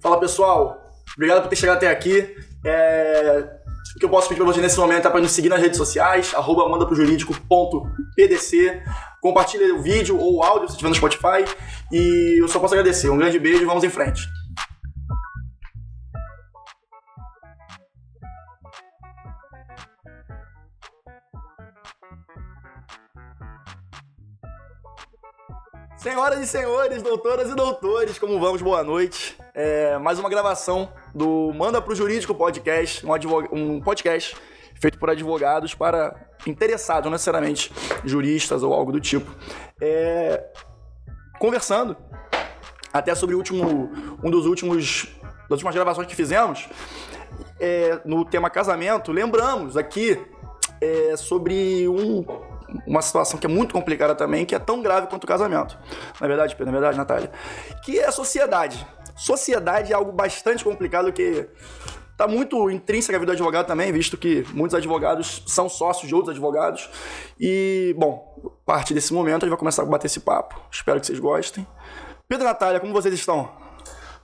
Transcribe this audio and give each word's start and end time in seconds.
Fala 0.00 0.18
pessoal, 0.18 0.82
obrigado 1.14 1.42
por 1.42 1.48
ter 1.48 1.56
chegado 1.56 1.76
até 1.76 1.88
aqui. 1.88 2.34
É, 2.64 3.46
o 3.94 3.98
que 3.98 4.04
eu 4.04 4.08
posso 4.08 4.28
pedir 4.28 4.42
pra 4.42 4.50
você 4.50 4.60
nesse 4.60 4.78
momento 4.78 5.06
é 5.06 5.10
para 5.10 5.20
nos 5.20 5.32
seguir 5.32 5.50
nas 5.50 5.60
redes 5.60 5.76
sociais, 5.76 6.32
arroba 6.34 6.66
mandaprojurídico.pdc. 6.68 8.82
Compartilhe 9.20 9.72
o 9.72 9.82
vídeo 9.82 10.18
ou 10.18 10.36
o 10.36 10.42
áudio 10.42 10.68
se 10.68 10.72
estiver 10.72 10.88
no 10.88 10.94
Spotify. 10.94 11.44
E 11.92 12.40
eu 12.40 12.48
só 12.48 12.58
posso 12.58 12.72
agradecer. 12.74 13.10
Um 13.10 13.18
grande 13.18 13.38
beijo 13.38 13.62
e 13.62 13.66
vamos 13.66 13.84
em 13.84 13.90
frente. 13.90 14.26
Senhoras 25.98 26.40
e 26.40 26.46
senhores, 26.46 27.02
doutoras 27.02 27.50
e 27.50 27.54
doutores, 27.54 28.18
como 28.18 28.40
vamos? 28.40 28.62
Boa 28.62 28.82
noite. 28.82 29.36
É, 29.54 29.98
mais 29.98 30.18
uma 30.18 30.28
gravação 30.28 30.92
do 31.14 31.52
Manda 31.52 31.82
pro 31.82 31.94
Jurídico 31.94 32.34
Podcast, 32.34 33.04
um, 33.04 33.10
um 33.52 33.80
podcast 33.80 34.36
feito 34.80 34.98
por 34.98 35.10
advogados 35.10 35.74
para 35.74 36.14
interessados, 36.46 37.04
não 37.04 37.12
necessariamente 37.12 37.72
juristas 38.04 38.62
ou 38.62 38.72
algo 38.72 38.92
do 38.92 39.00
tipo. 39.00 39.30
É, 39.80 40.44
conversando 41.38 41.96
até 42.92 43.14
sobre 43.14 43.34
o 43.34 43.38
último, 43.38 43.90
um 44.22 44.30
dos 44.30 44.46
últimos 44.46 45.08
das 45.48 45.58
últimas 45.58 45.74
gravações 45.74 46.06
que 46.06 46.14
fizemos 46.14 46.68
é, 47.58 48.00
no 48.04 48.24
tema 48.24 48.48
casamento, 48.48 49.10
lembramos 49.10 49.76
aqui 49.76 50.20
é, 50.80 51.16
sobre 51.16 51.88
um 51.88 52.24
uma 52.86 53.02
situação 53.02 53.38
que 53.38 53.46
é 53.46 53.48
muito 53.48 53.72
complicada 53.72 54.14
também, 54.14 54.46
que 54.46 54.54
é 54.54 54.58
tão 54.58 54.80
grave 54.80 55.08
quanto 55.08 55.24
o 55.24 55.26
casamento. 55.26 55.76
Na 56.20 56.26
verdade, 56.28 56.56
na 56.58 56.70
verdade, 56.70 56.96
Natália. 56.96 57.30
Que 57.84 57.98
é 57.98 58.06
a 58.06 58.12
sociedade. 58.12 58.86
Sociedade 59.20 59.92
é 59.92 59.94
algo 59.94 60.10
bastante 60.10 60.64
complicado 60.64 61.12
que 61.12 61.46
está 62.10 62.26
muito 62.26 62.70
intrínseca 62.70 63.16
a 63.16 63.20
vida 63.20 63.32
do 63.32 63.34
advogado 63.34 63.66
também, 63.66 63.92
visto 63.92 64.16
que 64.16 64.46
muitos 64.54 64.74
advogados 64.74 65.42
são 65.46 65.68
sócios 65.68 66.08
de 66.08 66.14
outros 66.14 66.30
advogados. 66.30 66.88
E, 67.38 67.94
bom, 67.98 68.54
a 68.62 68.64
partir 68.64 68.94
desse 68.94 69.12
momento 69.12 69.42
a 69.42 69.46
gente 69.46 69.50
vai 69.50 69.58
começar 69.58 69.82
a 69.82 69.84
bater 69.84 70.06
esse 70.06 70.20
papo. 70.20 70.58
Espero 70.70 70.98
que 70.98 71.06
vocês 71.06 71.18
gostem. 71.18 71.66
Pedro 72.26 72.46
e 72.46 72.48
Natália, 72.48 72.80
como 72.80 72.94
vocês 72.94 73.12
estão? 73.12 73.50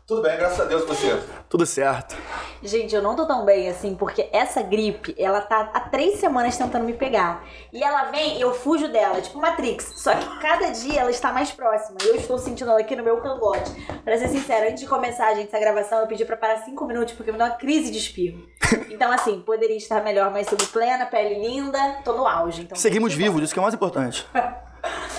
Tudo 0.06 0.22
bem, 0.22 0.36
graças 0.36 0.60
a 0.60 0.64
Deus 0.66 0.84
você. 0.86 1.20
Tudo 1.48 1.66
certo. 1.66 2.16
Gente, 2.62 2.94
eu 2.94 3.02
não 3.02 3.16
tô 3.16 3.26
tão 3.26 3.44
bem 3.44 3.68
assim, 3.68 3.96
porque 3.96 4.28
essa 4.32 4.62
gripe, 4.62 5.12
ela 5.18 5.40
tá 5.40 5.68
há 5.74 5.80
três 5.80 6.20
semanas 6.20 6.56
tentando 6.56 6.84
me 6.84 6.92
pegar. 6.92 7.44
E 7.72 7.82
ela 7.82 8.04
vem 8.04 8.38
e 8.38 8.40
eu 8.40 8.54
fujo 8.54 8.86
dela, 8.86 9.20
tipo 9.20 9.40
Matrix. 9.40 9.94
Só 9.96 10.14
que 10.14 10.38
cada 10.38 10.70
dia 10.70 11.00
ela 11.00 11.10
está 11.10 11.32
mais 11.32 11.50
próxima. 11.50 11.98
E 12.04 12.06
eu 12.06 12.14
estou 12.14 12.38
sentindo 12.38 12.70
ela 12.70 12.78
aqui 12.78 12.94
no 12.94 13.02
meu 13.02 13.16
cangote. 13.20 13.68
Pra 14.04 14.16
ser 14.16 14.28
sincera, 14.28 14.70
antes 14.70 14.80
de 14.80 14.88
começar, 14.88 15.34
gente, 15.34 15.48
essa 15.48 15.58
gravação, 15.58 15.98
eu 15.98 16.06
pedi 16.06 16.24
pra 16.24 16.36
parar 16.36 16.58
cinco 16.58 16.84
minutos, 16.86 17.12
porque 17.14 17.32
me 17.32 17.38
deu 17.38 17.46
uma 17.48 17.54
crise 17.56 17.90
de 17.90 17.98
espirro. 17.98 18.46
Então, 18.88 19.12
assim, 19.12 19.40
poderia 19.40 19.76
estar 19.76 20.02
melhor, 20.02 20.30
mas 20.30 20.46
sob 20.46 20.64
plena, 20.66 21.04
pele 21.04 21.46
linda, 21.46 21.78
tô 22.02 22.14
no 22.14 22.26
auge. 22.26 22.62
Então, 22.62 22.76
Seguimos 22.76 23.12
vivos, 23.12 23.42
isso 23.42 23.52
que 23.52 23.58
é 23.58 23.60
o 23.60 23.62
mais 23.62 23.74
importante. 23.74 24.26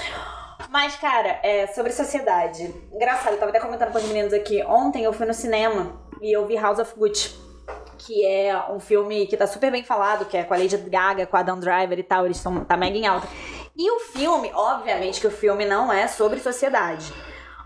Mas, 0.70 0.96
cara, 0.96 1.40
é, 1.44 1.68
sobre 1.68 1.92
sociedade. 1.92 2.74
Engraçado, 2.92 3.34
eu 3.34 3.40
tava 3.40 3.52
até 3.52 3.60
comentando 3.60 3.92
com 3.92 3.98
os 3.98 4.06
meninos 4.06 4.34
aqui. 4.34 4.64
Ontem 4.64 5.04
eu 5.04 5.14
fui 5.14 5.26
no 5.26 5.34
cinema 5.34 6.00
e 6.22 6.32
eu 6.36 6.46
vi 6.46 6.56
House 6.56 6.80
of 6.80 6.94
Gucci. 6.98 7.36
Que 7.98 8.26
é 8.26 8.56
um 8.70 8.80
filme 8.80 9.26
que 9.28 9.36
tá 9.36 9.48
super 9.48 9.72
bem 9.72 9.84
falado, 9.84 10.26
que 10.26 10.38
é 10.38 10.44
com 10.44 10.54
a 10.54 10.58
Lady 10.58 10.78
Gaga, 10.78 11.26
com 11.26 11.36
a 11.36 11.40
Adam 11.40 11.60
Driver 11.60 11.98
e 11.98 12.04
tal, 12.04 12.26
eles 12.26 12.38
estão 12.38 12.64
tá 12.64 12.78
mega 12.78 12.98
em 12.98 13.08
alta. 13.08 13.28
E 13.76 13.92
o 13.92 14.00
filme, 14.00 14.52
obviamente 14.54 15.20
que 15.20 15.28
o 15.28 15.32
filme 15.32 15.66
não 15.66 15.92
é 15.92 16.08
sobre 16.08 16.40
sociedade. 16.40 17.12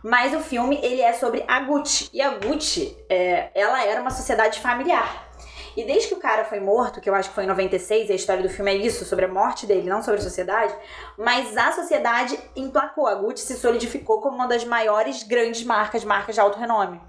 Mas 0.03 0.33
o 0.33 0.39
filme, 0.39 0.79
ele 0.81 1.01
é 1.01 1.13
sobre 1.13 1.43
a 1.47 1.59
Gucci. 1.59 2.09
E 2.11 2.21
a 2.21 2.31
Gucci, 2.31 2.97
é, 3.07 3.51
ela 3.53 3.85
era 3.85 4.01
uma 4.01 4.09
sociedade 4.09 4.59
familiar. 4.59 5.30
E 5.75 5.85
desde 5.85 6.09
que 6.09 6.13
o 6.13 6.19
cara 6.19 6.43
foi 6.43 6.59
morto, 6.59 6.99
que 6.99 7.09
eu 7.09 7.15
acho 7.15 7.29
que 7.29 7.35
foi 7.35 7.45
em 7.45 7.47
96, 7.47 8.09
e 8.09 8.11
a 8.11 8.15
história 8.15 8.43
do 8.43 8.49
filme 8.49 8.71
é 8.71 8.75
isso, 8.75 9.05
sobre 9.05 9.25
a 9.25 9.27
morte 9.27 9.65
dele, 9.65 9.89
não 9.89 10.01
sobre 10.01 10.19
a 10.19 10.23
sociedade, 10.23 10.73
mas 11.17 11.55
a 11.55 11.71
sociedade 11.71 12.37
emplacou. 12.55 13.07
A 13.07 13.15
Gucci 13.15 13.45
se 13.45 13.57
solidificou 13.57 14.21
como 14.21 14.35
uma 14.35 14.47
das 14.47 14.65
maiores 14.65 15.23
grandes 15.23 15.63
marcas, 15.63 16.03
marcas 16.03 16.35
de 16.35 16.41
alto 16.41 16.59
renome. 16.59 16.99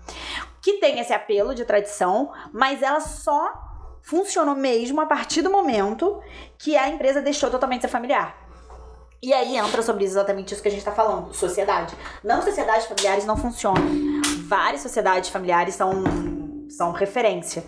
Que 0.60 0.74
tem 0.74 1.00
esse 1.00 1.12
apelo 1.12 1.54
de 1.54 1.64
tradição, 1.64 2.32
mas 2.52 2.82
ela 2.82 3.00
só 3.00 3.52
funcionou 4.02 4.54
mesmo 4.54 5.00
a 5.00 5.06
partir 5.06 5.42
do 5.42 5.50
momento 5.50 6.20
que 6.58 6.76
a 6.76 6.88
empresa 6.88 7.20
deixou 7.20 7.50
totalmente 7.50 7.82
ser 7.82 7.88
familiar. 7.88 8.36
E 9.20 9.32
aí 9.32 9.56
entra 9.56 9.82
sobre 9.82 10.04
exatamente 10.04 10.52
isso 10.52 10.60
que 10.60 10.68
a 10.68 10.70
gente 10.70 10.84
tá 10.84 10.90
falando, 10.90 11.32
sociedade. 11.32 11.94
Não 12.24 12.42
sociedades 12.42 12.86
familiares 12.86 13.24
não 13.24 13.36
funcionam. 13.36 13.82
Várias 14.48 14.80
sociedades 14.80 15.30
familiares 15.30 15.76
são, 15.76 16.02
são 16.68 16.90
referência 16.90 17.64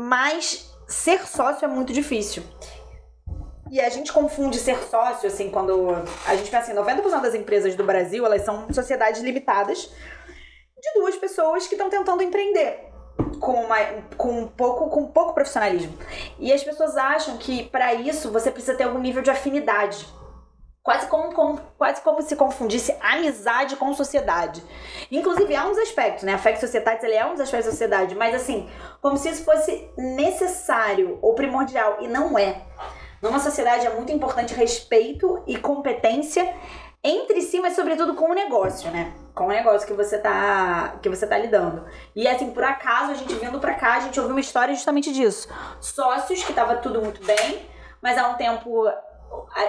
mas 0.00 0.72
ser 0.86 1.26
sócio 1.26 1.64
é 1.64 1.68
muito 1.68 1.92
difícil. 1.92 2.44
E 3.68 3.80
a 3.80 3.88
gente 3.88 4.12
confunde 4.12 4.56
ser 4.56 4.78
sócio, 4.84 5.26
assim, 5.26 5.50
quando 5.50 5.90
a 6.24 6.36
gente 6.36 6.50
pensa 6.50 6.72
assim, 6.72 6.74
90% 6.74 7.20
das 7.20 7.34
empresas 7.34 7.74
do 7.74 7.82
Brasil, 7.82 8.24
elas 8.24 8.42
são 8.42 8.72
sociedades 8.72 9.20
limitadas 9.20 9.90
de 10.80 11.00
duas 11.00 11.16
pessoas 11.16 11.66
que 11.66 11.74
estão 11.74 11.90
tentando 11.90 12.22
empreender 12.22 12.88
com, 13.40 13.54
uma, 13.54 13.76
com, 14.16 14.46
pouco, 14.46 14.88
com 14.88 15.08
pouco 15.08 15.34
profissionalismo. 15.34 15.98
E 16.38 16.52
as 16.52 16.62
pessoas 16.62 16.96
acham 16.96 17.36
que 17.36 17.64
para 17.64 17.92
isso 17.92 18.30
você 18.30 18.52
precisa 18.52 18.76
ter 18.76 18.84
algum 18.84 19.00
nível 19.00 19.20
de 19.20 19.30
afinidade 19.30 20.06
Quase 20.82 21.06
como, 21.08 21.34
como, 21.34 21.60
quase 21.76 22.00
como 22.00 22.22
se 22.22 22.34
confundisse 22.34 22.96
amizade 23.00 23.76
com 23.76 23.92
sociedade. 23.92 24.62
Inclusive, 25.10 25.54
há 25.54 25.66
uns 25.66 25.76
aspectos, 25.76 26.24
né? 26.24 26.32
Afecto 26.32 26.60
societátis, 26.60 27.04
ele 27.04 27.14
é 27.14 27.26
um 27.26 27.32
dos 27.32 27.40
aspectos 27.40 27.66
da 27.66 27.72
sociedade, 27.72 28.14
mas 28.14 28.34
assim, 28.34 28.68
como 29.02 29.16
se 29.16 29.28
isso 29.28 29.44
fosse 29.44 29.90
necessário 29.96 31.18
ou 31.20 31.34
primordial, 31.34 31.98
e 32.00 32.08
não 32.08 32.38
é. 32.38 32.62
Numa 33.20 33.38
sociedade 33.38 33.86
é 33.86 33.90
muito 33.90 34.12
importante 34.12 34.54
respeito 34.54 35.42
e 35.46 35.58
competência 35.58 36.54
entre 37.02 37.42
si, 37.42 37.60
mas 37.60 37.74
sobretudo 37.74 38.14
com 38.14 38.30
o 38.30 38.34
negócio, 38.34 38.90
né? 38.90 39.12
Com 39.34 39.46
o 39.46 39.48
negócio 39.48 39.86
que 39.86 39.92
você 39.92 40.18
tá 40.18 40.98
que 41.02 41.08
você 41.08 41.26
tá 41.26 41.38
lidando. 41.38 41.84
E 42.14 42.26
assim, 42.26 42.50
por 42.50 42.64
acaso, 42.64 43.12
a 43.12 43.14
gente 43.14 43.34
vindo 43.34 43.58
pra 43.60 43.74
cá, 43.74 43.94
a 43.94 44.00
gente 44.00 44.18
ouviu 44.18 44.34
uma 44.34 44.40
história 44.40 44.74
justamente 44.74 45.12
disso. 45.12 45.48
Sócios 45.80 46.42
que 46.42 46.52
tava 46.52 46.76
tudo 46.76 47.00
muito 47.00 47.24
bem, 47.24 47.68
mas 48.02 48.18
há 48.18 48.28
um 48.28 48.34
tempo 48.34 48.84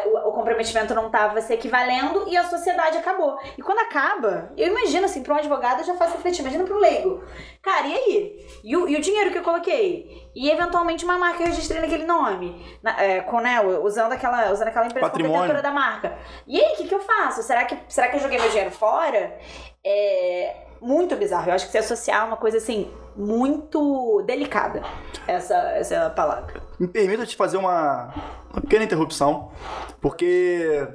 o, 0.05 0.31
comprometimento 0.31 0.93
não 0.93 1.07
estava 1.07 1.41
se 1.41 1.53
equivalendo 1.53 2.25
e 2.27 2.37
a 2.37 2.43
sociedade 2.43 2.97
acabou. 2.97 3.37
E 3.57 3.61
quando 3.61 3.79
acaba, 3.79 4.51
eu 4.55 4.67
imagino 4.67 5.05
assim, 5.05 5.23
para 5.23 5.33
um 5.33 5.37
advogado 5.37 5.79
eu 5.79 5.85
já 5.85 5.95
faço 5.95 6.13
refletir, 6.13 6.41
imagina 6.41 6.63
para 6.63 6.75
um 6.75 6.79
leigo. 6.79 7.23
Cara, 7.61 7.87
e 7.87 7.93
aí? 7.93 8.47
E 8.63 8.77
o, 8.77 8.87
e 8.87 8.95
o, 8.95 9.01
dinheiro 9.01 9.31
que 9.31 9.37
eu 9.37 9.43
coloquei? 9.43 10.29
E 10.35 10.49
eventualmente 10.49 11.03
uma 11.03 11.17
marca 11.17 11.37
que 11.37 11.43
eu 11.43 11.47
registrei 11.47 11.81
naquele 11.81 12.05
nome, 12.05 12.79
na, 12.81 13.01
é, 13.01 13.21
com, 13.21 13.39
né, 13.39 13.59
usando 13.61 14.13
aquela, 14.13 14.51
usando 14.51 14.67
aquela 14.67 14.85
empresa 14.85 15.09
protetora 15.09 15.61
da 15.61 15.71
marca. 15.71 16.17
E 16.47 16.59
aí, 16.59 16.73
o 16.73 16.77
que, 16.77 16.87
que 16.87 16.95
eu 16.95 17.01
faço? 17.01 17.43
Será 17.43 17.65
que, 17.65 17.77
será 17.87 18.07
que 18.07 18.17
eu 18.17 18.21
joguei 18.21 18.39
meu 18.39 18.49
dinheiro 18.49 18.71
fora? 18.71 19.37
É 19.83 20.55
muito 20.81 21.15
bizarro. 21.15 21.49
Eu 21.49 21.55
acho 21.55 21.65
que 21.65 21.71
se 21.71 21.77
associar 21.77 22.25
uma 22.25 22.37
coisa 22.37 22.57
assim, 22.57 22.91
muito 23.15 24.21
delicada. 24.25 24.81
Essa, 25.27 25.55
essa 25.71 25.95
é 25.95 26.09
palavra. 26.09 26.68
Me 26.79 26.87
permita 26.87 27.25
te 27.25 27.35
fazer 27.35 27.57
uma, 27.57 28.13
uma 28.51 28.61
pequena 28.61 28.85
interrupção, 28.85 29.51
porque 29.99 30.87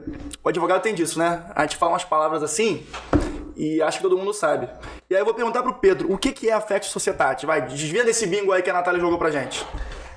o 0.43 0.49
advogado 0.49 0.83
tem 0.83 0.95
disso, 0.95 1.19
né? 1.19 1.45
A 1.55 1.62
gente 1.62 1.77
fala 1.77 1.93
umas 1.93 2.05
palavras 2.05 2.43
assim 2.43 2.87
e 3.56 3.83
acho 3.83 3.99
que 3.99 4.03
todo 4.03 4.17
mundo 4.17 4.33
sabe. 4.33 4.69
E 5.09 5.15
aí 5.15 5.21
eu 5.21 5.25
vou 5.25 5.34
perguntar 5.34 5.62
pro 5.62 5.75
Pedro, 5.75 6.12
o 6.12 6.19
que, 6.19 6.33
que 6.33 6.49
é 6.49 6.53
Affect 6.53 6.87
Societate? 6.89 7.47
Vai, 7.47 7.67
desvia 7.67 8.05
desse 8.05 8.27
bingo 8.27 8.53
aí 8.53 8.62
que 8.62 8.71
a 8.71 8.72
Natália 8.72 9.00
jogou 9.00 9.19
pra 9.19 9.31
gente. 9.31 9.67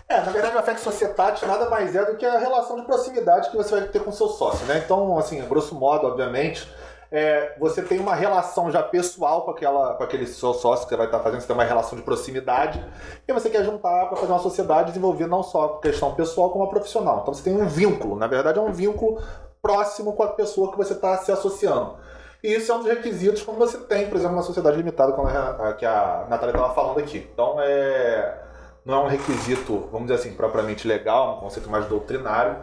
É, 0.09 0.21
na 0.21 0.31
verdade, 0.31 0.55
o 0.55 0.59
Affect 0.59 0.81
Societate 0.81 1.45
nada 1.45 1.69
mais 1.69 1.93
é 1.93 2.05
do 2.05 2.15
que 2.15 2.25
a 2.25 2.39
relação 2.39 2.77
de 2.77 2.85
proximidade 2.85 3.49
que 3.49 3.57
você 3.57 3.71
vai 3.71 3.81
ter 3.89 4.01
com 4.01 4.11
seu 4.11 4.29
sócio, 4.29 4.65
né? 4.65 4.81
Então, 4.83 5.17
assim, 5.17 5.45
grosso 5.47 5.75
modo, 5.75 6.07
obviamente, 6.07 6.65
é, 7.11 7.55
você 7.59 7.81
tem 7.81 7.99
uma 7.99 8.15
relação 8.15 8.69
já 8.69 8.83
pessoal 8.83 9.43
com, 9.43 9.51
aquela, 9.51 9.95
com 9.95 10.03
aquele 10.03 10.27
seu 10.27 10.53
sócio 10.53 10.85
que 10.85 10.89
você 10.89 10.97
vai 10.97 11.05
estar 11.05 11.19
fazendo, 11.19 11.41
você 11.41 11.47
tem 11.47 11.55
uma 11.55 11.63
relação 11.63 11.97
de 11.97 12.03
proximidade, 12.03 12.83
e 13.27 13.33
você 13.33 13.49
quer 13.49 13.63
juntar 13.63 14.07
para 14.07 14.17
fazer 14.17 14.31
uma 14.31 14.39
sociedade 14.39 14.89
desenvolver 14.89 15.27
não 15.27 15.43
só 15.43 15.65
a 15.65 15.81
questão 15.81 16.13
pessoal, 16.15 16.49
como 16.49 16.65
a 16.65 16.69
profissional. 16.69 17.19
Então 17.21 17.33
você 17.33 17.43
tem 17.43 17.55
um 17.55 17.67
vínculo, 17.67 18.15
na 18.15 18.27
verdade 18.27 18.59
é 18.59 18.61
um 18.61 18.71
vínculo 18.71 19.21
próximo 19.61 20.13
com 20.13 20.23
a 20.23 20.27
pessoa 20.27 20.71
que 20.71 20.77
você 20.77 20.93
está 20.93 21.17
se 21.17 21.31
associando. 21.31 21.95
E 22.43 22.53
isso 22.53 22.71
é 22.71 22.75
um 22.75 22.79
dos 22.79 22.87
requisitos 22.87 23.41
quando 23.41 23.57
você 23.57 23.77
tem, 23.79 24.07
por 24.07 24.15
exemplo, 24.17 24.35
uma 24.35 24.43
sociedade 24.43 24.77
limitada, 24.77 25.11
como 25.13 25.27
a, 25.27 25.73
que 25.73 25.85
a 25.85 26.25
Natália 26.29 26.53
estava 26.53 26.73
falando 26.73 26.99
aqui. 26.99 27.27
Então, 27.33 27.55
é, 27.59 28.37
não 28.85 28.93
é 28.93 29.03
um 29.05 29.07
requisito, 29.07 29.89
vamos 29.91 30.07
dizer 30.07 30.21
assim, 30.21 30.33
propriamente 30.35 30.87
legal, 30.87 31.33
é 31.33 31.37
um 31.37 31.39
conceito 31.39 31.69
mais 31.69 31.85
doutrinário, 31.87 32.57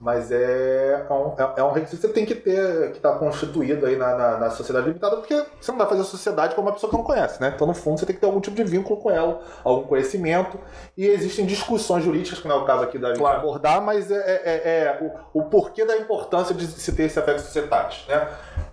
mas 0.00 0.32
é, 0.32 1.06
é 1.08 1.12
um, 1.12 1.34
é, 1.38 1.52
é 1.58 1.62
um 1.62 1.72
requisito 1.72 2.00
que 2.00 2.06
você 2.06 2.12
tem 2.14 2.24
que 2.24 2.34
ter, 2.34 2.90
que 2.92 2.96
está 2.96 3.12
constituído 3.12 3.84
aí 3.84 3.96
na, 3.96 4.16
na, 4.16 4.38
na, 4.38 4.50
sociedade 4.50 4.86
limitada, 4.86 5.16
porque 5.16 5.44
você 5.60 5.70
não 5.70 5.78
vai 5.78 5.86
fazer 5.86 6.00
a 6.00 6.04
sociedade 6.04 6.54
com 6.54 6.62
uma 6.62 6.72
pessoa 6.72 6.90
que 6.90 6.96
não 6.96 7.04
conhece, 7.04 7.38
né? 7.38 7.52
Então, 7.54 7.66
no 7.66 7.74
fundo, 7.74 8.00
você 8.00 8.06
tem 8.06 8.14
que 8.14 8.20
ter 8.20 8.26
algum 8.26 8.40
tipo 8.40 8.56
de 8.56 8.64
vínculo 8.64 8.98
com 8.98 9.10
ela, 9.10 9.42
algum 9.62 9.86
conhecimento. 9.86 10.58
E 10.96 11.06
existem 11.06 11.44
discussões 11.44 12.02
jurídicas, 12.02 12.40
que 12.40 12.48
não 12.48 12.56
é 12.56 12.58
o 12.60 12.64
caso 12.64 12.84
aqui 12.84 12.98
da 12.98 13.08
gente 13.08 13.18
claro. 13.18 13.40
abordar, 13.40 13.82
mas 13.82 14.10
é, 14.10 14.14
é, 14.16 14.42
é, 14.44 14.84
é 14.84 14.98
o, 15.34 15.40
o, 15.40 15.44
porquê 15.44 15.84
da 15.84 15.98
importância 15.98 16.54
de 16.54 16.66
se 16.66 16.92
ter 16.92 17.02
esse 17.02 17.18
afeto 17.18 17.42
societário, 17.42 17.94
né? 18.08 18.26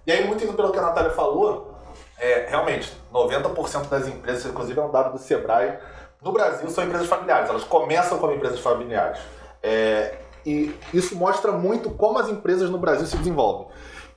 E 0.06 0.14
aí, 0.14 0.26
muito 0.26 0.42
indo 0.46 0.54
pelo 0.54 0.72
que 0.72 0.80
a 0.80 0.82
Natália 0.82 1.12
falou, 1.12 1.76
É, 2.20 2.48
realmente, 2.50 2.92
90% 3.14 3.90
das 3.90 4.08
empresas, 4.08 4.46
inclusive 4.46 4.80
é 4.80 4.82
um 4.82 4.92
dado 4.92 5.12
do 5.12 5.20
Sebrae, 5.20 5.78
no 6.22 6.32
Brasil 6.32 6.70
são 6.70 6.86
empresas 6.86 7.08
familiares. 7.08 7.50
Elas 7.50 7.64
começam 7.64 8.18
como 8.18 8.34
empresas 8.34 8.60
familiares. 8.60 9.20
É, 9.62 10.16
e 10.48 10.74
isso 10.94 11.16
mostra 11.18 11.52
muito 11.52 11.90
como 11.90 12.18
as 12.18 12.30
empresas 12.30 12.70
no 12.70 12.78
Brasil 12.78 13.06
se 13.06 13.18
desenvolvem. 13.18 13.68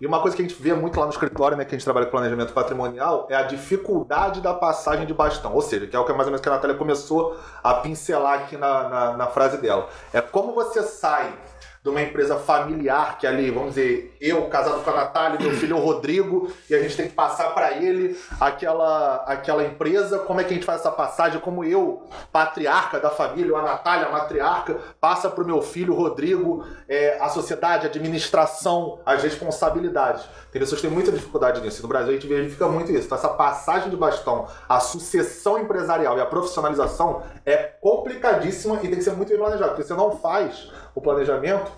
E 0.01 0.07
uma 0.07 0.23
coisa 0.23 0.35
que 0.35 0.43
a 0.43 0.49
gente 0.49 0.61
vê 0.63 0.73
muito 0.73 0.99
lá 0.99 1.05
no 1.05 1.13
escritório, 1.13 1.57
né, 1.57 1.65
que 1.65 1.75
a 1.75 1.79
gente 1.79 1.85
trabalha 1.85 2.07
com 2.07 2.13
planejamento 2.13 2.55
patrimonial, 2.55 3.27
é 3.29 3.35
a 3.35 3.43
dificuldade 3.43 4.41
da 4.41 4.55
passagem 4.55 5.05
de 5.05 5.13
bastão. 5.13 5.53
Ou 5.53 5.61
seja, 5.61 5.87
que 5.87 5.95
é 5.95 5.99
o 5.99 6.05
que 6.05 6.13
mais 6.13 6.25
ou 6.25 6.31
menos 6.31 6.41
que 6.41 6.49
a 6.49 6.53
Natália 6.53 6.77
começou 6.77 7.37
a 7.63 7.75
pincelar 7.75 8.39
aqui 8.39 8.57
na, 8.57 8.89
na, 8.89 9.17
na 9.19 9.27
frase 9.27 9.59
dela. 9.59 9.91
É 10.11 10.23
como 10.23 10.55
você 10.55 10.83
sai 10.85 11.35
de 11.83 11.89
uma 11.89 12.03
empresa 12.03 12.37
familiar, 12.37 13.17
que 13.19 13.27
ali, 13.27 13.51
vamos 13.51 13.71
dizer, 13.71 14.15
eu 14.21 14.47
casado 14.49 14.85
com 14.85 14.91
a 14.91 14.95
Natália, 14.95 15.41
meu 15.41 15.53
filho 15.53 15.79
o 15.79 15.81
Rodrigo, 15.81 16.53
e 16.69 16.75
a 16.75 16.83
gente 16.83 16.95
tem 16.95 17.09
que 17.09 17.15
passar 17.15 17.55
para 17.55 17.73
ele 17.73 18.19
aquela, 18.39 19.25
aquela 19.27 19.65
empresa, 19.65 20.19
como 20.19 20.41
é 20.41 20.45
que 20.45 20.51
a 20.51 20.55
gente 20.55 20.67
faz 20.67 20.81
essa 20.81 20.91
passagem, 20.91 21.41
como 21.41 21.65
eu, 21.65 22.03
patriarca 22.31 23.01
da 23.01 23.09
família, 23.09 23.53
ou 23.53 23.59
a 23.59 23.63
Natália, 23.63 24.09
a 24.09 24.13
matriarca, 24.13 24.77
passa 25.01 25.31
para 25.31 25.43
o 25.43 25.47
meu 25.47 25.63
filho 25.63 25.95
o 25.95 25.97
Rodrigo, 25.97 26.67
é, 26.87 27.19
a 27.19 27.31
sociedade, 27.31 27.87
a 27.87 27.89
administração, 27.89 29.01
as 29.07 29.23
responsabilidades. 29.23 30.25
Tem 30.53 30.61
pessoas 30.61 30.81
que 30.81 30.87
têm 30.87 30.95
muita 30.95 31.13
dificuldade 31.13 31.61
nisso. 31.61 31.81
No 31.81 31.89
Brasil 31.89 32.11
a 32.11 32.13
gente 32.13 32.27
verifica 32.27 32.69
muito 32.69 32.91
isso. 32.93 33.07
Então, 33.07 33.17
essa 33.17 33.29
passagem 33.29 33.89
de 33.89 33.97
bastão, 33.97 34.49
a 34.69 34.81
sucessão 34.81 35.59
empresarial 35.59 36.19
e 36.19 36.21
a 36.21 36.27
profissionalização 36.27 37.23
é 37.47 37.57
complicadíssima 37.57 38.77
e 38.83 38.89
tem 38.89 38.97
que 38.97 39.03
ser 39.03 39.13
muito 39.13 39.29
bem 39.29 39.39
planejado. 39.39 39.71
Porque 39.71 39.85
você 39.85 39.95
não 39.95 40.19
faz 40.19 40.69
o 40.95 41.01
planejamento, 41.01 41.71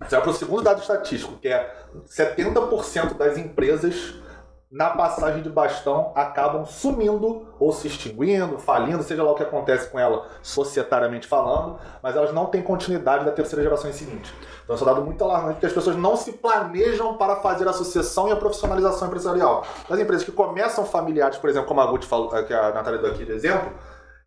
você 0.00 0.16
vai 0.16 0.22
para 0.22 0.30
o 0.30 0.34
segundo 0.34 0.62
dado 0.62 0.80
estatístico, 0.80 1.36
que 1.36 1.48
é 1.48 1.74
70% 2.06 3.16
das 3.16 3.38
empresas 3.38 4.14
na 4.72 4.88
passagem 4.88 5.42
de 5.42 5.50
bastão 5.50 6.12
acabam 6.14 6.64
sumindo 6.64 7.46
ou 7.60 7.70
se 7.72 7.86
extinguindo, 7.86 8.58
falindo, 8.58 9.02
seja 9.02 9.22
lá 9.22 9.30
o 9.30 9.34
que 9.34 9.42
acontece 9.42 9.90
com 9.90 9.98
ela 10.00 10.26
societariamente 10.42 11.26
falando, 11.26 11.78
mas 12.02 12.16
elas 12.16 12.32
não 12.32 12.46
têm 12.46 12.62
continuidade 12.62 13.22
da 13.22 13.32
terceira 13.32 13.62
geração 13.62 13.90
em 13.90 13.92
seguinte. 13.92 14.34
Então, 14.64 14.74
isso 14.74 14.82
é 14.82 14.90
um 14.90 14.94
dado 14.94 15.04
muito 15.04 15.22
alarmante, 15.22 15.54
porque 15.54 15.66
as 15.66 15.72
pessoas 15.74 15.94
não 15.96 16.16
se 16.16 16.32
planejam 16.32 17.18
para 17.18 17.36
fazer 17.36 17.68
a 17.68 17.72
sucessão 17.74 18.28
e 18.28 18.32
a 18.32 18.36
profissionalização 18.36 19.08
empresarial. 19.08 19.62
As 19.90 19.98
empresas 19.98 20.24
que 20.24 20.32
começam 20.32 20.86
familiares, 20.86 21.36
por 21.36 21.50
exemplo, 21.50 21.68
como 21.68 21.82
a 21.82 21.86
Gucci 21.86 22.08
falou, 22.08 22.30
que 22.30 22.54
a 22.54 22.72
Natália 22.72 22.98
deu 22.98 23.10
aqui 23.10 23.26
de 23.26 23.32
exemplo, 23.32 23.72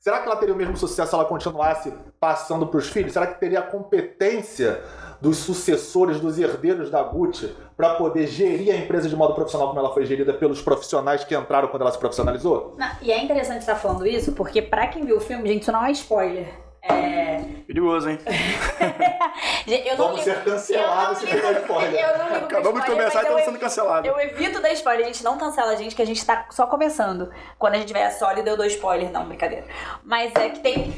será 0.05 0.19
que 0.19 0.27
ela 0.27 0.35
teria 0.35 0.53
o 0.53 0.57
mesmo 0.57 0.77
sucesso 0.77 1.09
se 1.09 1.15
ela 1.15 1.25
continuasse 1.25 1.91
passando 2.19 2.67
para 2.67 2.77
os 2.77 2.87
filhos? 2.87 3.11
Será 3.11 3.25
que 3.25 3.39
teria 3.39 3.57
a 3.57 3.63
competência 3.63 4.79
dos 5.19 5.37
sucessores, 5.37 6.19
dos 6.19 6.37
herdeiros 6.37 6.91
da 6.91 7.01
Gucci, 7.01 7.55
para 7.75 7.95
poder 7.95 8.27
gerir 8.27 8.71
a 8.71 8.77
empresa 8.77 9.09
de 9.09 9.15
modo 9.15 9.33
profissional 9.33 9.69
como 9.69 9.79
ela 9.79 9.91
foi 9.91 10.05
gerida 10.05 10.31
pelos 10.31 10.61
profissionais 10.61 11.23
que 11.23 11.35
entraram 11.35 11.69
quando 11.69 11.81
ela 11.81 11.91
se 11.91 11.97
profissionalizou? 11.97 12.75
Não, 12.77 12.91
e 13.01 13.11
é 13.11 13.23
interessante 13.23 13.61
estar 13.61 13.77
falando 13.77 14.05
isso, 14.05 14.33
porque 14.33 14.61
para 14.61 14.85
quem 14.85 15.03
viu 15.03 15.17
o 15.17 15.19
filme, 15.19 15.49
gente, 15.49 15.63
isso 15.63 15.71
não 15.71 15.83
é 15.83 15.89
spoiler. 15.89 16.64
É... 16.87 17.39
Perigoso, 17.65 18.09
hein? 18.09 18.19
eu 19.67 19.97
não 19.97 20.07
Vamos 20.07 20.21
ser 20.21 20.43
cancelados 20.43 21.17
se 21.17 21.27
pegar 21.27 21.51
spoiler. 21.53 21.99
Eu 21.99 22.17
não 22.17 22.33
ligo 22.33 22.45
Acabamos 22.45 22.81
de 22.81 22.91
começar 22.91 23.19
e 23.19 23.21
estamos 23.23 23.43
sendo 23.43 23.59
cancelados. 23.59 24.09
Eu 24.09 24.19
evito 24.19 24.61
dar 24.61 24.71
spoiler, 24.73 25.05
a 25.05 25.07
gente 25.07 25.23
não 25.23 25.37
cancela 25.37 25.71
a 25.71 25.75
gente, 25.75 25.95
que 25.95 26.01
a 26.01 26.05
gente 26.05 26.23
tá 26.23 26.45
só 26.51 26.67
começando. 26.67 27.31
Quando 27.57 27.73
a 27.73 27.77
gente 27.77 27.87
tiver 27.87 28.09
sólido, 28.11 28.47
eu 28.47 28.57
dou 28.57 28.65
spoiler. 28.67 29.11
Não, 29.11 29.25
brincadeira. 29.25 29.65
Mas 30.03 30.33
é 30.35 30.49
que 30.49 30.59
tem. 30.59 30.93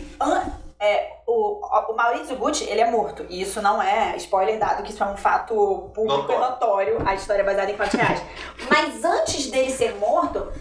É, 0.80 1.14
o, 1.26 1.60
o 1.66 1.96
Maurício 1.96 2.36
Gucci, 2.36 2.66
ele 2.66 2.82
é 2.82 2.92
morto. 2.92 3.26
E 3.30 3.42
isso 3.42 3.62
não 3.62 3.82
é 3.82 4.16
spoiler, 4.18 4.60
dado 4.60 4.84
que 4.84 4.92
isso 4.92 5.04
é 5.04 5.08
um 5.08 5.18
fato 5.18 5.90
público 5.96 6.32
e 6.32 6.38
notório. 6.38 7.02
A 7.06 7.16
história 7.16 7.42
é 7.42 7.46
baseada 7.46 7.72
em 7.72 7.76
fatos 7.76 7.94
reais. 7.94 8.22
Mas 8.70 9.04
antes 9.04 9.50
dele 9.50 9.72
ser 9.72 9.96
morto, 9.96 10.52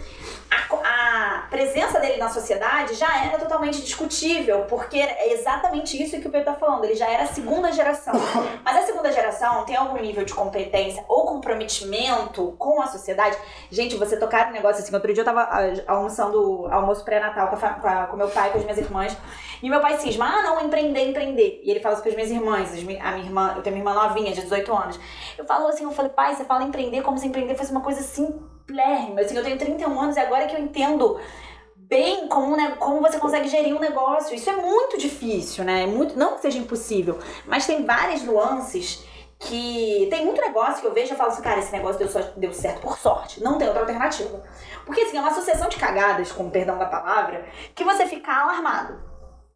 a, 0.49 0.75
a, 0.75 1.06
presença 1.49 1.99
dele 1.99 2.17
na 2.17 2.29
sociedade 2.29 2.93
já 2.95 3.25
era 3.25 3.37
totalmente 3.37 3.81
discutível, 3.81 4.65
porque 4.65 4.97
é 4.97 5.33
exatamente 5.33 6.01
isso 6.01 6.19
que 6.19 6.27
o 6.27 6.31
Pedro 6.31 6.53
tá 6.53 6.55
falando, 6.55 6.83
ele 6.83 6.95
já 6.95 7.09
era 7.09 7.23
a 7.23 7.27
segunda 7.27 7.71
geração. 7.71 8.13
Mas 8.63 8.77
a 8.77 8.81
segunda 8.83 9.11
geração 9.11 9.65
tem 9.65 9.75
algum 9.75 9.97
nível 9.97 10.23
de 10.23 10.33
competência 10.33 11.03
ou 11.07 11.25
comprometimento 11.25 12.55
com 12.57 12.81
a 12.81 12.87
sociedade? 12.87 13.37
Gente, 13.71 13.95
você 13.95 14.17
tocar 14.17 14.49
um 14.49 14.51
negócio 14.51 14.83
assim, 14.83 14.93
outro 14.93 15.13
dia 15.13 15.21
eu 15.21 15.25
tava 15.25 15.41
ah, 15.41 15.61
almoçando 15.87 16.67
almoço 16.71 17.03
pré-natal 17.03 17.49
com, 17.49 17.57
com, 18.07 18.17
meu 18.17 18.29
pai, 18.29 18.51
com 18.51 18.57
as 18.57 18.63
minhas 18.63 18.77
irmãs, 18.77 19.17
e 19.61 19.69
meu 19.69 19.79
pai 19.79 19.97
cisma, 19.97 20.25
ah, 20.25 20.43
não, 20.43 20.65
empreender, 20.65 21.09
empreender. 21.09 21.61
E 21.63 21.71
ele 21.71 21.79
fala 21.79 21.93
isso 21.93 22.03
com 22.03 22.09
as 22.09 22.15
minhas 22.15 22.31
irmãs, 22.31 22.71
a 22.71 23.11
minha 23.11 23.25
irmã, 23.25 23.53
eu 23.55 23.61
tenho 23.61 23.75
minha 23.75 23.89
irmã 23.89 24.07
novinha, 24.07 24.31
de 24.33 24.41
18 24.41 24.73
anos. 24.75 24.99
Eu 25.37 25.45
falo 25.45 25.67
assim, 25.67 25.83
eu 25.83 25.91
falei, 25.91 26.11
pai, 26.11 26.35
você 26.35 26.45
fala 26.45 26.63
empreender 26.63 27.01
como 27.01 27.17
se 27.17 27.27
empreender 27.27 27.55
fosse 27.55 27.71
uma 27.71 27.81
coisa 27.81 28.01
assim 28.01 28.56
simplérrima. 28.67 29.21
Assim, 29.21 29.35
eu 29.35 29.43
tenho 29.43 29.57
31 29.57 29.99
anos 29.99 30.17
e 30.17 30.19
agora 30.19 30.45
que 30.45 30.55
eu 30.55 30.59
entendo 30.59 31.19
bem 31.75 32.27
como, 32.27 32.57
né, 32.57 32.75
como 32.77 32.99
você 33.01 33.17
consegue 33.17 33.47
gerir 33.47 33.73
um 33.73 33.79
negócio. 33.79 34.35
Isso 34.35 34.49
é 34.49 34.55
muito 34.55 34.97
difícil, 34.97 35.63
né? 35.63 35.83
É 35.83 35.87
muito, 35.87 36.19
não 36.19 36.35
que 36.35 36.41
seja 36.41 36.59
impossível, 36.59 37.17
mas 37.45 37.65
tem 37.65 37.85
várias 37.85 38.21
nuances 38.23 39.05
que 39.39 40.07
tem 40.09 40.25
muito 40.25 40.41
negócio 40.41 40.81
que 40.81 40.87
eu 40.87 40.93
vejo 40.93 41.13
e 41.13 41.17
falo 41.17 41.29
assim, 41.29 41.43
cara, 41.43 41.59
esse 41.59 41.71
negócio 41.71 41.99
deu, 41.99 42.23
deu 42.35 42.53
certo 42.53 42.81
por 42.81 42.97
sorte. 42.97 43.41
Não 43.41 43.57
tem 43.57 43.67
outra 43.67 43.83
alternativa. 43.83 44.43
Porque 44.85 45.01
assim, 45.01 45.17
é 45.17 45.21
uma 45.21 45.33
sucessão 45.33 45.69
de 45.69 45.77
cagadas, 45.77 46.31
com 46.31 46.49
perdão 46.49 46.77
da 46.77 46.87
palavra, 46.87 47.45
que 47.73 47.83
você 47.83 48.05
fica 48.07 48.31
alarmado. 48.33 48.99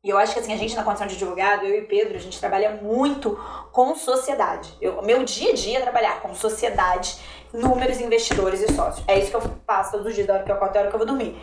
E 0.04 0.10
eu 0.10 0.18
acho 0.18 0.34
que 0.34 0.40
assim, 0.40 0.54
a 0.54 0.58
gente 0.58 0.76
na 0.76 0.84
condição 0.84 1.08
de 1.08 1.16
advogado, 1.16 1.66
eu 1.66 1.76
e 1.76 1.82
Pedro, 1.84 2.16
a 2.16 2.20
gente 2.20 2.40
trabalha 2.40 2.80
muito 2.82 3.38
com 3.72 3.96
sociedade. 3.96 4.76
Eu, 4.80 5.02
meu 5.02 5.24
dia 5.24 5.52
a 5.52 5.56
dia 5.56 5.80
é 5.80 5.82
trabalhar 5.82 6.22
com 6.22 6.34
sociedade 6.34 7.18
números, 7.54 8.00
investidores 8.00 8.62
e 8.62 8.74
sócios. 8.74 9.04
É 9.08 9.18
isso 9.20 9.30
que 9.30 9.36
eu 9.36 9.44
faço 9.66 9.92
todos 9.92 10.08
os 10.08 10.16
dias, 10.16 10.28
da 10.28 10.36
hora 10.36 10.44
que 10.44 10.52
eu 10.52 10.56
acordo, 10.56 10.74
da 10.74 10.80
hora 10.80 10.90
que 10.90 10.96
eu 10.96 11.00
vou 11.00 11.08
dormir. 11.08 11.40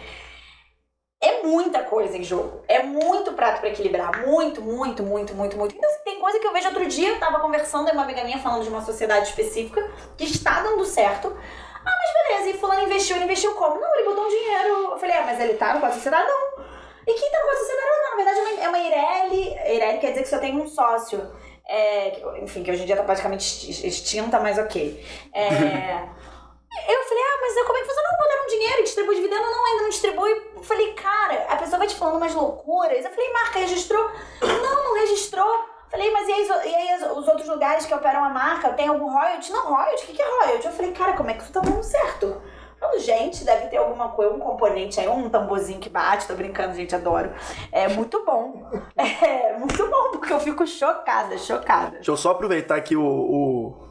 É 1.20 1.42
muita 1.42 1.82
coisa 1.82 2.16
em 2.16 2.22
jogo. 2.22 2.62
É 2.68 2.82
muito 2.82 3.32
prato 3.32 3.60
para 3.60 3.70
equilibrar. 3.70 4.24
Muito, 4.24 4.62
muito, 4.62 5.02
muito, 5.02 5.34
muito, 5.34 5.56
muito. 5.56 5.74
Então, 5.74 5.90
assim, 5.90 6.04
tem 6.04 6.20
coisa 6.20 6.38
que 6.38 6.46
eu 6.46 6.52
vejo 6.52 6.68
outro 6.68 6.86
dia, 6.86 7.08
eu 7.08 7.18
tava 7.18 7.40
conversando 7.40 7.86
com 7.86 7.92
uma 7.92 8.04
amiga 8.04 8.22
minha 8.22 8.38
falando 8.38 8.62
de 8.62 8.68
uma 8.68 8.82
sociedade 8.82 9.28
específica 9.28 9.90
que 10.16 10.24
está 10.24 10.60
dando 10.62 10.84
certo. 10.84 11.36
Ah, 11.84 11.90
mas 11.90 12.38
beleza, 12.38 12.50
e 12.56 12.60
fulano 12.60 12.82
investiu, 12.82 13.16
ele 13.16 13.24
investiu 13.24 13.54
como? 13.54 13.80
Não, 13.80 13.94
ele 13.94 14.04
botou 14.04 14.26
um 14.26 14.28
dinheiro. 14.28 14.90
Eu 14.92 14.98
falei, 14.98 15.16
ah, 15.16 15.22
mas 15.26 15.40
ele 15.40 15.54
tá 15.54 15.74
no 15.74 15.84
a 15.84 15.90
sociedade? 15.90 16.28
Não. 16.28 16.64
E 17.06 17.14
quem 17.14 17.30
tá 17.30 17.38
no 17.42 17.50
a 17.50 17.56
sociedade? 17.56 17.88
Não, 17.88 18.10
na 18.10 18.16
verdade 18.16 18.62
é 18.62 18.68
uma 18.68 18.78
Eireli. 18.78 19.58
Eireli 19.64 19.98
quer 19.98 20.10
dizer 20.10 20.22
que 20.22 20.28
só 20.28 20.38
tem 20.38 20.60
um 20.60 20.68
sócio. 20.68 21.32
É, 21.68 22.22
enfim, 22.42 22.62
que 22.62 22.70
hoje 22.70 22.82
em 22.82 22.86
dia 22.86 22.96
tá 22.96 23.02
praticamente 23.02 23.70
extinta, 23.86 24.40
mas 24.40 24.58
ok. 24.58 25.04
É, 25.34 25.44
eu 26.88 27.04
falei, 27.04 27.22
ah, 27.22 27.38
mas 27.42 27.66
como 27.66 27.76
é 27.76 27.80
que 27.82 27.86
você 27.86 28.02
não 28.02 28.16
botaram 28.16 28.46
dinheiro 28.46 28.80
e 28.80 28.82
distribui 28.84 29.16
dividendo? 29.16 29.42
Não, 29.42 29.66
ainda 29.66 29.82
não 29.82 29.90
distribui. 29.90 30.50
Eu 30.56 30.62
falei, 30.62 30.94
cara, 30.94 31.46
a 31.50 31.56
pessoa 31.56 31.78
vai 31.78 31.86
te 31.86 31.94
falando 31.94 32.16
umas 32.16 32.34
loucuras. 32.34 33.04
Eu 33.04 33.10
falei, 33.10 33.32
marca, 33.32 33.58
registrou? 33.58 34.10
Não, 34.40 34.84
não 34.84 34.94
registrou. 34.94 35.68
Falei, 35.90 36.10
mas 36.10 36.28
e 36.28 36.32
aí, 36.32 36.48
e 36.70 36.74
aí, 36.74 37.02
os 37.12 37.28
outros 37.28 37.48
lugares 37.48 37.86
que 37.86 37.94
operam 37.94 38.22
a 38.24 38.28
marca, 38.28 38.72
tem 38.72 38.88
algum 38.88 39.10
royalty? 39.10 39.52
Não, 39.52 39.74
royalty? 39.74 40.04
O 40.04 40.06
que, 40.06 40.12
que 40.14 40.22
é 40.22 40.44
royalty? 40.44 40.66
Eu 40.66 40.72
falei, 40.72 40.92
cara, 40.92 41.12
como 41.14 41.30
é 41.30 41.34
que 41.34 41.42
isso 41.42 41.52
tá 41.52 41.60
dando 41.60 41.82
certo? 41.82 42.42
Falei, 42.80 43.00
gente, 43.00 43.44
deve 43.44 43.66
ter 43.68 43.76
alguma 43.76 44.10
coisa, 44.10 44.32
um 44.32 44.38
componente 44.38 45.00
aí, 45.00 45.08
um 45.08 45.28
tamborzinho 45.28 45.80
que 45.80 45.88
bate, 45.88 46.26
tô 46.26 46.34
brincando, 46.34 46.74
gente, 46.74 46.94
adoro. 46.94 47.32
É 47.72 47.88
muito 47.88 48.24
bom. 48.24 48.70
É 49.20 49.56
muito 49.56 49.88
bom, 49.88 50.10
porque 50.12 50.32
eu 50.32 50.40
fico 50.40 50.66
chocada, 50.66 51.36
chocada. 51.38 51.92
Deixa 51.92 52.10
eu 52.10 52.16
só 52.16 52.30
aproveitar 52.30 52.76
aqui 52.76 52.94
o, 52.96 53.88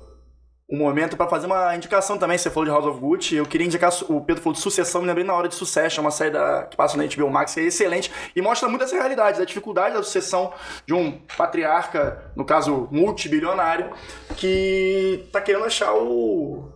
o 0.70 0.76
momento 0.76 1.16
para 1.16 1.30
fazer 1.30 1.46
uma 1.46 1.76
indicação 1.76 2.18
também. 2.18 2.38
Você 2.38 2.50
falou 2.50 2.66
de 2.66 2.72
House 2.72 2.86
of 2.86 3.00
Gucci. 3.00 3.36
Eu 3.36 3.46
queria 3.46 3.66
indicar, 3.66 3.92
o 4.10 4.22
Pedro 4.22 4.44
falou 4.44 4.54
de 4.54 4.60
Sucessão, 4.60 5.02
me 5.02 5.08
lembrei 5.08 5.26
na 5.26 5.34
hora 5.34 5.48
de 5.48 5.56
Succession, 5.56 6.02
uma 6.02 6.12
série 6.12 6.32
da, 6.32 6.64
que 6.64 6.76
passa 6.76 6.98
na 6.98 7.06
HBO 7.06 7.30
Max, 7.30 7.54
que 7.54 7.62
é 7.62 7.64
excelente 7.64 8.12
e 8.36 8.42
mostra 8.42 8.68
muito 8.68 8.84
essa 8.84 8.96
realidade, 8.96 9.42
a 9.42 9.46
dificuldade 9.46 9.96
da 9.96 10.04
sucessão 10.04 10.54
de 10.86 10.94
um 10.94 11.20
patriarca, 11.38 12.32
no 12.36 12.44
caso 12.44 12.88
multibilionário, 12.92 13.92
que 14.36 15.28
tá 15.32 15.40
querendo 15.40 15.66
achar 15.66 15.94
o. 15.94 16.70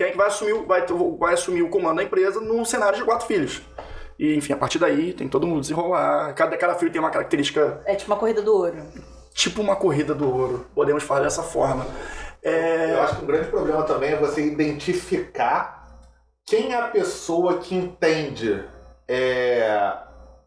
Quem 0.00 0.06
é 0.06 0.10
que 0.12 0.16
vai 0.16 0.28
assumir, 0.28 0.54
vai, 0.64 0.86
vai 1.18 1.34
assumir 1.34 1.60
o 1.60 1.68
comando 1.68 1.96
da 1.98 2.02
empresa 2.02 2.40
num 2.40 2.64
cenário 2.64 2.96
de 2.96 3.04
quatro 3.04 3.26
filhos. 3.26 3.60
E, 4.18 4.34
enfim, 4.34 4.54
a 4.54 4.56
partir 4.56 4.78
daí 4.78 5.12
tem 5.12 5.28
todo 5.28 5.46
mundo 5.46 5.60
desenrolar. 5.60 6.32
Cada, 6.32 6.56
cada 6.56 6.74
filho 6.74 6.90
tem 6.90 6.98
uma 6.98 7.10
característica. 7.10 7.82
É 7.84 7.94
tipo 7.94 8.10
uma 8.10 8.18
corrida 8.18 8.40
do 8.40 8.50
ouro. 8.50 8.82
Tipo 9.34 9.60
uma 9.60 9.76
corrida 9.76 10.14
do 10.14 10.26
ouro. 10.26 10.66
Podemos 10.74 11.02
falar 11.02 11.20
dessa 11.20 11.42
forma. 11.42 11.86
É... 12.42 12.94
Eu 12.94 13.02
acho 13.02 13.16
que 13.16 13.24
um 13.24 13.26
grande 13.26 13.48
problema 13.48 13.82
também 13.82 14.12
é 14.12 14.16
você 14.16 14.42
identificar 14.42 16.00
quem 16.46 16.72
é 16.72 16.78
a 16.78 16.88
pessoa 16.88 17.58
que 17.58 17.74
entende 17.74 18.64
é, 19.06 19.68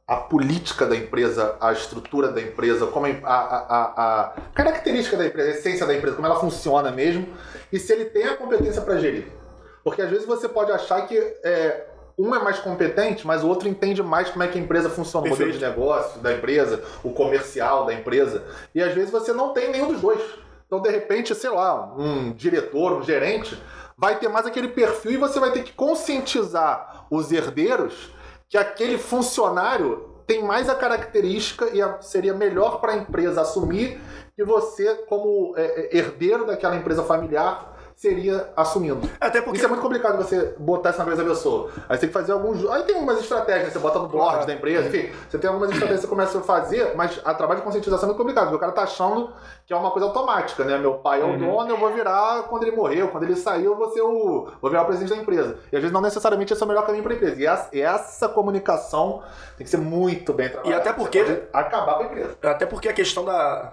a 0.08 0.16
política 0.16 0.88
da 0.88 0.96
empresa, 0.96 1.56
a 1.62 1.72
estrutura 1.72 2.30
da 2.30 2.42
empresa, 2.42 2.88
como 2.88 3.06
a, 3.06 3.12
a, 3.24 3.36
a, 3.36 4.24
a, 4.24 4.34
característica 4.56 5.16
da 5.16 5.28
empresa, 5.28 5.50
a 5.50 5.54
essência 5.54 5.86
da 5.86 5.96
empresa, 5.96 6.16
como 6.16 6.26
ela 6.26 6.40
funciona 6.40 6.92
mesmo, 6.92 7.28
e 7.72 7.78
se 7.78 7.94
ele 7.94 8.06
tem 8.06 8.24
a 8.24 8.36
competência 8.36 8.82
para 8.82 8.98
gerir. 8.98 9.43
Porque 9.84 10.02
às 10.02 10.10
vezes 10.10 10.26
você 10.26 10.48
pode 10.48 10.72
achar 10.72 11.06
que 11.08 11.18
é, 11.44 11.86
um 12.18 12.34
é 12.34 12.40
mais 12.40 12.60
competente, 12.60 13.26
mas 13.28 13.44
o 13.44 13.48
outro 13.48 13.68
entende 13.68 14.02
mais 14.04 14.30
como 14.30 14.44
é 14.44 14.48
que 14.48 14.58
a 14.58 14.62
empresa 14.62 14.90
funciona, 14.90 15.28
Perfeito. 15.28 15.50
o 15.50 15.54
modelo 15.54 15.60
de 15.74 15.80
negócio 15.80 16.22
da 16.22 16.34
empresa, 16.34 16.84
o 17.04 17.12
comercial 17.12 17.86
da 17.86 17.94
empresa. 17.94 18.44
E 18.74 18.82
às 18.82 18.94
vezes 18.94 19.12
você 19.12 19.34
não 19.34 19.54
tem 19.54 19.72
nenhum 19.72 19.92
dos 19.92 20.02
dois. 20.02 20.22
Então, 20.66 20.82
de 20.82 20.90
repente, 20.90 21.36
sei 21.36 21.50
lá, 21.50 21.94
um 21.98 22.32
diretor, 22.32 22.94
um 22.94 23.04
gerente 23.04 23.62
vai 23.98 24.18
ter 24.18 24.28
mais 24.28 24.46
aquele 24.46 24.70
perfil 24.70 25.12
e 25.12 25.18
você 25.18 25.40
vai 25.40 25.52
ter 25.52 25.64
que 25.64 25.74
conscientizar 25.74 27.06
os 27.12 27.32
herdeiros 27.32 28.12
que 28.50 28.58
aquele 28.58 28.98
funcionário 28.98 30.10
tem 30.26 30.42
mais 30.44 30.70
a 30.70 30.76
característica 30.76 31.70
e 31.74 31.82
a- 31.82 32.02
seria 32.02 32.34
melhor 32.34 32.80
para 32.80 32.94
a 32.94 32.96
empresa 32.98 33.42
assumir 33.42 34.00
que 34.36 34.44
você, 34.44 34.96
como 35.08 35.54
é, 35.58 35.64
é, 35.96 35.98
herdeiro 35.98 36.46
daquela 36.46 36.76
empresa 36.76 37.04
familiar, 37.04 37.73
seria 38.04 38.50
assumindo. 38.56 39.10
Até 39.20 39.42
porque. 39.42 39.58
Isso 39.58 39.66
é 39.66 39.70
muito 39.70 39.82
complicado 39.82 40.18
você 40.18 40.54
botar 40.58 40.90
isso 40.90 41.00
na 41.00 41.06
cabeça 41.06 41.24
da 41.24 41.30
pessoa. 41.30 41.70
Aí 41.88 41.96
você 41.96 42.02
tem 42.02 42.10
que 42.10 42.14
fazer 42.14 42.34
alguns. 42.34 42.70
Aí 42.70 42.84
tem 42.84 42.96
algumas 42.96 43.20
estratégias, 43.20 43.66
né? 43.68 43.72
você 43.72 43.80
bota 43.80 44.00
no 44.00 44.08
board 44.10 44.46
da 44.46 44.54
empresa, 44.54 44.88
enfim. 44.90 45.10
Você 45.30 45.38
tem 45.38 45.48
algumas 45.48 45.70
estratégias 45.70 46.02
que 46.02 46.08
você 46.08 46.10
começa 46.10 46.38
a 46.38 46.42
fazer, 46.42 46.94
mas 46.96 47.20
a 47.24 47.34
trabalho 47.34 47.62
de 47.62 47.66
conscientização 47.66 48.04
é 48.04 48.08
muito 48.08 48.18
complicado, 48.18 48.46
porque 48.46 48.58
o 48.58 48.60
cara 48.60 48.72
tá 48.74 48.84
achando 48.84 49.32
que 49.66 49.72
é 49.74 49.76
uma 49.78 49.92
coisa 49.92 50.08
automática, 50.08 50.64
né? 50.66 50.78
Meu 50.78 50.96
pai 50.96 51.22
é 51.22 51.24
o 51.24 51.28
Uhum. 51.30 51.38
dono, 51.40 51.70
eu 51.70 51.78
vou 51.78 51.92
virar 51.94 52.44
quando 52.50 52.64
ele 52.64 52.76
morreu, 52.76 53.08
quando 53.08 53.24
ele 53.24 53.36
saiu, 53.36 53.72
eu 53.72 53.78
vou 53.78 53.90
ser 53.92 54.02
o. 54.02 54.50
vou 54.62 54.70
virar 54.70 54.84
o 54.84 54.86
presidente 54.86 55.16
da 55.16 55.22
empresa. 55.22 55.58
E 55.72 55.76
às 55.76 55.82
vezes 55.82 55.92
não 55.94 56.02
necessariamente 56.02 56.52
esse 56.52 56.62
é 56.62 56.66
o 56.66 56.68
melhor 56.68 56.86
caminho 56.86 57.04
para 57.04 57.14
a 57.14 57.16
empresa. 57.16 57.42
E 57.42 57.46
essa, 57.46 57.70
e 57.72 57.82
essa 57.82 58.28
comunicação 58.30 59.22
tem 59.58 59.64
que 59.64 59.70
ser 59.72 59.78
muito 59.78 60.34
bem 60.34 60.50
trabalhada. 60.50 60.82
até 60.82 60.92
porque- 60.94 61.44
acabar 61.54 61.96
com 61.96 62.04
a 62.04 62.06
empresa. 62.06 62.36
Até 62.44 62.66
porque 62.66 62.90
a 62.90 62.94
questão 62.94 63.24
da, 63.24 63.72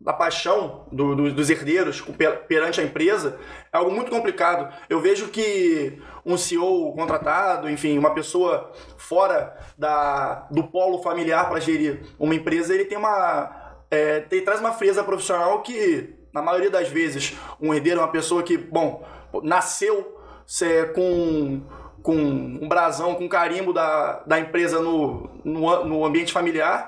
da 0.00 0.12
paixão 0.12 0.86
do- 0.92 1.14
do- 1.16 1.32
dos 1.32 1.50
herdeiros 1.50 2.00
perante 2.46 2.80
a 2.80 2.84
empresa 2.84 3.38
é 3.72 3.76
algo 3.76 3.90
muito 3.90 4.10
complicado. 4.10 4.72
Eu 4.88 5.00
vejo 5.00 5.28
que 5.28 6.00
um 6.24 6.36
CEO 6.36 6.92
contratado, 6.94 7.68
enfim, 7.68 7.98
uma 7.98 8.14
pessoa 8.14 8.72
fora 8.96 9.56
da, 9.76 10.46
do 10.50 10.62
polo 10.64 11.02
familiar 11.02 11.48
para 11.48 11.58
gerir 11.60 12.00
uma 12.18 12.34
empresa, 12.34 12.72
ele 12.74 12.84
tem 12.84 12.96
uma. 12.96 13.50
é, 13.90 14.20
tem- 14.20 14.44
traz 14.44 14.60
uma 14.60 14.72
frieza 14.72 15.02
profissional 15.02 15.62
que, 15.62 16.14
na 16.32 16.42
maioria 16.42 16.70
das 16.70 16.88
vezes, 16.88 17.36
um 17.60 17.74
herdeiro 17.74 17.98
é 18.00 18.02
uma 18.02 18.12
pessoa 18.12 18.42
que, 18.42 18.56
bom, 18.56 19.04
nasceu 19.42 20.16
cê, 20.46 20.84
com, 20.94 21.60
com 22.02 22.14
um 22.14 22.68
brasão, 22.68 23.14
com 23.16 23.28
carimbo 23.28 23.72
da, 23.72 24.22
da 24.26 24.38
empresa 24.38 24.80
no, 24.80 25.28
no, 25.44 25.84
no 25.84 26.04
ambiente 26.04 26.32
familiar 26.32 26.86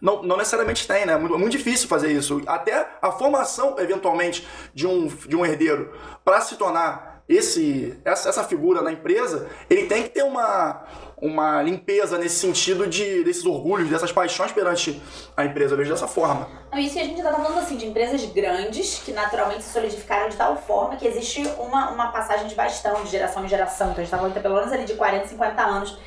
não, 0.00 0.22
não 0.22 0.36
necessariamente 0.36 0.86
tem, 0.86 1.04
né? 1.04 1.14
É 1.14 1.18
muito, 1.18 1.34
é 1.34 1.38
muito 1.38 1.56
difícil 1.56 1.88
fazer 1.88 2.12
isso. 2.12 2.40
Até 2.46 2.88
a 3.02 3.10
formação, 3.12 3.76
eventualmente, 3.78 4.46
de 4.72 4.86
um, 4.86 5.06
de 5.06 5.36
um 5.36 5.44
herdeiro 5.44 5.92
para 6.24 6.40
se 6.40 6.56
tornar 6.56 7.22
esse, 7.28 7.98
essa, 8.04 8.28
essa 8.28 8.44
figura 8.44 8.80
na 8.80 8.90
empresa, 8.90 9.48
ele 9.68 9.86
tem 9.86 10.04
que 10.04 10.08
ter 10.08 10.22
uma, 10.22 10.82
uma 11.18 11.60
limpeza 11.62 12.16
nesse 12.16 12.36
sentido 12.36 12.86
de, 12.86 13.22
desses 13.22 13.44
orgulhos, 13.44 13.90
dessas 13.90 14.10
paixões 14.10 14.50
perante 14.50 15.02
a 15.36 15.44
empresa. 15.44 15.74
Eu 15.74 15.78
vejo 15.78 15.90
dessa 15.90 16.08
forma. 16.08 16.48
Não, 16.72 16.78
isso 16.78 16.94
que 16.94 17.00
a 17.00 17.04
gente 17.04 17.22
tá 17.22 17.30
falando 17.30 17.58
assim, 17.58 17.76
de 17.76 17.86
empresas 17.86 18.24
grandes 18.26 19.00
que 19.04 19.12
naturalmente 19.12 19.62
se 19.62 19.72
solidificaram 19.72 20.30
de 20.30 20.36
tal 20.36 20.56
forma 20.56 20.96
que 20.96 21.06
existe 21.06 21.46
uma, 21.58 21.90
uma 21.90 22.12
passagem 22.12 22.46
de 22.46 22.54
bastão, 22.54 23.02
de 23.04 23.10
geração 23.10 23.44
em 23.44 23.48
geração. 23.48 23.90
Então 23.90 24.00
a 24.00 24.04
gente 24.04 24.10
tá 24.10 24.16
falando 24.16 24.40
pelo 24.40 24.54
menos 24.54 24.72
ali 24.72 24.84
de 24.84 24.94
40, 24.94 25.26
50 25.26 25.62
anos 25.62 25.98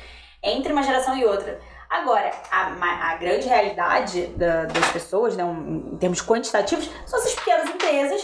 entre 0.42 0.72
uma 0.72 0.82
geração 0.82 1.16
e 1.16 1.24
outra. 1.24 1.60
Agora, 1.92 2.30
a, 2.50 3.12
a 3.12 3.16
grande 3.16 3.46
realidade 3.46 4.26
da- 4.28 4.64
das 4.64 4.90
pessoas, 4.92 5.36
né, 5.36 5.44
um- 5.44 5.90
em 5.92 5.96
termos 5.98 6.22
quantitativos, 6.22 6.88
são 7.06 7.18
essas 7.18 7.34
pequenas 7.34 7.68
empresas 7.68 8.22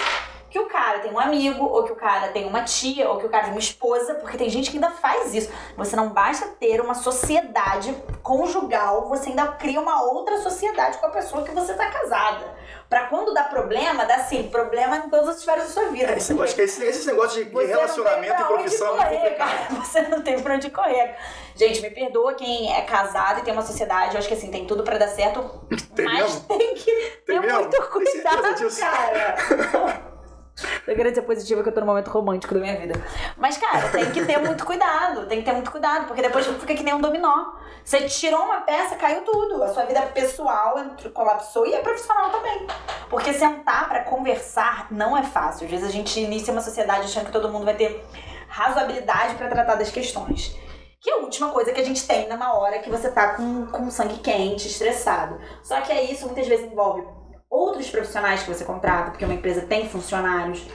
que 0.50 0.58
o 0.58 0.66
cara 0.66 1.00
tem 1.00 1.12
um 1.12 1.18
amigo, 1.20 1.64
ou 1.64 1.84
que 1.84 1.92
o 1.92 1.96
cara 1.96 2.28
tem 2.28 2.46
uma 2.46 2.62
tia, 2.62 3.08
ou 3.10 3.18
que 3.18 3.26
o 3.26 3.28
cara 3.28 3.44
tem 3.44 3.52
uma 3.52 3.58
esposa, 3.58 4.14
porque 4.14 4.36
tem 4.38 4.48
gente 4.48 4.70
que 4.70 4.76
ainda 4.78 4.90
faz 4.90 5.34
isso. 5.34 5.50
Você 5.76 5.94
não 5.94 6.08
basta 6.10 6.46
ter 6.58 6.80
uma 6.80 6.94
sociedade 6.94 7.94
conjugal, 8.22 9.08
você 9.08 9.30
ainda 9.30 9.46
cria 9.48 9.80
uma 9.80 10.02
outra 10.02 10.38
sociedade 10.38 10.98
com 10.98 11.06
a 11.06 11.10
pessoa 11.10 11.42
que 11.44 11.50
você 11.50 11.74
tá 11.74 11.90
casada. 11.90 12.56
Pra 12.88 13.06
quando 13.08 13.34
dá 13.34 13.44
problema, 13.44 14.06
dá 14.06 14.14
assim, 14.16 14.44
problema 14.44 14.96
em 14.96 15.10
todas 15.10 15.28
as 15.28 15.36
esferas 15.38 15.64
da 15.64 15.68
sua 15.70 15.84
vida. 15.90 16.12
É, 16.12 16.16
esse, 16.16 16.40
acho 16.40 16.54
que 16.54 16.62
esse, 16.62 16.82
esses 16.82 17.04
negócios 17.04 17.34
de, 17.34 17.44
de 17.44 17.50
Você 17.52 17.66
relacionamento 17.66 18.40
e 18.40 18.44
profissão 18.46 18.86
é 18.86 18.90
muito 18.90 19.02
correr, 19.04 19.16
complicado. 19.18 19.68
cara. 19.68 19.80
Você 19.84 20.02
não 20.02 20.22
tem 20.22 20.40
pra 20.40 20.54
onde 20.54 20.70
correr. 20.70 21.14
Gente, 21.54 21.82
me 21.82 21.90
perdoa 21.90 22.32
quem 22.34 22.72
é 22.74 22.80
casado 22.82 23.40
e 23.40 23.42
tem 23.42 23.52
uma 23.52 23.62
sociedade, 23.62 24.14
eu 24.14 24.18
acho 24.18 24.28
que 24.28 24.34
assim, 24.34 24.50
tem 24.50 24.64
tudo 24.66 24.82
pra 24.82 24.96
dar 24.96 25.08
certo, 25.08 25.42
Tem 25.94 26.06
mas 26.06 26.22
mesmo? 26.22 26.40
tem 26.48 26.74
que 26.76 26.92
Tem 27.26 27.40
ter 27.40 27.40
mesmo? 27.40 27.58
muito 27.60 27.82
cuidado, 27.90 28.78
cara. 28.80 29.36
Ser 30.58 31.22
positiva 31.22 31.62
que 31.62 31.68
eu 31.68 31.72
tô 31.72 31.80
no 31.80 31.86
momento 31.86 32.08
romântico 32.08 32.52
da 32.54 32.60
minha 32.60 32.76
vida. 32.76 33.00
Mas, 33.36 33.56
cara, 33.56 33.88
tem 33.90 34.10
que 34.10 34.24
ter 34.24 34.38
muito 34.38 34.64
cuidado. 34.64 35.26
Tem 35.26 35.38
que 35.38 35.44
ter 35.44 35.52
muito 35.52 35.70
cuidado, 35.70 36.06
porque 36.06 36.20
depois 36.20 36.46
fica 36.46 36.74
que 36.74 36.82
nem 36.82 36.94
um 36.94 37.00
dominó. 37.00 37.52
Você 37.84 38.02
tirou 38.02 38.42
uma 38.42 38.60
peça, 38.62 38.96
caiu 38.96 39.22
tudo. 39.22 39.62
A 39.62 39.68
sua 39.68 39.84
vida 39.84 40.00
pessoal 40.02 40.78
entrou- 40.78 41.12
colapsou 41.12 41.66
e 41.66 41.74
a 41.74 41.80
profissional 41.80 42.30
também. 42.30 42.66
Porque 43.08 43.32
sentar 43.32 43.88
pra 43.88 44.02
conversar 44.04 44.88
não 44.90 45.16
é 45.16 45.22
fácil. 45.22 45.64
Às 45.66 45.70
vezes 45.70 45.88
a 45.88 45.92
gente 45.92 46.20
inicia 46.20 46.52
uma 46.52 46.60
sociedade 46.60 47.02
achando 47.04 47.26
que 47.26 47.32
todo 47.32 47.48
mundo 47.48 47.64
vai 47.64 47.74
ter 47.74 48.04
razoabilidade 48.48 49.36
pra 49.36 49.48
tratar 49.48 49.76
das 49.76 49.90
questões. 49.90 50.56
Que 51.00 51.10
é 51.10 51.14
a 51.14 51.18
última 51.18 51.50
coisa 51.50 51.72
que 51.72 51.80
a 51.80 51.84
gente 51.84 52.06
tem 52.06 52.28
numa 52.28 52.58
hora 52.58 52.80
que 52.80 52.90
você 52.90 53.10
tá 53.10 53.34
com, 53.34 53.66
com 53.66 53.90
sangue 53.90 54.18
quente, 54.18 54.66
estressado. 54.66 55.38
Só 55.62 55.80
que 55.80 55.92
é 55.92 56.02
isso 56.02 56.26
muitas 56.26 56.48
vezes 56.48 56.66
envolve 56.70 57.06
outros 57.50 57.88
profissionais 57.90 58.42
que 58.42 58.48
você 58.48 58.64
contrata, 58.64 59.10
porque 59.10 59.24
uma 59.24 59.34
empresa 59.34 59.62
tem 59.62 59.88
funcionários. 59.88 60.66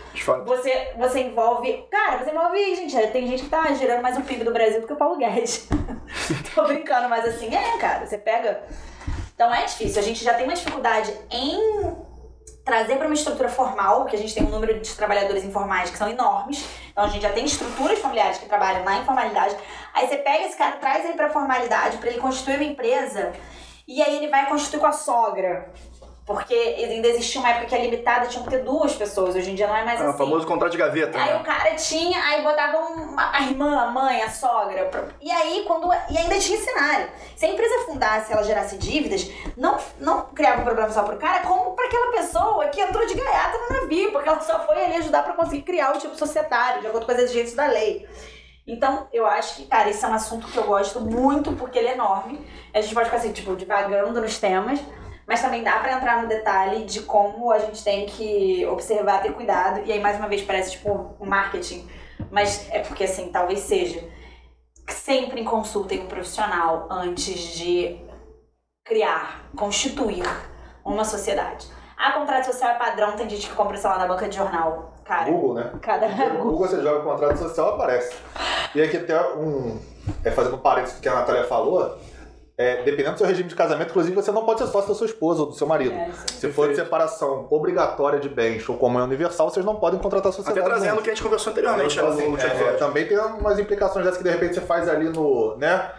Você, 0.45 0.93
você 0.97 1.21
envolve. 1.21 1.85
Cara, 1.91 2.23
você 2.23 2.31
envolve. 2.31 2.75
Gente, 2.75 3.07
tem 3.07 3.27
gente 3.27 3.43
que 3.43 3.49
tá 3.49 3.73
gerando 3.73 4.01
mais 4.01 4.17
um 4.17 4.21
PIB 4.21 4.43
do 4.43 4.51
Brasil 4.51 4.81
do 4.81 4.87
que 4.87 4.93
o 4.93 4.97
Paulo 4.97 5.17
Guedes. 5.17 5.67
Tô 6.53 6.63
brincando, 6.63 7.07
mas 7.09 7.25
assim, 7.25 7.53
é, 7.53 7.77
cara, 7.77 8.05
você 8.05 8.17
pega. 8.17 8.63
Então 9.35 9.53
é 9.53 9.65
difícil. 9.65 10.01
A 10.01 10.05
gente 10.05 10.23
já 10.23 10.33
tem 10.33 10.45
uma 10.45 10.53
dificuldade 10.53 11.13
em 11.29 12.13
trazer 12.65 12.95
para 12.95 13.07
uma 13.07 13.13
estrutura 13.13 13.49
formal, 13.49 14.01
porque 14.01 14.15
a 14.15 14.19
gente 14.19 14.33
tem 14.33 14.43
um 14.43 14.49
número 14.49 14.79
de 14.79 14.95
trabalhadores 14.95 15.43
informais 15.43 15.89
que 15.89 15.97
são 15.97 16.09
enormes. 16.09 16.65
Então 16.91 17.03
a 17.03 17.07
gente 17.07 17.21
já 17.21 17.31
tem 17.31 17.45
estruturas 17.45 17.99
familiares 17.99 18.37
que 18.37 18.45
trabalham 18.45 18.83
na 18.83 18.99
informalidade. 18.99 19.55
Aí 19.93 20.07
você 20.07 20.17
pega 20.17 20.45
esse 20.45 20.57
cara, 20.57 20.77
traz 20.77 21.03
ele 21.05 21.13
pra 21.13 21.29
formalidade, 21.29 21.97
para 21.97 22.09
ele 22.09 22.19
constituir 22.19 22.55
uma 22.55 22.63
empresa, 22.63 23.33
e 23.87 24.01
aí 24.01 24.17
ele 24.17 24.27
vai 24.27 24.47
constituir 24.47 24.79
com 24.79 24.85
a 24.85 24.93
sogra. 24.93 25.71
Porque 26.25 26.53
ainda 26.53 27.09
existia 27.09 27.41
uma 27.41 27.49
época 27.49 27.65
que 27.65 27.75
a 27.75 27.79
limitada 27.79 28.27
tinha 28.27 28.41
que 28.41 28.49
ter 28.49 28.63
duas 28.63 28.93
pessoas, 28.95 29.35
hoje 29.35 29.51
em 29.51 29.55
dia 29.55 29.67
não 29.67 29.75
é 29.75 29.83
mais 29.83 29.99
É 29.99 30.05
o 30.05 30.09
assim. 30.09 30.17
famoso 30.19 30.47
contrato 30.47 30.71
de 30.71 30.77
gaveta. 30.77 31.17
Aí 31.21 31.33
né? 31.33 31.35
o 31.35 31.43
cara 31.43 31.75
tinha, 31.75 32.17
aí 32.23 32.41
botava 32.41 32.77
uma- 32.77 33.35
a 33.35 33.41
irmã, 33.41 33.81
a 33.81 33.87
mãe, 33.87 34.21
a 34.21 34.29
sogra. 34.29 34.89
E 35.21 35.29
aí, 35.29 35.65
quando. 35.67 35.91
E 36.09 36.17
ainda 36.17 36.39
tinha 36.39 36.57
cenário. 36.61 37.09
Se 37.35 37.45
a 37.45 37.49
empresa 37.49 37.85
fundasse, 37.85 38.31
ela 38.31 38.41
gerasse 38.43 38.77
dívidas, 38.77 39.29
não, 39.57 39.77
não 39.99 40.21
criava 40.27 40.61
um 40.61 40.63
problema 40.63 40.89
só 40.91 41.03
pro 41.03 41.17
cara, 41.17 41.41
como 41.45 41.71
pra 41.75 41.85
aquela 41.87 42.11
pessoa 42.13 42.67
que 42.67 42.79
entrou 42.79 43.05
de 43.05 43.15
gaiata 43.15 43.57
no 43.57 43.81
navio, 43.81 44.13
porque 44.13 44.29
ela 44.29 44.39
só 44.39 44.65
foi 44.65 44.81
ali 44.81 44.95
ajudar 44.95 45.23
pra 45.23 45.33
conseguir 45.33 45.63
criar 45.63 45.93
o 45.93 45.99
tipo 45.99 46.15
societário, 46.15 46.79
de 46.79 46.87
acordo 46.87 47.05
com 47.05 47.11
as 47.11 47.19
exigências 47.19 47.55
da 47.55 47.67
lei. 47.67 48.07
Então, 48.65 49.09
eu 49.11 49.25
acho 49.25 49.57
que, 49.57 49.65
cara, 49.65 49.89
esse 49.89 50.05
é 50.05 50.07
um 50.07 50.13
assunto 50.13 50.47
que 50.47 50.55
eu 50.55 50.63
gosto 50.63 51.01
muito, 51.01 51.51
porque 51.51 51.77
ele 51.77 51.89
é 51.89 51.93
enorme. 51.95 52.47
A 52.73 52.79
gente 52.79 52.93
pode 52.93 53.07
ficar 53.07 53.17
assim, 53.17 53.33
tipo, 53.33 53.57
divagando 53.57 54.21
nos 54.21 54.39
temas. 54.39 54.79
Mas 55.27 55.41
também 55.41 55.63
dá 55.63 55.79
pra 55.79 55.93
entrar 55.93 56.21
no 56.21 56.27
detalhe 56.27 56.85
de 56.85 57.01
como 57.01 57.51
a 57.51 57.59
gente 57.59 57.83
tem 57.83 58.05
que 58.05 58.65
observar, 58.65 59.21
ter 59.21 59.33
cuidado. 59.33 59.81
E 59.85 59.91
aí, 59.91 59.99
mais 59.99 60.17
uma 60.17 60.27
vez, 60.27 60.41
parece 60.41 60.71
tipo 60.71 61.15
um 61.19 61.25
marketing. 61.25 61.87
Mas 62.29 62.67
é 62.71 62.79
porque, 62.79 63.05
assim, 63.05 63.29
talvez 63.29 63.59
seja. 63.59 64.03
Sempre 64.89 65.43
consultem 65.43 66.01
um 66.01 66.07
profissional 66.07 66.87
antes 66.89 67.39
de 67.55 68.01
criar, 68.83 69.49
constituir 69.55 70.25
uma 70.83 71.05
sociedade. 71.05 71.67
Ah, 71.97 72.11
contrato 72.11 72.45
social 72.45 72.71
é 72.71 72.75
padrão, 72.75 73.15
tem 73.15 73.29
gente 73.29 73.47
que 73.47 73.55
compra, 73.55 73.77
sei 73.77 73.89
lá, 73.89 73.97
na 73.97 74.07
banca 74.07 74.27
de 74.27 74.35
jornal. 74.35 74.93
Cara, 75.05 75.29
Google, 75.29 75.53
né? 75.55 75.71
cada 75.81 76.07
Google 76.07 76.67
você 76.67 76.81
joga 76.81 77.03
contrato 77.03 77.37
social, 77.37 77.75
aparece. 77.75 78.15
E 78.73 78.81
aqui 78.81 78.97
até 78.97 79.21
um. 79.35 79.79
É, 80.23 80.31
fazendo 80.31 80.55
um 80.55 80.59
parênteses 80.59 80.97
do 80.97 81.01
que 81.01 81.07
a 81.07 81.15
Natália 81.15 81.45
falou, 81.45 81.97
é, 82.55 82.83
dependendo 82.83 83.13
do 83.13 83.17
seu 83.17 83.27
regime 83.27 83.49
de 83.49 83.55
casamento, 83.55 83.89
inclusive, 83.89 84.15
você 84.15 84.31
não 84.31 84.45
pode 84.45 84.59
ser 84.59 84.67
sócio 84.67 84.89
da 84.89 84.95
sua 84.95 85.07
esposa 85.07 85.41
ou 85.41 85.47
do 85.47 85.53
seu 85.55 85.65
marido. 85.65 85.95
É, 85.95 86.09
isso. 86.09 86.23
Se 86.39 86.51
for 86.51 86.69
de 86.69 86.75
separação 86.75 87.47
obrigatória 87.49 88.19
de 88.19 88.29
bens 88.29 88.67
ou 88.69 88.77
comunhão 88.77 89.05
universal, 89.07 89.49
vocês 89.49 89.65
não 89.65 89.75
podem 89.77 89.99
contratar 89.99 90.31
Até 90.31 90.37
sociedade. 90.37 90.67
trazendo 90.67 90.99
o 90.99 91.01
que 91.01 91.09
a 91.09 91.13
gente 91.13 91.23
conversou 91.23 91.51
anteriormente 91.51 91.95
Então, 91.97 92.13
no 92.13 92.35
assim, 92.35 92.45
é, 92.45 92.73
também 92.73 93.07
tem 93.07 93.17
umas 93.17 93.57
implicações 93.57 94.05
dessas 94.05 94.19
que 94.19 94.23
de 94.23 94.29
repente 94.29 94.53
você 94.55 94.61
faz 94.61 94.87
ali 94.87 95.09
no. 95.09 95.57
né? 95.57 95.91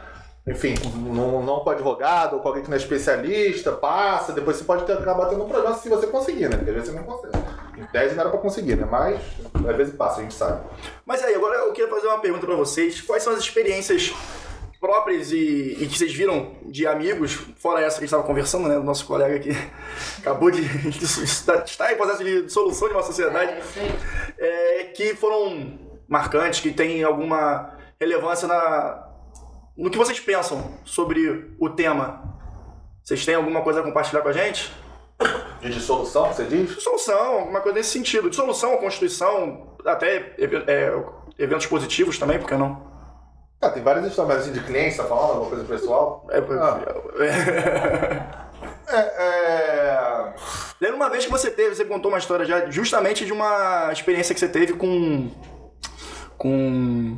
Enfim, 0.46 0.74
não, 0.94 1.42
não 1.42 1.60
com 1.60 1.70
advogado 1.70 2.34
ou 2.34 2.40
com 2.40 2.48
alguém 2.48 2.62
que 2.62 2.68
não 2.68 2.76
é 2.76 2.78
especialista, 2.78 3.72
passa, 3.72 4.30
depois 4.30 4.58
você 4.58 4.64
pode 4.64 4.84
ter, 4.84 4.92
acabar 4.92 5.26
tendo 5.26 5.42
um 5.42 5.48
problema 5.48 5.74
se 5.74 5.88
você 5.88 6.06
conseguir, 6.06 6.50
né? 6.50 6.56
Porque 6.58 6.68
às 6.70 6.76
vezes 6.76 6.90
você 6.90 6.96
não 6.96 7.04
consegue. 7.04 7.38
Em 7.78 7.86
tese 7.86 8.14
não 8.14 8.20
era 8.20 8.30
pra 8.30 8.38
conseguir, 8.38 8.76
né? 8.76 8.86
Mas 8.88 9.18
às 9.66 9.76
vezes 9.76 9.96
passa, 9.96 10.20
a 10.20 10.22
gente 10.22 10.34
sabe. 10.34 10.60
Mas 11.06 11.24
aí, 11.24 11.34
agora 11.34 11.56
eu 11.56 11.72
queria 11.72 11.90
fazer 11.90 12.06
uma 12.08 12.18
pergunta 12.20 12.46
pra 12.46 12.54
vocês. 12.56 13.00
Quais 13.00 13.22
são 13.22 13.32
as 13.32 13.38
experiências 13.38 14.12
próprias 14.84 15.32
e, 15.32 15.78
e 15.80 15.86
que 15.86 15.96
vocês 15.96 16.12
viram 16.12 16.56
de 16.66 16.86
amigos, 16.86 17.32
fora 17.56 17.80
essa 17.80 17.96
que 17.96 18.04
a 18.04 18.06
gente 18.06 18.12
estava 18.12 18.22
conversando, 18.22 18.68
né? 18.68 18.76
O 18.76 18.82
nosso 18.82 19.06
colega 19.06 19.34
aqui 19.34 19.48
acabou 20.20 20.50
de, 20.50 20.60
de 20.90 21.04
estar 21.04 21.64
está 21.64 21.90
em 21.90 21.96
processo 21.96 22.22
de 22.22 22.42
dissolução 22.42 22.88
de 22.88 22.94
uma 22.94 23.02
sociedade, 23.02 23.62
É, 24.36 24.82
é, 24.82 24.84
que 24.84 25.14
foram 25.14 25.78
marcantes, 26.06 26.60
que 26.60 26.70
têm 26.70 27.02
alguma 27.02 27.78
relevância 27.98 28.46
na, 28.46 29.08
no 29.74 29.90
que 29.90 29.96
vocês 29.96 30.20
pensam 30.20 30.78
sobre 30.84 31.56
o 31.58 31.70
tema. 31.70 32.22
Vocês 33.02 33.24
têm 33.24 33.36
alguma 33.36 33.62
coisa 33.62 33.80
a 33.80 33.82
compartilhar 33.82 34.20
com 34.20 34.28
a 34.28 34.32
gente? 34.34 34.70
De 35.62 35.70
dissolução, 35.70 36.26
você 36.26 36.44
diz? 36.44 36.74
Dissolução, 36.74 37.38
alguma 37.38 37.62
coisa 37.62 37.78
nesse 37.78 37.90
sentido. 37.90 38.28
Dissolução, 38.28 38.76
constituição, 38.76 39.78
até 39.86 40.34
é, 40.38 40.92
eventos 41.38 41.64
positivos 41.64 42.18
também, 42.18 42.38
por 42.38 42.46
que 42.46 42.54
não? 42.54 42.93
Ah, 43.64 43.70
tem 43.70 43.82
várias 43.82 44.04
histórias, 44.06 44.36
mas 44.36 44.44
assim, 44.44 44.52
de 44.52 44.60
cliente, 44.64 44.96
tá 44.96 45.04
falando 45.04 45.30
alguma 45.30 45.48
coisa 45.48 45.64
pessoal? 45.64 46.26
É, 46.30 46.38
Ah, 46.38 46.80
é, 48.88 48.98
é... 48.98 50.34
Lembra 50.80 50.96
uma 50.96 51.08
vez 51.08 51.24
que 51.24 51.30
você 51.30 51.50
teve, 51.50 51.74
você 51.74 51.84
contou 51.84 52.10
uma 52.10 52.18
história 52.18 52.44
já 52.44 52.68
justamente 52.70 53.24
de 53.24 53.32
uma 53.32 53.90
experiência 53.90 54.34
que 54.34 54.40
você 54.40 54.48
teve 54.48 54.74
com. 54.74 55.30
com. 56.36 57.16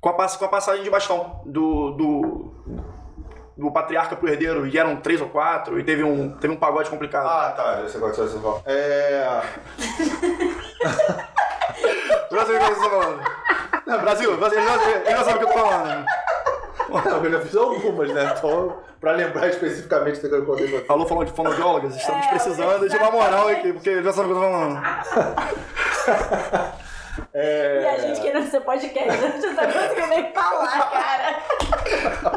com 0.00 0.08
a, 0.08 0.12
com 0.12 0.44
a 0.44 0.48
passagem 0.48 0.82
de 0.82 0.90
bastão 0.90 1.40
do. 1.46 1.92
do 1.92 2.52
do 3.54 3.70
patriarca 3.70 4.16
pro 4.16 4.28
herdeiro, 4.28 4.66
e 4.66 4.78
eram 4.78 4.96
três 4.96 5.20
ou 5.20 5.28
quatro, 5.28 5.78
e 5.78 5.84
teve 5.84 6.02
um, 6.02 6.30
teve 6.38 6.52
um 6.52 6.56
pagode 6.56 6.88
complicado. 6.88 7.26
Ah, 7.26 7.52
tá, 7.52 7.80
eu 7.80 7.88
sei 7.88 8.00
qual 8.00 8.10
que 8.10 8.16
você 8.16 8.38
vai 8.38 8.42
falar. 8.42 8.62
É... 8.64 9.42
Brasil, 12.30 12.56
o 12.56 12.58
que 12.58 12.64
você 12.64 12.80
tá 12.80 12.90
falando? 12.90 13.22
Não, 13.92 14.00
Brasil, 14.00 14.36
Brasil, 14.38 14.58
ele 14.58 15.10
já 15.10 15.24
sabe 15.24 15.36
o 15.36 15.38
que 15.38 15.44
eu 15.44 15.48
tô 15.48 15.58
falando. 15.68 16.04
Não, 16.88 17.24
eu 17.24 17.30
já 17.30 17.40
fiz 17.40 17.56
algumas, 17.56 18.10
né? 18.10 18.34
Então, 18.36 18.76
pra 19.00 19.12
lembrar 19.12 19.48
especificamente 19.48 20.20
do 20.20 20.28
que 20.28 20.34
eu 20.34 20.46
contei 20.46 20.68
pra 20.68 20.78
você. 20.78 20.84
Falou 20.86 21.06
falando 21.06 21.26
de 21.26 21.32
fonoaudiólogas, 21.32 21.96
estamos 21.96 22.26
É, 22.26 22.30
precisando 22.30 22.88
de 22.88 22.96
uma 22.96 23.10
moral 23.10 23.48
aqui, 23.48 23.72
porque 23.72 23.90
ele 23.90 24.02
já 24.02 24.12
sabe 24.12 24.32
o 24.32 24.32
que 24.32 24.38
eu 24.38 24.42
tô 24.42 24.50
falando. 24.50 24.82
É... 27.32 27.82
E 27.82 27.86
a 27.86 27.98
gente 27.98 28.20
querendo 28.20 28.50
ser 28.50 28.60
podcast, 28.60 29.08
a 29.08 29.16
gente 29.16 29.46
não 29.46 29.54
conseguindo 29.54 30.06
nem 30.08 30.32
falar, 30.32 30.90
cara. 30.90 31.42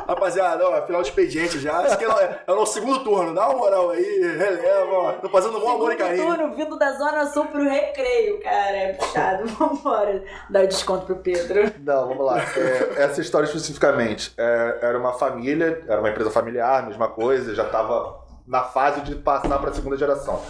Rapaziada, 0.07 0.67
ó, 0.67 0.85
final 0.85 1.01
de 1.01 1.09
expediente 1.09 1.59
já. 1.59 1.79
Acho 1.79 1.97
que 1.97 2.05
é, 2.05 2.39
é 2.45 2.51
o 2.51 2.55
nosso 2.55 2.73
segundo 2.73 3.03
turno. 3.03 3.33
Dá 3.33 3.47
uma 3.47 3.57
moral 3.57 3.91
aí, 3.91 4.35
releva, 4.37 4.91
ó. 4.91 5.11
Tô 5.13 5.29
fazendo 5.29 5.57
um 5.63 5.69
amor 5.69 5.93
e 5.93 5.97
Segundo 5.97 5.97
carinho. 5.97 6.25
turno 6.25 6.55
vindo 6.55 6.77
da 6.77 6.91
Zona 6.93 7.25
Sul 7.27 7.45
pro 7.45 7.63
Recreio, 7.63 8.39
cara. 8.41 8.77
É 8.77 8.93
puxado. 8.93 9.45
Vambora. 9.55 10.23
Dá 10.49 10.61
o 10.61 10.67
desconto 10.67 11.05
pro 11.05 11.15
Pedro. 11.17 11.71
Não, 11.79 12.07
vamos 12.07 12.25
lá. 12.25 12.39
É, 12.39 13.03
essa 13.03 13.21
história 13.21 13.45
especificamente 13.45 14.33
é, 14.37 14.79
era 14.81 14.97
uma 14.97 15.13
família, 15.13 15.83
era 15.87 15.99
uma 15.99 16.09
empresa 16.09 16.31
familiar, 16.31 16.85
mesma 16.85 17.07
coisa, 17.07 17.55
já 17.55 17.63
estava 17.63 18.23
na 18.47 18.63
fase 18.63 19.01
de 19.01 19.15
passar 19.15 19.57
para 19.59 19.69
a 19.69 19.73
segunda 19.73 19.97
geração. 19.97 20.41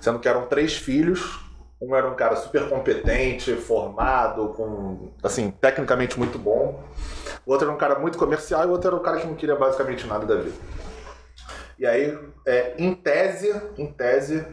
Sendo 0.00 0.18
que 0.18 0.28
eram 0.28 0.46
três 0.46 0.74
filhos. 0.74 1.43
Um 1.86 1.94
era 1.94 2.08
um 2.08 2.14
cara 2.14 2.36
super 2.36 2.68
competente, 2.68 3.54
formado, 3.56 4.48
com, 4.56 5.10
assim, 5.22 5.50
tecnicamente 5.60 6.18
muito 6.18 6.38
bom. 6.38 6.80
O 7.44 7.52
outro 7.52 7.66
era 7.66 7.74
um 7.74 7.78
cara 7.78 7.98
muito 7.98 8.16
comercial 8.16 8.62
e 8.64 8.66
o 8.66 8.70
outro 8.70 8.88
era 8.88 8.96
um 8.96 9.02
cara 9.02 9.18
que 9.18 9.26
não 9.26 9.34
queria 9.34 9.56
basicamente 9.56 10.06
nada 10.06 10.24
da 10.24 10.36
vida. 10.36 10.56
E 11.78 11.84
aí, 11.86 12.16
é, 12.46 12.74
em 12.78 12.94
tese, 12.94 13.54
em 13.76 13.86
tese, 13.86 14.46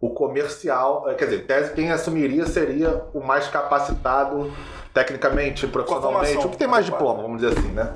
o 0.00 0.10
comercial, 0.10 1.08
é, 1.08 1.14
quer 1.14 1.24
dizer, 1.24 1.42
em 1.42 1.46
tese 1.46 1.72
quem 1.72 1.90
assumiria 1.90 2.46
seria 2.46 3.04
o 3.14 3.20
mais 3.20 3.48
capacitado 3.48 4.52
tecnicamente, 4.94 5.66
profissionalmente, 5.66 6.46
o 6.46 6.50
que 6.50 6.56
tem 6.58 6.68
mais 6.68 6.84
diploma, 6.84 7.22
vamos 7.22 7.40
dizer 7.40 7.58
assim, 7.58 7.72
né? 7.72 7.92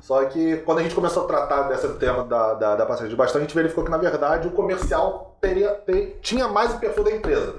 Só 0.00 0.24
que 0.26 0.58
quando 0.58 0.78
a 0.78 0.82
gente 0.82 0.94
começou 0.94 1.24
a 1.24 1.26
tratar 1.26 1.62
desse 1.62 1.88
tema 1.94 2.24
da, 2.24 2.54
da, 2.54 2.76
da 2.76 2.86
passagem 2.86 3.10
de 3.10 3.16
bastão, 3.16 3.40
a 3.40 3.44
gente 3.44 3.54
verificou 3.54 3.84
que, 3.84 3.90
na 3.90 3.96
verdade, 3.98 4.48
o 4.48 4.50
comercial 4.52 5.36
teria, 5.40 5.70
te- 5.86 6.16
tinha 6.20 6.46
mais 6.48 6.74
o 6.74 6.78
perfil 6.78 7.04
da 7.04 7.10
empresa. 7.10 7.54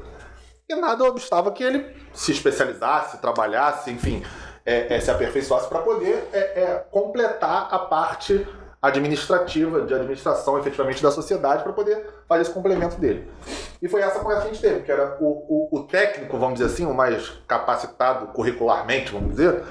E 0.67 0.73
nada 0.75 1.03
obstava 1.03 1.51
que 1.51 1.63
ele 1.63 1.85
se 2.11 2.31
especializasse, 2.31 3.19
trabalhasse, 3.19 3.91
enfim, 3.91 4.23
é, 4.65 4.95
é, 4.95 4.99
se 4.99 5.11
aperfeiçoasse 5.11 5.69
para 5.69 5.79
poder 5.79 6.27
é, 6.33 6.39
é, 6.39 6.85
completar 6.89 7.67
a 7.69 7.77
parte 7.77 8.47
administrativa, 8.81 9.81
de 9.81 9.93
administração 9.93 10.57
efetivamente 10.57 11.03
da 11.03 11.11
sociedade, 11.11 11.61
para 11.61 11.71
poder 11.71 12.07
fazer 12.27 12.41
esse 12.41 12.51
complemento 12.51 12.95
dele. 12.97 13.29
E 13.79 13.87
foi 13.87 14.01
essa 14.01 14.19
conversa 14.19 14.43
que 14.43 14.47
a 14.49 14.53
gente 14.53 14.61
teve, 14.61 14.81
que 14.81 14.91
era 14.91 15.17
o, 15.19 15.69
o, 15.71 15.79
o 15.79 15.83
técnico, 15.83 16.37
vamos 16.37 16.59
dizer 16.59 16.73
assim, 16.73 16.85
o 16.85 16.93
mais 16.93 17.29
capacitado 17.47 18.27
curricularmente, 18.27 19.11
vamos 19.11 19.31
dizer, 19.31 19.63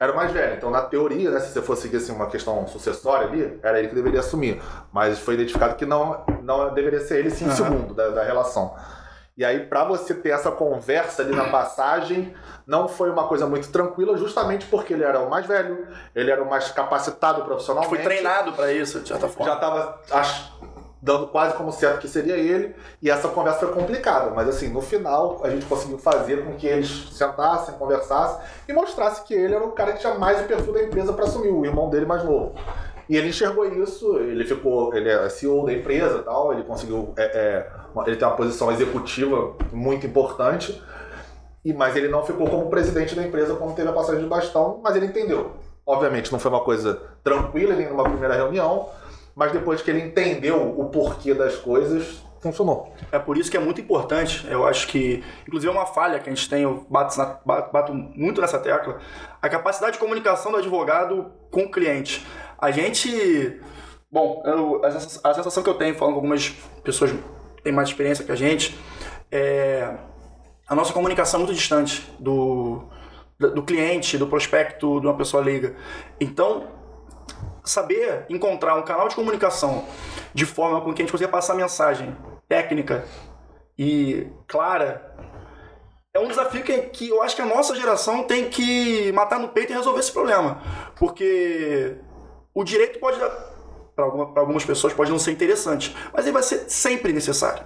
era 0.00 0.12
o 0.12 0.16
mais 0.16 0.32
velho. 0.32 0.54
Então, 0.54 0.70
na 0.70 0.82
teoria, 0.82 1.30
né, 1.30 1.38
se 1.38 1.52
você 1.52 1.62
fosse 1.62 1.82
seguir 1.82 1.98
assim, 1.98 2.12
uma 2.12 2.26
questão 2.26 2.66
sucessória 2.66 3.28
ali, 3.28 3.60
era 3.62 3.78
ele 3.78 3.88
que 3.88 3.94
deveria 3.94 4.20
assumir. 4.20 4.60
Mas 4.92 5.18
foi 5.18 5.34
identificado 5.34 5.76
que 5.76 5.86
não, 5.86 6.24
não 6.42 6.74
deveria 6.74 7.00
ser 7.00 7.18
ele, 7.20 7.30
sim, 7.30 7.44
Aham. 7.44 7.54
segundo 7.54 7.94
da, 7.94 8.08
da 8.08 8.24
relação. 8.24 8.74
E 9.40 9.44
aí, 9.44 9.60
para 9.60 9.84
você 9.84 10.12
ter 10.12 10.28
essa 10.28 10.50
conversa 10.50 11.22
ali 11.22 11.34
na 11.34 11.44
passagem, 11.48 12.34
não 12.66 12.86
foi 12.86 13.08
uma 13.08 13.26
coisa 13.26 13.46
muito 13.46 13.72
tranquila, 13.72 14.14
justamente 14.18 14.66
porque 14.66 14.92
ele 14.92 15.02
era 15.02 15.18
o 15.18 15.30
mais 15.30 15.46
velho, 15.46 15.88
ele 16.14 16.30
era 16.30 16.42
o 16.42 16.50
mais 16.50 16.70
capacitado 16.70 17.42
profissionalmente. 17.42 17.88
Fui 17.88 18.04
treinado 18.04 18.52
pra 18.52 18.70
isso, 18.70 19.00
de 19.00 19.08
certa 19.08 19.28
Já 19.28 19.32
forma. 19.32 19.54
estava 19.54 19.98
dando 21.00 21.28
quase 21.28 21.54
como 21.54 21.72
certo 21.72 22.00
que 22.00 22.08
seria 22.08 22.36
ele, 22.36 22.76
e 23.00 23.08
essa 23.08 23.28
conversa 23.28 23.60
foi 23.60 23.72
complicada, 23.72 24.30
mas 24.32 24.46
assim, 24.46 24.68
no 24.68 24.82
final 24.82 25.40
a 25.42 25.48
gente 25.48 25.64
conseguiu 25.64 25.98
fazer 25.98 26.44
com 26.44 26.56
que 26.56 26.66
eles 26.66 27.08
sentassem, 27.10 27.74
conversassem 27.76 28.42
e 28.68 28.74
mostrasse 28.74 29.22
que 29.22 29.32
ele 29.32 29.54
era 29.54 29.64
o 29.64 29.72
cara 29.72 29.94
que 29.94 30.00
tinha 30.00 30.18
mais 30.18 30.38
o 30.42 30.44
perfil 30.44 30.74
da 30.74 30.82
empresa 30.82 31.14
para 31.14 31.24
assumir, 31.24 31.48
o 31.48 31.64
irmão 31.64 31.88
dele 31.88 32.04
mais 32.04 32.22
novo. 32.22 32.54
E 33.10 33.16
ele 33.16 33.30
enxergou 33.30 33.66
isso, 33.66 34.18
ele 34.18 34.44
ficou, 34.44 34.94
ele 34.94 35.08
é 35.10 35.28
CEO 35.28 35.66
da 35.66 35.72
empresa 35.72 36.18
e 36.18 36.22
tal, 36.22 36.52
ele 36.52 36.62
conseguiu, 36.62 37.12
é, 37.16 37.24
é, 37.24 37.70
ele 38.06 38.14
tem 38.14 38.28
uma 38.28 38.36
posição 38.36 38.70
executiva 38.70 39.56
muito 39.72 40.06
importante, 40.06 40.80
e, 41.64 41.72
mas 41.74 41.96
ele 41.96 42.06
não 42.06 42.24
ficou 42.24 42.48
como 42.48 42.70
presidente 42.70 43.16
da 43.16 43.24
empresa 43.24 43.56
quando 43.56 43.74
teve 43.74 43.88
a 43.88 43.92
passagem 43.92 44.22
de 44.22 44.28
bastão, 44.28 44.78
mas 44.80 44.94
ele 44.94 45.06
entendeu. 45.06 45.56
Obviamente 45.84 46.30
não 46.30 46.38
foi 46.38 46.52
uma 46.52 46.60
coisa 46.60 47.02
tranquila 47.24 47.74
nem 47.74 47.88
numa 47.88 48.04
primeira 48.04 48.36
reunião, 48.36 48.88
mas 49.34 49.50
depois 49.50 49.82
que 49.82 49.90
ele 49.90 50.02
entendeu 50.02 50.78
o 50.78 50.84
porquê 50.88 51.34
das 51.34 51.56
coisas, 51.56 52.22
funcionou. 52.40 52.94
É 53.12 53.18
por 53.18 53.36
isso 53.36 53.50
que 53.50 53.56
é 53.56 53.60
muito 53.60 53.80
importante, 53.80 54.46
eu 54.48 54.64
acho 54.66 54.86
que, 54.86 55.22
inclusive 55.46 55.70
é 55.70 55.76
uma 55.76 55.84
falha 55.84 56.20
que 56.20 56.30
a 56.30 56.32
gente 56.34 56.48
tem, 56.48 56.62
eu 56.62 56.86
bato- 56.88 57.20
bato 57.44 57.92
muito 57.92 58.40
nessa 58.40 58.58
tecla, 58.58 58.98
a 59.42 59.48
capacidade 59.48 59.94
de 59.94 59.98
comunicação 59.98 60.52
do 60.52 60.58
advogado 60.58 61.26
com 61.50 61.62
o 61.64 61.70
cliente. 61.70 62.24
A 62.60 62.70
gente, 62.70 63.60
bom, 64.10 64.42
eu- 64.44 64.84
a, 64.84 64.90
sens- 64.90 65.20
a 65.24 65.34
sensação 65.34 65.62
que 65.62 65.68
eu 65.70 65.74
tenho 65.74 65.94
falando 65.94 66.14
com 66.14 66.18
algumas 66.20 66.50
pessoas 66.84 67.10
que 67.56 67.62
têm 67.62 67.72
mais 67.72 67.88
experiência 67.88 68.24
que 68.24 68.32
a 68.32 68.36
gente, 68.36 68.78
é 69.30 69.94
a 70.68 70.74
nossa 70.74 70.92
comunicação 70.92 71.40
é 71.40 71.44
muito 71.44 71.56
distante 71.56 72.08
do, 72.18 72.84
do 73.38 73.62
cliente, 73.64 74.16
do 74.16 74.26
prospecto, 74.28 75.00
de 75.00 75.06
uma 75.06 75.16
pessoa 75.16 75.42
leiga. 75.42 75.74
Então, 76.20 76.68
saber 77.64 78.24
encontrar 78.28 78.76
um 78.76 78.82
canal 78.82 79.08
de 79.08 79.16
comunicação 79.16 79.84
de 80.32 80.46
forma 80.46 80.80
com 80.80 80.92
que 80.94 81.02
a 81.02 81.04
gente 81.04 81.12
consiga 81.12 81.28
passar 81.30 81.54
mensagem 81.54 82.16
técnica 82.48 83.04
e 83.76 84.28
clara 84.46 85.12
é 86.14 86.18
um 86.20 86.28
desafio 86.28 86.62
que, 86.62 86.76
que 86.82 87.08
eu 87.08 87.22
acho 87.22 87.34
que 87.36 87.42
a 87.42 87.46
nossa 87.46 87.74
geração 87.74 88.24
tem 88.24 88.48
que 88.48 89.10
matar 89.12 89.38
no 89.38 89.48
peito 89.48 89.72
e 89.72 89.76
resolver 89.76 90.00
esse 90.00 90.12
problema. 90.12 90.60
Porque 90.96 91.96
o 92.54 92.64
direito 92.64 92.98
pode, 92.98 93.18
para 93.94 94.04
alguma, 94.04 94.32
algumas 94.38 94.64
pessoas, 94.64 94.92
pode 94.92 95.10
não 95.10 95.18
ser 95.18 95.32
interessante, 95.32 95.94
mas 96.12 96.24
ele 96.24 96.32
vai 96.32 96.42
ser 96.42 96.64
sempre 96.70 97.12
necessário. 97.12 97.64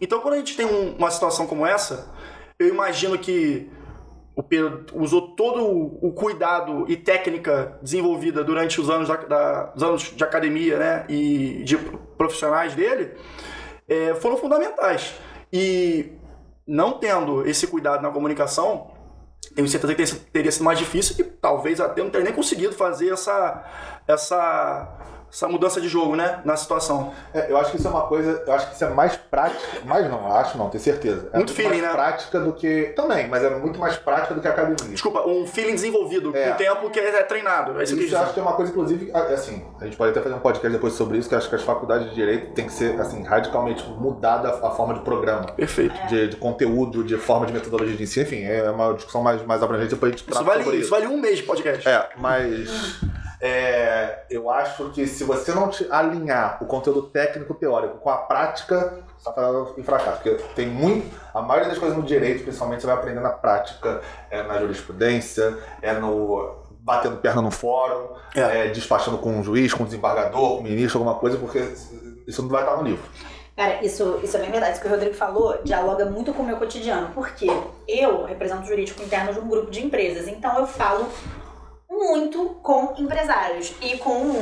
Então, 0.00 0.20
quando 0.20 0.34
a 0.34 0.38
gente 0.38 0.56
tem 0.56 0.66
um- 0.66 0.94
uma 0.96 1.10
situação 1.10 1.46
como 1.46 1.66
essa, 1.66 2.12
eu 2.58 2.68
imagino 2.68 3.18
que 3.18 3.70
o 4.34 4.42
Pedro 4.42 4.86
usou 4.94 5.34
todo 5.36 5.62
o 6.02 6.12
cuidado 6.12 6.86
e 6.90 6.96
técnica 6.96 7.78
desenvolvida 7.82 8.42
durante 8.42 8.80
os 8.80 8.88
anos, 8.88 9.06
da, 9.08 9.16
da- 9.16 9.72
os 9.76 9.82
anos 9.82 10.02
de 10.14 10.24
academia 10.24 10.78
né, 10.78 11.04
e 11.08 11.62
de 11.64 11.76
profissionais 12.16 12.74
dele 12.74 13.12
é, 13.88 14.14
foram 14.14 14.36
fundamentais. 14.38 15.14
E 15.52 16.12
não 16.66 16.92
tendo 16.98 17.46
esse 17.46 17.66
cuidado 17.66 18.02
na 18.02 18.10
comunicação, 18.10 18.91
tenho 19.54 19.68
certeza 19.68 19.94
que 19.94 20.04
ter- 20.04 20.20
teria 20.32 20.52
sido 20.52 20.64
mais 20.64 20.78
difícil 20.78 21.16
e 21.18 21.24
talvez 21.24 21.80
até 21.80 22.02
não 22.02 22.10
teria 22.10 22.24
nem 22.26 22.34
conseguido 22.34 22.72
fazer 22.72 23.10
essa, 23.10 23.64
essa, 24.06 24.88
essa 25.32 25.48
mudança 25.48 25.80
de 25.80 25.88
jogo 25.88 26.14
né, 26.14 26.40
na 26.44 26.56
situação. 26.56 27.14
É, 27.32 27.50
eu 27.50 27.56
acho 27.56 27.70
que 27.70 27.78
isso 27.78 27.88
é 27.88 27.90
uma 27.90 28.02
coisa, 28.02 28.44
eu 28.46 28.52
acho 28.52 28.68
que 28.68 28.74
isso 28.74 28.84
é 28.84 28.90
mais 28.90 29.16
prática, 29.16 29.62
mais 29.86 30.08
não, 30.10 30.28
eu 30.28 30.32
acho 30.34 30.58
não, 30.58 30.68
tenho 30.68 30.84
certeza. 30.84 31.30
É 31.32 31.38
Muito 31.38 31.54
feeling, 31.54 31.80
mais 31.80 31.82
né? 31.82 31.92
prática 31.92 32.38
do 32.38 32.52
que, 32.52 32.92
também, 32.94 33.28
mas 33.28 33.42
é 33.42 33.48
muito 33.48 33.80
mais 33.80 33.96
prática 33.96 34.34
do 34.34 34.42
que 34.42 34.46
a 34.48 34.50
academia. 34.50 34.92
Desculpa, 34.92 35.26
um 35.26 35.46
feeling 35.46 35.74
desenvolvido 35.74 36.36
É. 36.36 36.48
com 36.48 36.50
o 36.50 36.56
tempo 36.58 36.90
que 36.90 37.00
é 37.00 37.22
treinado. 37.22 37.80
É 37.80 37.84
isso 37.84 37.96
que 37.96 38.02
eu 38.02 38.06
Isso 38.06 38.16
acho 38.16 38.34
que 38.34 38.40
é 38.40 38.42
uma 38.42 38.52
coisa, 38.52 38.70
inclusive, 38.70 39.10
assim, 39.14 39.64
a 39.80 39.84
gente 39.84 39.96
pode 39.96 40.10
até 40.10 40.20
fazer 40.20 40.34
um 40.34 40.40
podcast 40.40 40.70
depois 40.70 40.92
sobre 40.92 41.16
isso, 41.16 41.30
que 41.30 41.34
eu 41.34 41.38
acho 41.38 41.48
que 41.48 41.54
as 41.54 41.62
faculdades 41.62 42.10
de 42.10 42.14
Direito 42.14 42.52
tem 42.52 42.66
que 42.66 42.72
ser, 42.72 43.00
assim, 43.00 43.22
radicalmente 43.22 43.88
mudada 43.88 44.50
a, 44.50 44.70
forma 44.70 44.92
de 44.92 45.00
programa. 45.00 45.46
Perfeito. 45.52 45.94
De, 46.08 46.28
de 46.28 46.36
conteúdo, 46.36 47.02
de 47.02 47.16
forma 47.16 47.46
de 47.46 47.54
metodologia 47.54 47.96
de 47.96 48.02
ensino, 48.02 48.26
enfim, 48.26 48.44
é 48.44 48.70
uma 48.70 48.92
discussão 48.92 49.22
mais, 49.22 49.42
mais 49.46 49.62
abrangente, 49.62 49.94
depois 49.94 50.12
a 50.12 50.16
gente 50.16 50.30
Isso 50.30 50.44
vale, 50.44 50.62
sobre 50.62 50.78
isso 50.78 50.90
vale 50.90 51.06
um 51.06 51.18
mês 51.18 51.38
de 51.38 51.44
podcast. 51.44 51.88
É, 51.88 52.10
mas 52.18 53.00
é, 53.44 54.20
eu 54.30 54.48
acho 54.48 54.90
que 54.90 55.04
se 55.04 55.24
você 55.24 55.52
não 55.52 55.68
te 55.68 55.84
alinhar 55.90 56.58
o 56.62 56.66
conteúdo 56.66 57.02
técnico 57.02 57.52
teórico 57.54 57.98
com 57.98 58.08
a 58.08 58.18
prática, 58.18 59.00
você 59.18 59.24
vai 59.24 59.34
fazer 59.34 59.80
em 59.80 59.82
fracasso. 59.82 60.20
Porque 60.22 60.30
tem 60.54 60.68
muito. 60.68 61.12
A 61.34 61.42
maioria 61.42 61.68
das 61.68 61.78
coisas 61.78 61.98
no 61.98 62.04
direito, 62.04 62.44
principalmente, 62.44 62.82
você 62.82 62.86
vai 62.86 62.94
aprender 62.94 63.18
na 63.18 63.30
prática, 63.30 64.00
é 64.30 64.44
na 64.44 64.60
jurisprudência, 64.60 65.58
é 65.82 65.92
no. 65.92 66.54
batendo 66.78 67.16
perna 67.16 67.42
no 67.42 67.50
fórum, 67.50 68.10
É. 68.36 68.66
é, 68.66 68.68
despachando 68.68 69.18
com 69.18 69.30
um 69.30 69.42
juiz, 69.42 69.74
com 69.74 69.82
um 69.82 69.86
desembargador, 69.86 70.50
com 70.50 70.60
um 70.60 70.62
ministro, 70.62 71.00
alguma 71.00 71.18
coisa, 71.18 71.36
porque 71.36 71.58
isso 72.28 72.42
não 72.42 72.48
vai 72.48 72.62
estar 72.62 72.76
no 72.76 72.84
livro. 72.84 73.02
Cara, 73.56 73.84
isso, 73.84 74.20
isso 74.22 74.36
é 74.36 74.40
bem 74.40 74.50
verdade. 74.52 74.72
Isso 74.74 74.80
que 74.80 74.86
o 74.86 74.90
Rodrigo 74.90 75.14
falou 75.14 75.58
dialoga 75.64 76.04
muito 76.06 76.32
com 76.32 76.42
o 76.44 76.46
meu 76.46 76.56
cotidiano. 76.56 77.10
Porque 77.12 77.46
eu 77.88 78.24
represento 78.24 78.62
o 78.62 78.66
jurídico 78.66 79.02
interno 79.02 79.32
de 79.34 79.40
um 79.40 79.48
grupo 79.48 79.70
de 79.70 79.84
empresas. 79.84 80.26
Então 80.26 80.58
eu 80.58 80.66
falo 80.66 81.06
muito 81.92 82.56
com 82.62 82.94
empresários 82.96 83.74
e 83.80 83.98
com 83.98 84.32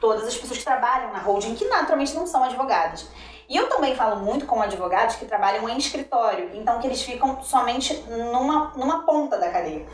todas 0.00 0.26
as 0.26 0.36
pessoas 0.36 0.58
que 0.58 0.64
trabalham 0.64 1.12
na 1.12 1.18
holding, 1.18 1.54
que 1.54 1.64
naturalmente 1.66 2.14
não 2.14 2.26
são 2.26 2.44
advogadas. 2.44 3.08
E 3.48 3.56
eu 3.56 3.68
também 3.68 3.94
falo 3.94 4.16
muito 4.16 4.46
com 4.46 4.60
advogados 4.60 5.16
que 5.16 5.24
trabalham 5.24 5.68
em 5.68 5.78
escritório, 5.78 6.50
então 6.54 6.80
que 6.80 6.86
eles 6.86 7.02
ficam 7.02 7.42
somente 7.42 7.94
numa, 8.08 8.72
numa 8.76 9.04
ponta 9.04 9.38
da 9.38 9.50
cadeia. 9.50 9.86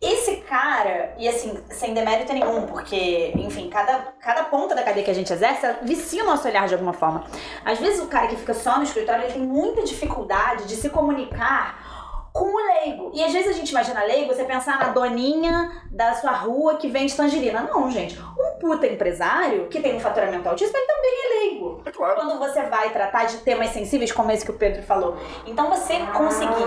Esse 0.00 0.36
cara, 0.36 1.14
e 1.18 1.28
assim, 1.28 1.62
sem 1.68 1.92
demérito 1.92 2.32
nenhum, 2.32 2.66
porque, 2.66 3.32
enfim, 3.36 3.68
cada, 3.68 4.14
cada 4.18 4.44
ponta 4.44 4.74
da 4.74 4.82
cadeia 4.82 5.04
que 5.04 5.10
a 5.10 5.14
gente 5.14 5.30
exerce 5.30 5.66
vicia 5.82 6.22
o 6.22 6.26
nosso 6.26 6.48
olhar 6.48 6.66
de 6.66 6.72
alguma 6.72 6.94
forma. 6.94 7.24
Às 7.64 7.78
vezes 7.78 8.00
o 8.00 8.06
cara 8.06 8.28
que 8.28 8.36
fica 8.36 8.54
só 8.54 8.78
no 8.78 8.84
escritório, 8.84 9.24
ele 9.24 9.32
tem 9.34 9.42
muita 9.42 9.82
dificuldade 9.82 10.64
de 10.66 10.76
se 10.76 10.88
comunicar 10.88 11.89
com 12.32 12.54
o 12.54 12.56
leigo. 12.56 13.10
E 13.14 13.22
às 13.22 13.32
vezes 13.32 13.50
a 13.50 13.52
gente 13.52 13.70
imagina 13.70 14.02
leigo, 14.04 14.32
você 14.32 14.44
pensar 14.44 14.78
na 14.78 14.88
doninha 14.88 15.70
da 15.90 16.14
sua 16.14 16.32
rua 16.32 16.76
que 16.76 16.88
vende 16.88 17.14
tangerina. 17.14 17.62
Não, 17.62 17.90
gente. 17.90 18.18
Um 18.18 18.58
puta 18.58 18.86
empresário 18.86 19.66
que 19.68 19.80
tem 19.80 19.96
um 19.96 20.00
faturamento 20.00 20.48
altíssimo, 20.48 20.76
ele 20.78 20.86
também 20.86 21.10
é 21.10 21.38
leigo. 21.40 21.82
É 21.84 21.90
claro. 21.90 22.16
Quando 22.16 22.38
você 22.38 22.62
vai 22.62 22.90
tratar 22.90 23.24
de 23.24 23.38
temas 23.38 23.70
sensíveis, 23.70 24.12
como 24.12 24.30
esse 24.30 24.44
que 24.44 24.50
o 24.50 24.54
Pedro 24.54 24.82
falou. 24.82 25.16
Então 25.46 25.68
você 25.68 25.98
conseguir 26.16 26.66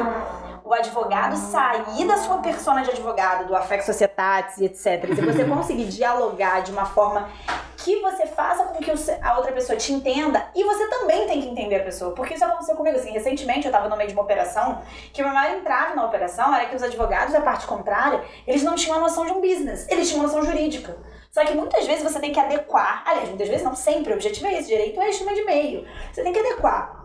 o 0.66 0.74
advogado 0.74 1.36
sair 1.36 2.08
da 2.08 2.18
sua 2.18 2.38
persona 2.38 2.84
de 2.84 2.92
advogado, 2.92 3.48
do 3.48 3.56
affect 3.56 3.86
societatis 3.86 4.62
etc. 4.62 5.10
E 5.10 5.22
você 5.22 5.46
conseguir 5.46 5.86
dialogar 5.86 6.62
de 6.62 6.72
uma 6.72 6.86
forma 6.86 7.30
que 7.78 8.00
você 8.00 8.26
faça 8.26 8.64
com 8.64 8.82
que 8.82 8.92
a 9.22 9.38
outra 9.38 9.52
pessoa 9.52 9.78
te 9.78 9.92
entenda 9.92 10.48
e 10.56 10.64
você 10.64 10.88
também 10.88 11.28
tem 11.28 11.42
que 11.42 11.50
entender 11.50 11.76
a 11.76 11.84
pessoa. 11.84 12.14
Porque 12.14 12.34
isso 12.34 12.46
aconteceu 12.46 12.76
comigo, 12.76 12.98
assim, 12.98 13.12
recentemente 13.12 13.66
eu 13.66 13.70
estava 13.70 13.90
no 13.90 13.98
meio 13.98 14.08
de 14.08 14.16
uma 14.16 14.24
operação 14.24 14.82
que 15.12 15.22
o 15.22 15.26
meu 15.26 15.34
maior 15.34 15.58
entrave 15.58 15.96
na 15.96 16.06
operação 16.06 16.56
era 16.56 16.66
que 16.68 16.76
os 16.76 16.82
advogados 16.82 17.34
da 17.34 17.42
parte 17.42 17.68
contrária, 17.68 18.24
eles 18.48 18.64
não 18.64 18.76
tinham 18.76 18.98
a 18.98 19.02
noção 19.02 19.26
de 19.26 19.34
um 19.34 19.42
business, 19.42 19.86
eles 19.90 20.08
tinham 20.08 20.24
uma 20.24 20.32
noção 20.32 20.44
jurídica. 20.44 20.96
Só 21.30 21.44
que 21.44 21.54
muitas 21.56 21.86
vezes 21.86 22.04
você 22.04 22.20
tem 22.20 22.32
que 22.32 22.40
adequar, 22.40 23.04
aliás, 23.06 23.28
muitas 23.28 23.50
vezes 23.50 23.64
não 23.64 23.76
sempre, 23.76 24.14
o 24.14 24.16
objetivo 24.16 24.48
é 24.48 24.60
esse, 24.60 24.70
direito 24.70 25.02
é 25.02 25.10
estima 25.10 25.34
de 25.34 25.44
meio. 25.44 25.86
Você 26.12 26.24
tem 26.24 26.32
que 26.32 26.40
adequar 26.40 27.03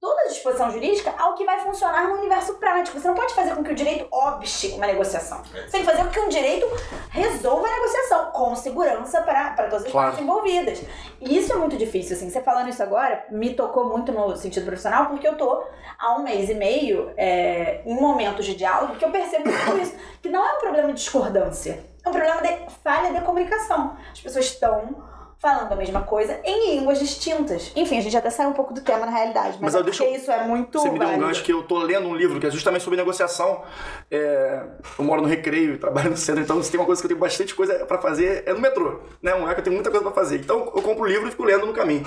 toda 0.00 0.22
a 0.22 0.26
disposição 0.28 0.70
jurídica 0.70 1.14
ao 1.18 1.34
que 1.34 1.44
vai 1.44 1.58
funcionar 1.60 2.08
no 2.08 2.16
universo 2.18 2.54
prático. 2.54 2.98
Você 3.00 3.08
não 3.08 3.14
pode 3.14 3.34
fazer 3.34 3.54
com 3.54 3.64
que 3.64 3.72
o 3.72 3.74
direito 3.74 4.06
obste 4.12 4.68
uma 4.68 4.86
negociação. 4.86 5.42
Você 5.42 5.70
tem 5.70 5.80
que 5.80 5.86
fazer 5.86 6.04
com 6.04 6.10
que 6.10 6.20
o 6.20 6.28
direito 6.28 6.66
resolva 7.10 7.66
a 7.66 7.70
negociação 7.70 8.30
com 8.30 8.54
segurança 8.54 9.22
para, 9.22 9.54
todas 9.54 9.84
as 9.86 9.90
Claro. 9.90 10.08
partes 10.08 10.22
envolvidas. 10.22 10.82
E 11.20 11.38
isso 11.38 11.52
é 11.52 11.56
muito 11.56 11.76
difícil, 11.76 12.14
assim. 12.16 12.28
Você 12.30 12.40
falando 12.42 12.68
isso 12.68 12.82
agora 12.82 13.24
me 13.30 13.54
tocou 13.54 13.88
muito 13.88 14.12
no 14.12 14.36
sentido 14.36 14.66
profissional, 14.66 15.06
porque 15.06 15.26
eu 15.26 15.36
tô 15.36 15.64
há 15.98 16.14
um 16.16 16.22
mês 16.22 16.50
e 16.50 16.54
meio 16.54 17.12
é, 17.16 17.80
em 17.86 17.94
momentos 17.98 18.44
de 18.44 18.54
diálogo 18.54 18.96
que 18.96 19.04
eu 19.04 19.10
percebo 19.10 19.48
muito 19.50 19.78
isso. 19.82 19.94
Que 20.22 20.28
não 20.28 20.46
é 20.46 20.56
um 20.56 20.60
problema 20.60 20.88
de 20.88 20.94
discordância, 20.94 21.84
é 22.04 22.08
um 22.08 22.12
problema 22.12 22.42
de 22.42 22.66
falha 22.84 23.12
de 23.18 23.24
comunicação. 23.24 23.96
As 24.12 24.20
pessoas 24.20 24.44
estão 24.44 25.02
falando 25.38 25.70
a 25.72 25.76
mesma 25.76 26.02
coisa 26.02 26.40
em 26.44 26.76
línguas 26.76 26.98
distintas. 26.98 27.70
Enfim, 27.76 27.98
a 27.98 28.00
gente 28.00 28.16
até 28.16 28.30
saiu 28.30 28.48
um 28.48 28.52
pouco 28.54 28.72
do 28.72 28.80
tema 28.80 29.04
na 29.06 29.12
realidade, 29.12 29.58
mas, 29.60 29.72
Mas 29.72 29.74
é 29.74 29.82
deixo- 29.82 30.04
isso 30.04 30.30
é 30.30 30.44
muito 30.46 30.78
Você 30.78 30.90
me 30.90 30.98
deu 30.98 31.08
um 31.08 31.18
gancho 31.18 31.42
que 31.44 31.52
eu 31.52 31.62
tô 31.62 31.78
lendo 31.78 32.08
um 32.08 32.14
livro 32.16 32.40
que 32.40 32.46
é 32.46 32.50
justamente 32.50 32.82
sobre 32.82 32.96
negociação. 32.96 33.62
É, 34.10 34.62
eu 34.98 35.04
moro 35.04 35.20
no 35.22 35.28
Recreio 35.28 35.74
e 35.74 35.78
trabalho 35.78 36.10
no 36.10 36.16
centro, 36.16 36.42
então 36.42 36.62
se 36.62 36.70
tem 36.70 36.80
uma 36.80 36.86
coisa 36.86 37.00
que 37.00 37.06
eu 37.06 37.08
tenho 37.10 37.20
bastante 37.20 37.54
coisa 37.54 37.84
pra 37.86 37.98
fazer 37.98 38.44
é 38.46 38.52
no 38.52 38.60
metrô. 38.60 39.00
Né? 39.22 39.34
Um 39.34 39.40
lugar 39.40 39.54
que 39.54 39.60
eu 39.60 39.64
tenho 39.64 39.74
muita 39.76 39.90
coisa 39.90 40.04
pra 40.04 40.14
fazer. 40.14 40.36
Então 40.40 40.72
eu 40.74 40.82
compro 40.82 41.04
o 41.04 41.06
livro 41.06 41.28
e 41.28 41.30
fico 41.30 41.44
lendo 41.44 41.66
no 41.66 41.72
caminho. 41.74 42.04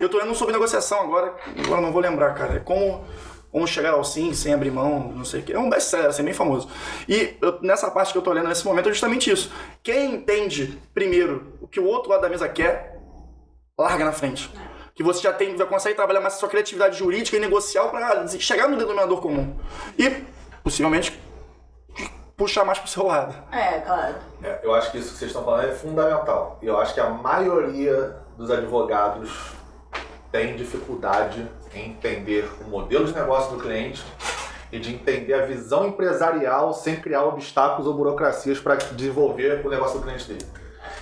Eu 0.00 0.08
tô 0.08 0.18
lendo 0.18 0.30
um 0.30 0.34
sobre 0.34 0.52
negociação 0.52 1.00
agora, 1.02 1.34
agora 1.64 1.80
eu 1.80 1.82
não 1.82 1.92
vou 1.92 2.02
lembrar, 2.02 2.34
cara. 2.34 2.56
É 2.56 2.58
como, 2.58 3.04
como 3.52 3.66
chegar 3.66 3.92
ao 3.92 4.02
sim 4.02 4.32
sem 4.32 4.54
abrir 4.54 4.70
mão, 4.70 5.12
não 5.14 5.24
sei 5.26 5.40
o 5.40 5.42
que. 5.42 5.52
É 5.52 5.58
um 5.58 5.68
best-seller, 5.68 6.08
assim, 6.08 6.24
bem 6.24 6.32
famoso. 6.32 6.68
E 7.06 7.36
eu- 7.40 7.58
nessa 7.60 7.90
parte 7.90 8.10
que 8.10 8.18
eu 8.18 8.22
tô 8.22 8.32
lendo 8.32 8.48
nesse 8.48 8.64
momento 8.64 8.88
é 8.88 8.92
justamente 8.92 9.30
isso. 9.30 9.52
Quem 9.82 10.14
entende 10.14 10.80
primeiro 10.94 11.52
o 11.60 11.68
que 11.68 11.78
o 11.78 11.84
outro 11.84 12.10
lado 12.10 12.22
da 12.22 12.30
mesa 12.30 12.48
quer, 12.48 12.98
larga 13.78 14.06
na 14.06 14.12
frente. 14.12 14.50
Que 14.94 15.02
você 15.02 15.20
já 15.20 15.32
tem, 15.32 15.56
já 15.56 15.66
consegue 15.66 15.94
trabalhar 15.94 16.20
mais 16.20 16.34
a 16.34 16.36
sua 16.38 16.48
criatividade 16.48 16.98
jurídica 16.98 17.36
e 17.36 17.40
negocial 17.40 17.90
para 17.90 18.26
chegar 18.28 18.68
no 18.68 18.76
denominador 18.78 19.20
comum. 19.20 19.54
E, 19.98 20.24
possivelmente, 20.64 21.18
puxar 22.36 22.64
mais 22.64 22.78
pro 22.78 22.88
seu 22.88 23.04
lado. 23.06 23.34
É, 23.52 23.80
claro. 23.80 24.14
É, 24.42 24.60
eu 24.62 24.74
acho 24.74 24.90
que 24.90 24.98
isso 24.98 25.12
que 25.12 25.18
vocês 25.18 25.30
estão 25.30 25.44
falando 25.44 25.68
é 25.68 25.72
fundamental. 25.72 26.58
E 26.62 26.66
eu 26.66 26.78
acho 26.78 26.94
que 26.94 27.00
a 27.00 27.08
maioria 27.10 28.16
dos 28.36 28.50
advogados 28.50 29.30
tem 30.30 30.56
dificuldade 30.56 31.46
entender 31.74 32.48
o 32.64 32.68
modelo 32.68 33.04
de 33.04 33.14
negócio 33.14 33.56
do 33.56 33.62
cliente 33.62 34.02
e 34.70 34.78
de 34.78 34.92
entender 34.94 35.34
a 35.34 35.44
visão 35.44 35.86
empresarial 35.86 36.72
sem 36.72 36.96
criar 36.96 37.24
obstáculos 37.24 37.86
ou 37.86 37.94
burocracias 37.94 38.58
para 38.58 38.76
desenvolver 38.76 39.64
o 39.64 39.68
negócio 39.70 39.98
do 39.98 40.04
cliente 40.04 40.26
dele. 40.28 40.46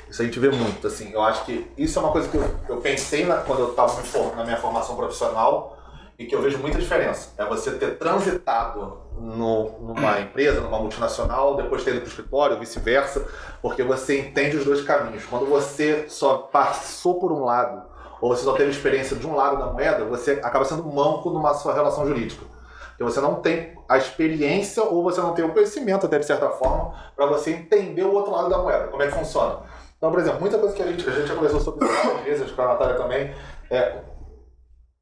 Isso 0.09 0.21
a 0.23 0.25
gente 0.25 0.41
vê 0.41 0.51
muito, 0.51 0.87
assim. 0.87 1.13
Eu 1.13 1.23
acho 1.23 1.45
que 1.45 1.71
isso 1.79 1.99
é 1.99 2.03
uma 2.03 2.11
coisa 2.11 2.29
que 2.29 2.37
eu, 2.37 2.45
eu 2.69 2.77
pensei 2.79 3.25
na- 3.25 3.37
quando 3.39 3.61
eu 3.61 3.71
estava 3.71 3.93
na 4.37 4.45
minha 4.45 4.57
formação 4.57 4.97
profissional 4.97 5.79
e 6.19 6.27
que 6.27 6.35
eu 6.35 6.43
vejo 6.43 6.59
muita 6.59 6.79
diferença. 6.79 7.31
É 7.39 7.45
você 7.45 7.71
ter 7.73 7.97
transitado 7.97 8.99
no- 9.17 9.71
numa 9.81 10.21
empresa, 10.21 10.61
numa 10.61 10.79
multinacional, 10.81 11.55
depois 11.57 11.85
ter 11.85 11.91
ido 11.93 12.01
para 12.01 12.07
o 12.07 12.11
escritório, 12.11 12.59
vice-versa, 12.59 13.25
porque 13.63 13.83
você 13.85 14.19
entende 14.21 14.57
os 14.57 14.65
dois 14.65 14.83
caminhos. 14.83 15.25
Quando 15.27 15.47
você 15.47 16.07
só 16.09 16.39
passou 16.39 17.21
por 17.21 17.31
um 17.31 17.45
lado, 17.45 17.83
ou 18.21 18.35
você 18.35 18.45
só 18.45 18.53
teve 18.53 18.71
experiência 18.71 19.17
de 19.17 19.27
um 19.27 19.35
lado 19.35 19.59
da 19.59 19.67
moeda, 19.67 20.05
você 20.05 20.41
acaba 20.43 20.65
sendo 20.65 20.85
manco 20.85 21.31
numa 21.31 21.55
sua 21.55 21.73
relação 21.73 22.07
jurídica. 22.07 22.45
Porque 22.91 23.05
você 23.05 23.21
não 23.21 23.37
tem 23.37 23.79
a 23.89 23.97
experiência 23.97 24.83
ou 24.83 25.03
você 25.03 25.21
não 25.21 25.33
tem 25.33 25.45
o 25.45 25.53
conhecimento, 25.53 26.05
até 26.05 26.19
de 26.19 26.27
certa 26.27 26.51
forma, 26.51 26.95
para 27.17 27.27
você 27.27 27.53
entender 27.53 28.03
o 28.03 28.13
outro 28.13 28.31
lado 28.31 28.51
da 28.51 28.59
moeda, 28.59 28.89
como 28.89 29.03
é 29.03 29.07
que 29.07 29.15
funciona. 29.15 29.61
Então, 29.97 30.11
por 30.11 30.21
exemplo, 30.21 30.41
muita 30.41 30.59
coisa 30.59 30.75
que 30.75 30.83
a 30.83 30.87
gente, 30.87 31.09
a 31.09 31.13
gente 31.13 31.29
já 31.29 31.35
conversou 31.35 31.61
sobre 31.61 31.87
isso 31.87 31.95
várias 32.07 32.25
vezes, 32.25 32.51
que 32.51 32.61
a 32.61 32.67
Natália 32.67 32.97
também, 32.97 33.35
é 33.71 34.03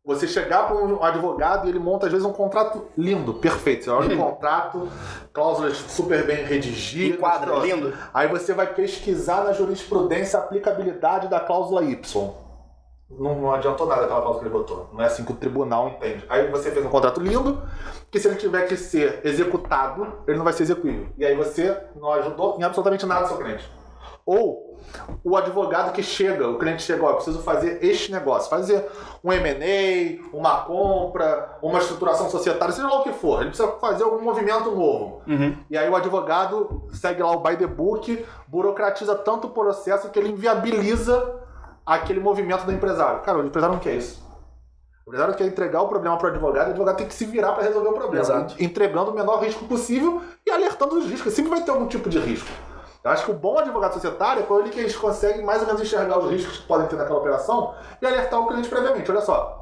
você 0.04 0.26
chegar 0.26 0.66
para 0.66 0.76
um 0.76 1.04
advogado 1.04 1.66
e 1.66 1.70
ele 1.70 1.78
monta, 1.78 2.06
às 2.06 2.12
vezes, 2.12 2.26
um 2.26 2.32
contrato 2.32 2.86
lindo, 2.96 3.34
perfeito. 3.34 3.84
Você 3.84 3.90
olha 3.90 4.14
o 4.14 4.16
contrato, 4.30 4.88
cláusulas 5.32 5.76
super 5.76 6.24
bem 6.24 6.44
redigidas. 6.44 7.18
Enquadra, 7.18 7.50
tal. 7.52 7.60
lindo. 7.60 7.92
Aí 8.14 8.26
você 8.26 8.54
vai 8.54 8.72
pesquisar 8.72 9.44
na 9.44 9.52
jurisprudência 9.52 10.38
a 10.38 10.42
aplicabilidade 10.42 11.28
da 11.28 11.40
cláusula 11.40 11.84
Y. 11.84 12.47
Não, 13.10 13.52
adiantou 13.52 13.86
nada 13.86 14.04
aquela 14.04 14.20
cláusula 14.20 14.40
que 14.40 14.48
ele 14.48 14.58
botou. 14.58 14.90
Não 14.92 15.02
é 15.02 15.06
assim 15.06 15.24
que 15.24 15.32
o 15.32 15.36
tribunal 15.36 15.88
entende. 15.88 16.24
Aí 16.28 16.50
você 16.50 16.70
fez 16.70 16.84
um 16.84 16.90
contrato 16.90 17.20
lindo, 17.20 17.62
que 18.10 18.20
se 18.20 18.28
ele 18.28 18.36
tiver 18.36 18.66
que 18.66 18.76
ser 18.76 19.20
executado, 19.24 20.06
ele 20.26 20.36
não 20.36 20.44
vai 20.44 20.52
ser 20.52 20.64
execuível. 20.64 21.08
E 21.16 21.24
aí 21.24 21.34
você 21.34 21.76
não 21.96 22.12
ajudou 22.12 22.58
em 22.58 22.64
absolutamente 22.64 23.06
nada 23.06 23.22
ao 23.22 23.28
seu 23.28 23.38
cliente. 23.38 23.70
Ou 24.26 24.76
o 25.24 25.36
advogado 25.36 25.92
que 25.92 26.02
chega, 26.02 26.46
o 26.46 26.58
cliente 26.58 26.82
chega, 26.82 27.02
ó, 27.02 27.10
eu 27.10 27.14
preciso 27.14 27.40
fazer 27.40 27.82
este 27.82 28.12
negócio, 28.12 28.50
fazer 28.50 28.86
um 29.24 29.32
M&A, 29.32 30.36
uma 30.36 30.60
compra, 30.60 31.58
uma 31.62 31.78
estruturação 31.78 32.28
societária, 32.28 32.74
seja 32.74 32.88
lá 32.88 33.00
o 33.00 33.02
que 33.02 33.12
for. 33.12 33.40
Ele 33.40 33.50
precisa 33.50 33.72
fazer 33.80 34.04
algum 34.04 34.22
movimento 34.22 34.70
novo. 34.70 35.22
Uhum. 35.26 35.56
E 35.70 35.78
aí 35.78 35.88
o 35.88 35.96
advogado 35.96 36.88
segue 36.92 37.22
lá 37.22 37.32
o 37.32 37.40
by 37.40 37.56
the 37.56 37.66
book, 37.66 38.24
burocratiza 38.46 39.14
tanto 39.14 39.46
o 39.46 39.50
processo 39.50 40.10
que 40.10 40.18
ele 40.18 40.28
inviabiliza 40.28 41.37
aquele 41.94 42.20
movimento 42.20 42.64
do 42.64 42.72
empresário. 42.72 43.20
Cara, 43.20 43.38
o 43.38 43.46
empresário 43.46 43.74
não 43.74 43.80
quer 43.80 43.94
isso. 43.94 44.22
O 45.06 45.10
empresário 45.10 45.34
quer 45.34 45.46
entregar 45.46 45.80
o 45.80 45.88
problema 45.88 46.18
para 46.18 46.26
o 46.26 46.30
advogado, 46.30 46.66
o 46.66 46.70
advogado 46.70 46.96
tem 46.98 47.06
que 47.06 47.14
se 47.14 47.24
virar 47.24 47.52
para 47.52 47.64
resolver 47.64 47.88
o 47.88 47.94
problema, 47.94 48.22
Exato. 48.22 48.54
entregando 48.62 49.10
o 49.10 49.14
menor 49.14 49.42
risco 49.42 49.64
possível 49.64 50.20
e 50.46 50.50
alertando 50.50 50.98
os 50.98 51.06
riscos. 51.06 51.32
Sempre 51.32 51.50
vai 51.50 51.62
ter 51.62 51.70
algum 51.70 51.86
tipo 51.86 52.10
de 52.10 52.18
risco. 52.18 52.48
Eu 53.02 53.10
acho 53.10 53.24
que 53.24 53.30
o 53.30 53.34
bom 53.34 53.58
advogado 53.58 53.94
societário 53.94 54.42
é 54.42 54.44
quando 54.44 54.62
ele 54.62 54.70
que 54.70 54.80
eles 54.80 54.94
conseguem 54.94 55.42
mais 55.42 55.62
ou 55.62 55.66
menos 55.66 55.80
enxergar 55.80 56.18
os 56.18 56.30
riscos 56.30 56.58
que 56.58 56.66
podem 56.66 56.86
ter 56.88 56.96
naquela 56.96 57.20
operação 57.20 57.74
e 58.02 58.06
alertar 58.06 58.38
o 58.38 58.48
cliente 58.48 58.68
previamente. 58.68 59.10
Olha 59.10 59.22
só, 59.22 59.57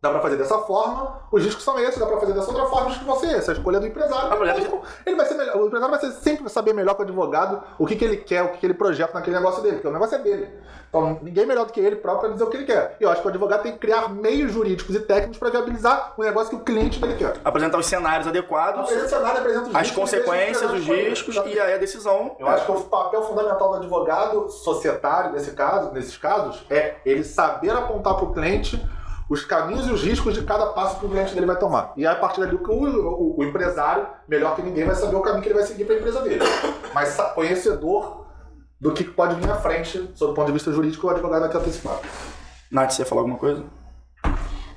dá 0.00 0.10
pra 0.10 0.20
fazer 0.20 0.36
dessa 0.36 0.58
forma, 0.60 1.22
os 1.32 1.42
riscos 1.44 1.64
são 1.64 1.76
esses, 1.78 1.98
dá 1.98 2.06
pra 2.06 2.18
fazer 2.20 2.32
dessa 2.32 2.48
outra 2.50 2.66
forma, 2.66 2.86
os 2.86 2.92
riscos 2.96 3.06
vão 3.06 3.16
ser 3.18 3.36
esses. 3.36 3.48
A 3.48 3.52
escolha 3.52 3.80
do 3.80 3.86
empresário. 3.86 4.38
Mulher- 4.38 4.56
Ele 5.04 5.16
vai 5.16 5.26
ser 5.26 5.34
melhor, 5.34 5.56
o 5.56 5.66
empresário 5.66 5.90
vai 5.98 6.00
ser- 6.00 6.12
sempre 6.20 6.48
saber 6.48 6.72
melhor 6.72 6.94
que 6.94 7.00
o 7.00 7.04
advogado 7.04 7.62
o 7.78 7.84
que, 7.86 7.96
que 7.96 8.04
ele 8.04 8.16
quer, 8.18 8.42
o 8.44 8.48
que, 8.50 8.58
que 8.58 8.66
ele 8.66 8.74
projeta 8.74 9.12
naquele 9.14 9.36
negócio 9.36 9.60
dele, 9.62 9.74
porque 9.76 9.88
o 9.88 9.92
negócio 9.92 10.14
é 10.14 10.18
dele. 10.20 10.48
Então, 10.88 11.18
ninguém 11.20 11.44
melhor 11.44 11.66
do 11.66 11.72
que 11.72 11.80
ele 11.80 11.96
próprio 11.96 12.20
para 12.20 12.32
dizer 12.32 12.44
o 12.44 12.46
que 12.46 12.56
ele 12.58 12.64
quer. 12.64 12.96
E 12.98 13.02
eu 13.04 13.10
acho 13.10 13.20
que 13.20 13.26
o 13.26 13.30
advogado 13.30 13.62
tem 13.62 13.72
que 13.72 13.78
criar 13.78 14.08
meios 14.08 14.52
jurídicos 14.52 14.94
e 14.94 15.00
técnicos 15.00 15.36
para 15.36 15.50
viabilizar 15.50 16.14
o 16.16 16.22
negócio 16.22 16.48
que 16.50 16.56
o 16.56 16.60
cliente 16.60 16.98
dele 17.00 17.14
quer. 17.16 17.34
Apresentar 17.44 17.76
os 17.78 17.84
cenários 17.86 18.26
adequados, 18.26 18.82
Apresenta 18.82 19.04
o 19.04 19.08
cenário, 19.08 19.40
apresenta 19.40 19.68
os 19.68 19.74
as 19.74 19.82
riscos, 19.82 19.98
consequências, 20.00 20.70
os 20.72 20.86
riscos 20.86 21.36
e 21.44 21.60
aí 21.60 21.74
a 21.74 21.76
decisão. 21.76 22.36
Eu 22.38 22.46
acho 22.46 22.64
que 22.64 22.72
o 22.72 22.80
papel 22.84 23.22
fundamental 23.24 23.68
do 23.70 23.74
advogado 23.78 24.48
societário, 24.48 25.32
nesse 25.32 25.50
caso, 25.50 25.90
nesses 25.92 26.16
casos, 26.16 26.64
é 26.70 26.94
ele 27.04 27.22
saber 27.24 27.70
apontar 27.70 28.14
para 28.14 28.24
o 28.24 28.32
cliente 28.32 28.80
os 29.28 29.44
caminhos 29.44 29.86
e 29.86 29.92
os 29.92 30.02
riscos 30.02 30.34
de 30.34 30.42
cada 30.42 30.66
passo 30.68 30.98
que 30.98 31.06
o 31.06 31.08
cliente 31.08 31.34
dele 31.34 31.46
vai 31.46 31.58
tomar. 31.58 31.92
E 31.96 32.06
a 32.06 32.14
partir 32.14 32.40
dali, 32.40 32.56
o, 32.56 32.72
o, 32.72 33.40
o 33.40 33.44
empresário, 33.44 34.06
melhor 34.26 34.56
que 34.56 34.62
ninguém, 34.62 34.84
vai 34.84 34.94
saber 34.94 35.16
o 35.16 35.20
caminho 35.20 35.42
que 35.42 35.48
ele 35.48 35.58
vai 35.58 35.64
seguir 35.64 35.84
para 35.84 35.94
a 35.94 35.98
empresa 35.98 36.20
dele. 36.22 36.44
Mas 36.94 37.16
conhecedor 37.34 38.26
do 38.80 38.92
que 38.92 39.04
pode 39.04 39.34
vir 39.34 39.50
à 39.50 39.56
frente, 39.56 40.10
sob 40.14 40.32
o 40.32 40.34
ponto 40.34 40.46
de 40.46 40.52
vista 40.52 40.72
jurídico, 40.72 41.06
o 41.06 41.10
advogado 41.10 41.40
vai 41.42 41.50
ter 41.50 41.58
antecipado. 41.58 42.00
Nath, 42.70 42.92
você 42.92 43.02
ia 43.02 43.06
falar 43.06 43.22
alguma 43.22 43.38
coisa? 43.38 43.64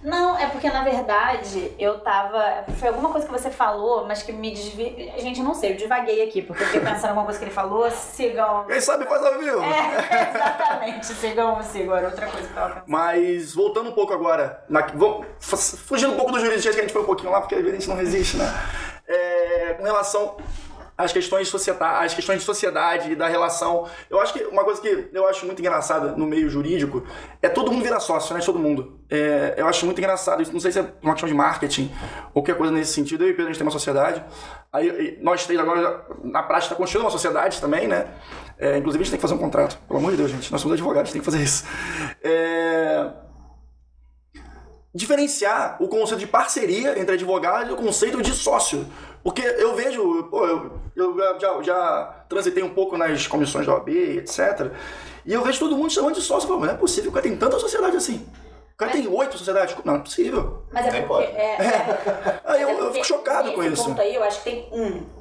Não, 0.03 0.37
é 0.37 0.47
porque 0.47 0.69
na 0.69 0.83
verdade 0.83 1.71
eu 1.77 1.99
tava. 1.99 2.65
Foi 2.79 2.87
alguma 2.87 3.09
coisa 3.09 3.27
que 3.27 3.31
você 3.31 3.51
falou, 3.51 4.05
mas 4.07 4.23
que 4.23 4.31
me 4.31 4.51
desvi. 4.51 5.11
Gente, 5.17 5.39
eu 5.39 5.45
não 5.45 5.53
sei, 5.53 5.73
eu 5.73 5.77
divaguei 5.77 6.23
aqui, 6.23 6.41
porque 6.41 6.63
eu 6.63 6.67
fiquei 6.67 6.81
pensando 6.81 7.05
em 7.05 7.09
alguma 7.09 7.25
coisa 7.25 7.39
que 7.39 7.45
ele 7.45 7.53
falou. 7.53 7.89
Sigam. 7.91 8.65
Quem 8.67 8.81
sabe 8.81 9.05
faz 9.05 9.23
ao 9.23 9.37
vivo. 9.37 9.61
É, 9.61 10.29
exatamente. 10.35 11.05
Sigam, 11.05 11.61
sigam. 11.63 11.95
Era 11.95 12.07
outra 12.07 12.27
coisa 12.27 12.47
que 12.47 12.51
eu 12.51 12.55
tava 12.55 12.69
pensando. 12.69 12.83
Mas 12.87 13.53
voltando 13.53 13.89
um 13.89 13.93
pouco 13.93 14.13
agora, 14.13 14.63
na, 14.67 14.81
vamos, 14.81 15.27
fugindo 15.85 16.13
um 16.13 16.17
pouco 16.17 16.31
do 16.31 16.39
jurídico, 16.39 16.73
que 16.73 16.79
a 16.79 16.83
gente 16.83 16.93
foi 16.93 17.03
um 17.03 17.05
pouquinho 17.05 17.31
lá, 17.31 17.39
porque 17.39 17.55
às 17.55 17.61
vezes 17.61 17.77
a 17.77 17.79
gente 17.79 17.89
não 17.89 17.95
resiste, 17.95 18.37
né? 18.37 18.45
É, 19.07 19.75
com 19.77 19.83
relação 19.83 20.37
às 21.03 21.11
questões, 21.11 21.47
societa 21.47 21.99
às 21.99 22.13
questões 22.13 22.39
de 22.39 22.45
sociedade 22.45 23.11
e 23.11 23.15
da 23.15 23.27
relação. 23.27 23.87
Eu 24.09 24.19
acho 24.19 24.33
que 24.33 24.43
uma 24.45 24.63
coisa 24.63 24.81
que 24.81 25.09
eu 25.13 25.27
acho 25.27 25.45
muito 25.45 25.59
engraçada 25.59 26.13
no 26.13 26.25
meio 26.25 26.49
jurídico 26.49 27.03
é 27.41 27.49
todo 27.49 27.71
mundo 27.71 27.83
virar 27.83 27.99
sócio, 27.99 28.35
né? 28.35 28.41
Todo 28.43 28.59
mundo. 28.59 28.99
É, 29.09 29.55
eu 29.57 29.67
acho 29.67 29.85
muito 29.85 29.97
engraçado 29.97 30.41
isso. 30.41 30.53
Não 30.53 30.59
sei 30.59 30.71
se 30.71 30.79
é 30.79 30.85
uma 31.01 31.13
questão 31.13 31.27
de 31.27 31.35
marketing 31.35 31.91
ou 32.33 32.41
qualquer 32.41 32.57
coisa 32.57 32.71
nesse 32.71 32.93
sentido. 32.93 33.23
Eu 33.23 33.29
e 33.29 33.33
Pedro, 33.33 33.45
a 33.45 33.49
gente 33.49 33.57
tem 33.57 33.65
uma 33.65 33.71
sociedade. 33.71 34.23
Aí 34.71 35.17
nós 35.21 35.45
três 35.45 35.59
agora, 35.59 36.05
na 36.23 36.43
prática, 36.43 36.73
está 36.73 36.75
construindo 36.75 37.05
uma 37.05 37.11
sociedade 37.11 37.59
também, 37.59 37.87
né? 37.87 38.07
É, 38.57 38.77
inclusive, 38.77 39.01
a 39.01 39.03
gente 39.03 39.11
tem 39.11 39.17
que 39.17 39.21
fazer 39.21 39.33
um 39.33 39.39
contrato. 39.39 39.77
Pelo 39.87 39.99
amor 39.99 40.11
de 40.11 40.17
Deus, 40.17 40.31
gente. 40.31 40.51
Nós 40.51 40.61
somos 40.61 40.73
advogados, 40.73 41.09
a 41.09 41.13
gente 41.13 41.13
tem 41.13 41.21
que 41.21 41.25
fazer 41.25 41.43
isso. 41.43 41.65
É 42.23 43.11
diferenciar 44.93 45.77
o 45.79 45.87
conceito 45.87 46.19
de 46.19 46.27
parceria 46.27 46.99
entre 46.99 47.15
advogado 47.15 47.69
e 47.69 47.73
o 47.73 47.77
conceito 47.77 48.21
de 48.21 48.33
sócio. 48.33 48.85
Porque 49.23 49.41
eu 49.41 49.75
vejo, 49.75 50.23
pô, 50.23 50.45
eu, 50.47 50.79
eu 50.95 51.39
já, 51.39 51.61
já, 51.61 52.25
transitei 52.27 52.63
um 52.63 52.73
pouco 52.73 52.97
nas 52.97 53.27
comissões 53.27 53.67
da 53.67 53.73
OAB, 53.73 53.89
etc. 53.89 54.71
E 55.25 55.33
eu 55.33 55.43
vejo 55.43 55.59
todo 55.59 55.77
mundo 55.77 55.91
chamando 55.91 56.15
de 56.15 56.21
sócio. 56.21 56.45
Eu 56.45 56.49
falo, 56.49 56.59
mas 56.61 56.69
não 56.69 56.75
é 56.75 56.79
possível, 56.79 57.11
o 57.11 57.13
cara 57.13 57.23
tem 57.23 57.37
tanta 57.37 57.59
sociedade 57.59 57.95
assim. 57.95 58.25
O 58.73 58.77
cara 58.77 58.91
tem 58.91 59.07
oito 59.07 59.37
sociedades. 59.37 59.75
Não, 59.75 59.93
não 59.93 59.99
é 59.99 60.03
possível. 60.03 60.63
Mas 60.71 60.87
é 60.87 61.01
porque. 61.01 61.23
É, 61.23 61.55
é. 61.61 62.39
Aí 62.45 62.61
eu, 62.61 62.69
é 62.69 62.71
eu 62.71 62.77
porque 62.77 62.93
fico 62.93 63.05
chocado 63.05 63.51
com 63.53 63.63
isso. 63.63 63.85
ponto 63.85 64.01
aí, 64.01 64.15
eu 64.15 64.23
acho 64.23 64.41
que 64.41 64.49
tem 64.49 64.69
um. 64.71 65.20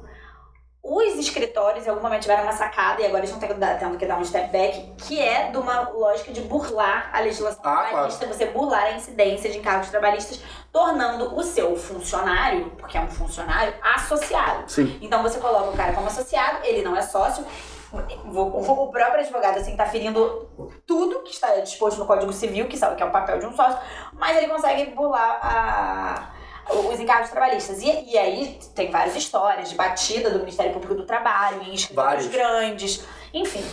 Os 0.83 1.13
escritórios, 1.19 1.85
em 1.85 1.89
algum 1.91 2.01
momento, 2.01 2.23
tiveram 2.23 2.41
uma 2.43 2.53
sacada 2.53 3.01
e 3.01 3.05
agora 3.05 3.19
eles 3.19 3.29
estão 3.29 3.47
tendo, 3.47 3.97
que 3.97 4.05
dar 4.05 4.17
um 4.17 4.25
step 4.25 4.51
back, 4.51 4.93
que 5.05 5.19
é 5.21 5.51
de 5.51 5.57
uma 5.57 5.89
lógica 5.89 6.31
de 6.31 6.41
burlar 6.41 7.11
a 7.13 7.19
legislação 7.19 7.61
Ah, 7.63 7.83
trabalhista, 7.83 8.25
você 8.25 8.47
burlar 8.47 8.85
a 8.85 8.91
incidência 8.93 9.47
de 9.51 9.59
encargos 9.59 9.89
trabalhistas, 9.89 10.41
tornando 10.71 11.35
o 11.37 11.43
seu 11.43 11.75
funcionário, 11.75 12.71
porque 12.79 12.97
é 12.97 13.01
um 13.01 13.07
funcionário, 13.11 13.75
associado. 13.95 14.63
Sim. 14.71 14.97
Então 15.01 15.21
você 15.21 15.39
coloca 15.39 15.69
o 15.69 15.77
cara 15.77 15.93
como 15.93 16.07
associado, 16.07 16.65
ele 16.65 16.81
não 16.81 16.97
é 16.97 17.03
sócio. 17.03 17.45
O 17.93 18.81
o 18.81 18.87
próprio 18.89 19.19
advogado 19.19 19.57
assim 19.59 19.75
tá 19.75 19.85
ferindo 19.85 20.49
tudo 20.87 21.19
que 21.23 21.31
está 21.31 21.57
disposto 21.57 21.97
no 21.99 22.05
Código 22.07 22.31
Civil, 22.33 22.67
que 22.67 22.77
sabe 22.77 22.95
que 22.95 23.03
é 23.03 23.05
o 23.05 23.11
papel 23.11 23.37
de 23.37 23.45
um 23.45 23.53
sócio, 23.53 23.77
mas 24.13 24.35
ele 24.37 24.47
consegue 24.47 24.85
burlar 24.91 25.39
a- 25.43 26.40
os 26.69 26.99
encargos 26.99 27.29
trabalhistas. 27.29 27.81
E, 27.81 28.11
e 28.11 28.17
aí 28.17 28.59
tem 28.75 28.91
várias 28.91 29.15
histórias 29.15 29.69
de 29.69 29.75
batida 29.75 30.29
do 30.29 30.39
Ministério 30.39 30.73
Público 30.73 30.95
do 30.95 31.05
Trabalho 31.05 31.61
em 31.63 31.73
escritórios 31.73 32.27
grandes, 32.27 33.03
enfim. 33.33 33.63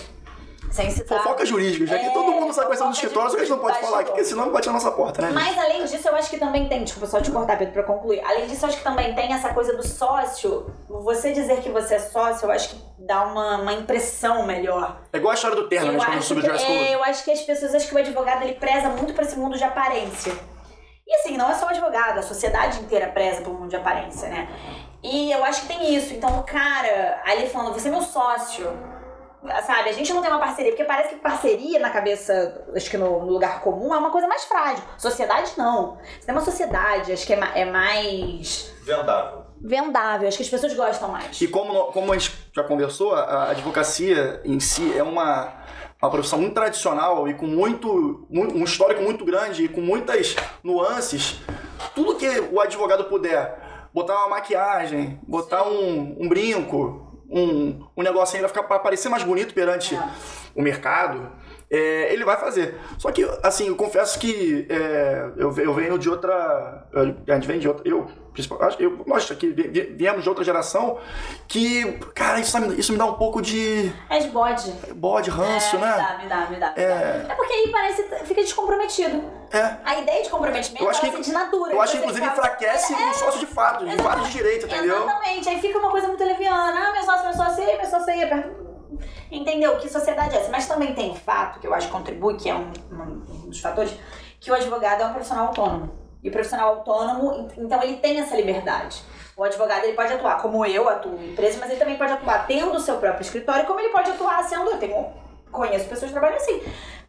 Sem 0.70 0.90
citar. 0.90 1.22
Fofoca 1.22 1.46
jurídica, 1.46 1.86
já 1.86 1.98
que 1.98 2.06
É, 2.06 2.10
todo 2.10 2.30
mundo 2.30 2.52
sabe 2.52 2.66
quais 2.66 2.78
são 2.78 2.90
os 2.90 2.98
fofoca 2.98 3.06
escritórios, 3.06 3.32
só 3.32 3.36
que 3.38 3.42
a 3.42 3.46
gente 3.46 3.56
não 3.56 3.62
pode 3.62 3.78
de 3.78 3.82
falar 3.82 4.00
aqui, 4.00 4.10
porque 4.10 4.24
senão 4.24 4.52
bate 4.52 4.66
na 4.66 4.72
nossa 4.74 4.90
porta, 4.90 5.22
né? 5.22 5.30
Mas 5.32 5.56
além 5.56 5.84
disso, 5.84 6.08
eu 6.08 6.14
acho 6.14 6.28
que 6.28 6.38
também 6.38 6.68
tem, 6.68 6.84
desculpa 6.84 7.06
só 7.06 7.20
te 7.20 7.30
cortar, 7.30 7.56
Pedro, 7.56 7.72
pra 7.72 7.82
concluir. 7.84 8.20
Além 8.20 8.46
disso, 8.46 8.64
eu 8.64 8.68
acho 8.68 8.78
que 8.78 8.84
também 8.84 9.14
tem 9.14 9.32
essa 9.32 9.54
coisa 9.54 9.74
do 9.74 9.86
sócio. 9.86 10.66
Você 10.88 11.32
dizer 11.32 11.62
que 11.62 11.70
você 11.70 11.94
é 11.94 11.98
sócio, 11.98 12.46
eu 12.46 12.50
acho 12.50 12.70
que 12.70 12.82
dá 12.98 13.24
uma, 13.24 13.56
uma 13.56 13.72
impressão 13.72 14.44
melhor. 14.46 15.00
É 15.12 15.16
igual 15.16 15.32
a 15.32 15.34
história 15.34 15.56
do 15.56 15.68
terno, 15.68 15.92
né? 15.92 15.94
Eu 15.94 16.00
de 16.00 16.06
quando 16.06 16.18
acho, 16.18 16.26
subiu 16.28 16.52
que, 16.52 16.62
é, 16.62 16.94
eu 16.94 17.04
acho 17.04 17.24
que 17.24 17.30
as 17.30 17.40
pessoas 17.40 17.74
acham 17.74 17.88
que 17.88 17.94
o 17.94 17.98
advogado 17.98 18.42
ele 18.42 18.54
preza 18.54 18.90
muito 18.90 19.14
pra 19.14 19.24
esse 19.24 19.38
mundo 19.38 19.56
de 19.56 19.64
aparência. 19.64 20.32
E 21.08 21.14
assim, 21.16 21.38
não 21.38 21.50
é 21.50 21.54
só 21.54 21.64
o 21.64 21.68
advogado, 21.70 22.18
a 22.18 22.22
sociedade 22.22 22.80
inteira 22.80 23.06
preza 23.08 23.40
pro 23.40 23.54
mundo 23.54 23.70
de 23.70 23.76
aparência, 23.76 24.28
né? 24.28 24.46
E 25.02 25.32
eu 25.32 25.42
acho 25.42 25.62
que 25.62 25.68
tem 25.68 25.94
isso. 25.94 26.12
Então, 26.12 26.38
o 26.38 26.42
cara 26.42 27.22
ali 27.24 27.48
falando, 27.48 27.72
você 27.72 27.88
é 27.88 27.90
meu 27.90 28.02
sócio. 28.02 28.66
Sabe, 29.64 29.88
a 29.88 29.92
gente 29.92 30.12
não 30.12 30.20
tem 30.20 30.30
uma 30.30 30.40
parceria, 30.40 30.72
porque 30.72 30.84
parece 30.84 31.10
que 31.14 31.20
parceria 31.20 31.78
na 31.78 31.88
cabeça, 31.90 32.66
acho 32.74 32.90
que 32.90 32.98
no, 32.98 33.20
no 33.20 33.32
lugar 33.32 33.60
comum, 33.62 33.94
é 33.94 33.98
uma 33.98 34.10
coisa 34.10 34.26
mais 34.28 34.44
frágil. 34.44 34.82
Sociedade, 34.98 35.52
não. 35.56 35.96
Você 35.96 36.26
tem 36.26 36.34
uma 36.34 36.44
sociedade, 36.44 37.12
acho 37.12 37.24
que 37.26 37.32
é, 37.32 37.40
é 37.54 37.64
mais 37.64 38.74
Vendável. 38.82 39.46
vendável, 39.62 40.28
acho 40.28 40.36
que 40.36 40.42
as 40.42 40.50
pessoas 40.50 40.74
gostam 40.74 41.08
mais. 41.08 41.40
E 41.40 41.46
como, 41.48 41.84
como 41.92 42.12
a 42.12 42.18
gente 42.18 42.36
já 42.52 42.64
conversou, 42.64 43.14
a 43.14 43.50
advocacia 43.50 44.42
em 44.44 44.58
si 44.60 44.92
é 44.98 45.02
uma, 45.04 45.54
uma 46.00 46.10
profissão 46.10 46.38
muito 46.38 46.54
tradicional 46.54 47.28
e 47.28 47.34
com 47.34 47.46
muito, 47.46 48.26
mu- 48.30 48.52
um 48.54 48.64
histórico 48.64 49.02
muito 49.02 49.24
grande 49.24 49.64
e 49.64 49.68
com 49.68 49.80
muitas 49.80 50.36
nuances. 50.62 51.40
Tudo 51.94 52.14
que 52.16 52.28
o 52.52 52.60
advogado 52.60 53.04
puder 53.04 53.88
botar 53.92 54.14
uma 54.20 54.28
maquiagem, 54.28 55.18
botar 55.26 55.64
um, 55.66 56.16
um 56.20 56.28
brinco, 56.28 57.20
um, 57.28 57.84
um 57.96 58.02
negocinho 58.02 58.40
pra, 58.42 58.48
ficar, 58.48 58.62
pra 58.62 58.78
parecer 58.78 59.08
mais 59.08 59.24
bonito 59.24 59.52
perante 59.52 59.94
É. 59.96 60.02
o 60.54 60.62
mercado, 60.62 61.32
é, 61.70 62.12
ele 62.12 62.24
vai 62.24 62.36
fazer. 62.36 62.76
Só 62.96 63.10
que, 63.10 63.28
assim, 63.42 63.66
eu 63.68 63.76
confesso 63.76 64.18
que 64.18 64.66
é, 64.70 65.30
eu, 65.36 65.52
eu 65.58 65.74
venho 65.74 65.98
de 65.98 66.08
outra. 66.08 66.86
A 67.28 67.34
gente 67.34 67.46
vem 67.46 67.58
de 67.58 67.68
outra. 67.68 67.86
Eu, 67.86 68.06
eu, 68.78 69.02
nós 69.06 69.30
aqui 69.30 69.48
vi- 69.48 69.68
vi- 69.68 69.94
viemos 69.96 70.22
de 70.22 70.28
outra 70.28 70.44
geração 70.44 70.98
que, 71.46 71.92
cara, 72.14 72.38
isso, 72.40 72.58
me- 72.60 72.78
isso 72.78 72.92
me 72.92 72.98
dá 72.98 73.06
um 73.06 73.14
pouco 73.14 73.40
de 73.42 73.92
É 74.08 74.18
de 74.18 74.28
bode. 74.28 74.70
bode, 74.94 75.30
ranço, 75.30 75.76
é, 75.76 75.78
né? 75.80 75.90
Me 75.90 75.96
dá, 76.02 76.18
me 76.18 76.28
dá, 76.28 76.50
me 76.50 76.56
dá. 76.60 76.72
É. 76.76 77.26
É 77.28 77.34
porque 77.34 77.52
aí 77.52 77.68
parece 77.72 78.02
fica 78.24 78.40
descomprometido. 78.42 79.22
É. 79.50 79.76
A 79.84 79.98
ideia 79.98 80.22
de 80.22 80.28
comprometimento 80.28 80.84
Eu 80.84 80.90
acho 80.90 81.00
ela 81.06 81.10
que- 81.16 81.24
se 81.24 81.30
desnatura. 81.30 81.72
Eu 81.72 81.80
acho 81.80 81.92
que, 81.92 81.98
inclusive, 81.98 82.26
enfraquece 82.26 82.92
É, 82.94 83.10
o 83.10 83.14
sócio 83.14 83.40
de 83.40 83.46
fato, 83.46 83.86
de 83.86 83.96
vários 83.96 84.26
de 84.26 84.32
direito, 84.34 84.66
entendeu? 84.66 85.02
Exatamente. 85.02 85.48
Aí 85.48 85.60
fica 85.60 85.78
uma 85.78 85.90
coisa 85.90 86.06
muito 86.08 86.22
leviana. 86.24 86.88
Ah, 86.88 86.92
meu 86.92 87.02
sócio, 87.02 87.24
meu 87.24 87.34
sócio 87.34 87.64
aí, 87.64 87.76
meu 87.76 87.86
sócio 87.86 88.12
aí. 88.12 88.22
aperta- 88.24 88.68
Entendeu? 89.30 89.76
Que 89.78 89.88
sociedade 89.90 90.34
é 90.34 90.40
essa? 90.40 90.50
Mas 90.50 90.66
também 90.66 90.94
tem 90.94 91.10
o 91.10 91.14
fato, 91.14 91.60
que 91.60 91.66
eu 91.66 91.74
acho 91.74 91.86
que 91.88 91.92
contribui, 91.92 92.36
que 92.36 92.48
é 92.48 92.54
um, 92.54 92.72
um 92.90 93.48
dos 93.50 93.60
fatores, 93.60 93.92
que 94.40 94.50
o 94.50 94.54
advogado 94.54 95.02
é 95.02 95.06
um 95.06 95.12
profissional 95.12 95.48
autônomo. 95.48 95.97
E 96.22 96.28
o 96.28 96.32
profissional 96.32 96.76
autônomo, 96.76 97.48
então 97.56 97.82
ele 97.82 97.96
tem 97.96 98.18
essa 98.18 98.36
liberdade. 98.36 99.02
O 99.36 99.44
advogado 99.44 99.84
ele 99.84 99.92
pode 99.92 100.12
atuar 100.12 100.42
como 100.42 100.66
eu 100.66 100.88
atuo 100.88 101.16
em 101.20 101.30
empresa, 101.32 101.58
mas 101.60 101.70
ele 101.70 101.78
também 101.78 101.96
pode 101.96 102.12
atuar 102.12 102.46
tendo 102.46 102.72
o 102.72 102.80
seu 102.80 102.96
próprio 102.96 103.22
escritório, 103.22 103.66
como 103.66 103.78
ele 103.78 103.90
pode 103.90 104.10
atuar 104.10 104.42
sendo. 104.42 104.70
Eu 104.70 104.78
tenho, 104.78 105.06
conheço 105.52 105.88
pessoas 105.88 106.10
que 106.10 106.18
trabalham 106.18 106.36
assim. 106.36 106.62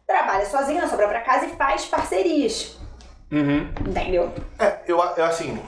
Trabalha 0.06 0.46
sozinho 0.46 0.80
na 0.80 0.88
sua 0.88 0.96
própria 0.96 1.20
casa 1.22 1.46
e 1.46 1.56
faz 1.56 1.86
parcerias. 1.86 2.78
Uhum. 3.32 3.72
Entendeu? 3.86 4.32
É, 4.58 4.78
eu, 4.86 4.98
eu 4.98 5.24
assim, 5.24 5.60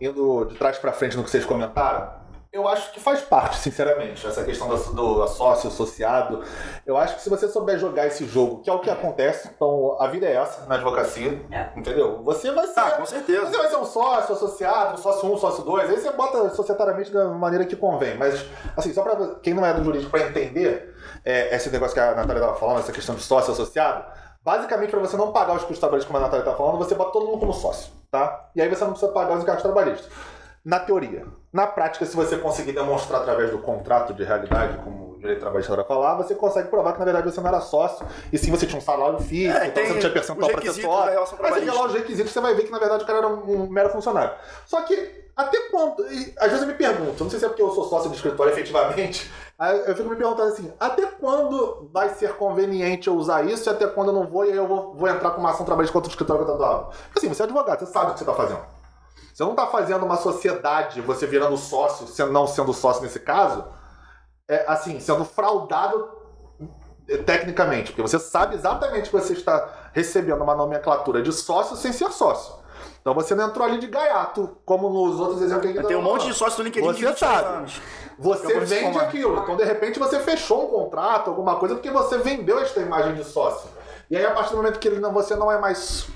indo 0.00 0.46
de 0.46 0.56
trás 0.56 0.78
pra 0.78 0.92
frente 0.92 1.16
no 1.16 1.22
que 1.22 1.30
vocês 1.30 1.44
comentaram, 1.44 2.19
eu 2.52 2.66
acho 2.66 2.92
que 2.92 2.98
faz 2.98 3.20
parte, 3.20 3.56
sinceramente, 3.58 4.26
essa 4.26 4.42
questão 4.42 4.68
do, 4.68 4.76
do 4.76 5.28
sócio 5.28 5.68
associado. 5.68 6.42
Eu 6.84 6.96
acho 6.96 7.14
que 7.16 7.22
se 7.22 7.30
você 7.30 7.48
souber 7.48 7.78
jogar 7.78 8.06
esse 8.08 8.26
jogo, 8.26 8.60
que 8.60 8.68
é 8.68 8.72
o 8.72 8.80
que 8.80 8.90
acontece, 8.90 9.48
então 9.54 9.96
a 10.00 10.08
vida 10.08 10.26
é 10.26 10.34
essa 10.34 10.66
na 10.66 10.74
advocacia, 10.74 11.40
É. 11.50 11.68
entendeu? 11.76 12.22
Você 12.24 12.50
vai 12.50 12.66
ser. 12.66 12.80
Ah, 12.80 12.90
com 12.92 13.06
certeza. 13.06 13.46
Você 13.46 13.56
vai 13.56 13.68
ser 13.68 13.76
um 13.76 13.84
sócio 13.84 14.34
associado, 14.34 14.94
um 14.94 14.96
sócio 14.96 15.28
1, 15.28 15.32
um, 15.32 15.38
sócio 15.38 15.62
2, 15.64 15.90
aí 15.90 16.00
você 16.00 16.10
bota 16.10 16.50
societariamente 16.50 17.12
da 17.12 17.26
maneira 17.28 17.64
que 17.64 17.76
convém. 17.76 18.16
Mas, 18.16 18.44
assim, 18.76 18.92
só 18.92 19.02
pra 19.02 19.14
quem 19.42 19.54
não 19.54 19.64
é 19.64 19.72
do 19.72 19.84
jurídico 19.84 20.10
pra 20.10 20.20
entender 20.26 20.92
é, 21.24 21.54
esse 21.54 21.70
negócio 21.70 21.94
que 21.94 22.00
a 22.00 22.14
Natália 22.16 22.42
tava 22.42 22.56
falando, 22.56 22.80
essa 22.80 22.92
questão 22.92 23.14
de 23.14 23.22
sócio 23.22 23.52
associado, 23.52 24.04
basicamente 24.42 24.90
pra 24.90 24.98
você 24.98 25.16
não 25.16 25.30
pagar 25.30 25.52
os 25.52 25.60
custos 25.62 25.78
trabalhistas, 25.78 26.10
como 26.10 26.18
a 26.18 26.26
Natália 26.26 26.44
tá 26.44 26.54
falando, 26.56 26.78
você 26.78 26.96
bota 26.96 27.12
todo 27.12 27.26
mundo 27.26 27.38
como 27.38 27.52
sócio, 27.52 27.92
tá? 28.10 28.48
E 28.56 28.60
aí 28.60 28.68
você 28.68 28.82
não 28.82 28.90
precisa 28.90 29.12
pagar 29.12 29.36
os 29.36 29.42
encargos 29.44 29.62
trabalhistas. 29.62 30.10
Na 30.64 30.78
teoria. 30.78 31.26
Na 31.52 31.66
prática, 31.66 32.04
se 32.04 32.14
você 32.14 32.36
conseguir 32.36 32.72
demonstrar 32.72 33.22
através 33.22 33.50
do 33.50 33.58
contrato 33.58 34.12
de 34.12 34.22
realidade, 34.22 34.78
como 34.84 35.14
o 35.14 35.18
direito 35.18 35.40
trabalhista 35.40 35.84
falar, 35.84 36.16
você 36.16 36.34
consegue 36.34 36.68
provar 36.68 36.92
que 36.92 36.98
na 36.98 37.04
verdade 37.04 37.30
você 37.30 37.40
não 37.40 37.48
era 37.48 37.60
sócio, 37.60 38.06
e 38.32 38.38
sim 38.38 38.50
você 38.50 38.66
tinha 38.66 38.78
um 38.78 38.82
salário 38.82 39.18
fixo, 39.20 39.56
É, 39.56 39.68
então 39.68 39.82
você 39.82 39.92
não 39.92 40.00
tinha 40.00 40.12
percentual 40.12 40.50
pra 40.50 40.60
ser 40.60 40.82
sócio. 40.82 41.10
relação 41.12 41.38
Mas 41.40 41.54
você 41.54 41.70
lá 41.70 41.86
os 41.86 41.94
requisitos, 41.94 42.32
você 42.32 42.40
vai 42.40 42.54
ver 42.54 42.64
que 42.64 42.70
na 42.70 42.78
verdade 42.78 43.02
o 43.02 43.06
cara 43.06 43.18
era 43.18 43.28
um, 43.28 43.62
um 43.62 43.70
mero 43.70 43.88
funcionário. 43.88 44.34
Só 44.66 44.82
que 44.82 44.94
até 45.34 45.58
quando. 45.70 46.06
e, 46.12 46.34
às 46.38 46.50
vezes 46.50 46.62
eu 46.62 46.68
me 46.68 46.74
pergunto, 46.74 47.24
não 47.24 47.30
sei 47.30 47.38
se 47.38 47.46
é 47.46 47.48
porque 47.48 47.62
eu 47.62 47.70
sou 47.72 47.88
sócio 47.88 48.10
de 48.10 48.16
escritório 48.16 48.52
efetivamente, 48.52 49.30
aí 49.58 49.78
eu 49.86 49.96
fico 49.96 50.08
me 50.10 50.16
perguntando 50.16 50.52
assim, 50.52 50.70
até 50.78 51.06
quando 51.06 51.88
vai 51.90 52.10
ser 52.10 52.34
conveniente 52.34 53.08
eu 53.08 53.14
usar 53.14 53.46
isso 53.46 53.68
e 53.68 53.72
até 53.72 53.86
quando 53.86 54.08
eu 54.08 54.14
não 54.14 54.26
vou, 54.26 54.44
e 54.44 54.50
aí 54.50 54.56
eu 54.56 54.68
vou, 54.68 54.94
vou 54.94 55.08
entrar 55.08 55.30
com 55.30 55.40
uma 55.40 55.50
ação 55.50 55.64
trabalhista 55.64 55.92
contra 55.92 56.08
o 56.08 56.12
escritório 56.12 56.44
que 56.44 56.50
eu 56.50 56.54
tô 56.54 56.62
dando 56.62 56.70
aula. 56.70 56.90
Porque 57.06 57.18
assim, 57.18 57.28
você 57.28 57.42
é 57.42 57.44
advogado, 57.44 57.78
você 57.78 57.86
sabe 57.86 58.10
o 58.10 58.12
que 58.12 58.18
você 58.18 58.24
tá 58.26 58.34
fazendo. 58.34 58.79
Você 59.40 59.44
não 59.46 59.54
tá 59.54 59.66
fazendo 59.68 60.04
uma 60.04 60.18
sociedade, 60.18 61.00
você 61.00 61.26
virando 61.26 61.56
sócio, 61.56 62.06
sendo- 62.06 62.30
não 62.30 62.46
sendo 62.46 62.74
sócio 62.74 63.02
nesse 63.02 63.18
caso, 63.20 63.64
é 64.46 64.66
assim, 64.68 65.00
sendo 65.00 65.24
fraudado 65.24 66.10
tecnicamente, 67.24 67.90
porque 67.92 68.02
você 68.02 68.18
sabe 68.18 68.54
exatamente 68.54 69.08
que 69.08 69.16
você 69.16 69.32
está 69.32 69.66
recebendo 69.94 70.42
uma 70.44 70.54
nomenclatura 70.54 71.22
de 71.22 71.32
sócio 71.32 71.74
sem 71.74 71.90
ser 71.90 72.12
sócio. 72.12 72.52
Então 73.00 73.14
você 73.14 73.34
não 73.34 73.46
entrou 73.48 73.66
ali 73.66 73.78
de 73.78 73.86
gaiato, 73.86 74.58
como 74.66 74.90
nos 74.90 75.18
outros 75.18 75.40
exemplos 75.40 75.62
que 75.62 75.78
a 75.78 75.80
gente 75.80 75.88
Tem 75.88 75.96
um 75.96 76.02
tava 76.02 76.12
monte 76.12 76.26
de 76.26 76.34
sócio 76.34 76.58
do 76.58 76.64
LinkedIn 76.64 76.92
de 76.92 77.00
Você 77.00 77.06
20 77.06 77.18
sabe. 77.18 77.72
Você 78.18 78.46
Acabou 78.46 78.66
vende 78.66 78.98
aquilo. 78.98 79.38
Então, 79.42 79.56
de 79.56 79.64
repente, 79.64 79.98
você 79.98 80.20
fechou 80.20 80.66
um 80.66 80.68
contrato, 80.68 81.30
alguma 81.30 81.56
coisa, 81.56 81.76
porque 81.76 81.90
você 81.90 82.18
vendeu 82.18 82.58
esta 82.58 82.78
imagem 82.80 83.14
de 83.14 83.24
sócio. 83.24 83.70
E 84.10 84.18
aí, 84.18 84.26
a 84.26 84.32
partir 84.32 84.50
do 84.50 84.58
momento 84.58 84.78
que 84.78 84.86
ele 84.86 85.00
não, 85.00 85.14
você 85.14 85.34
não 85.34 85.50
é 85.50 85.58
mais 85.58 86.06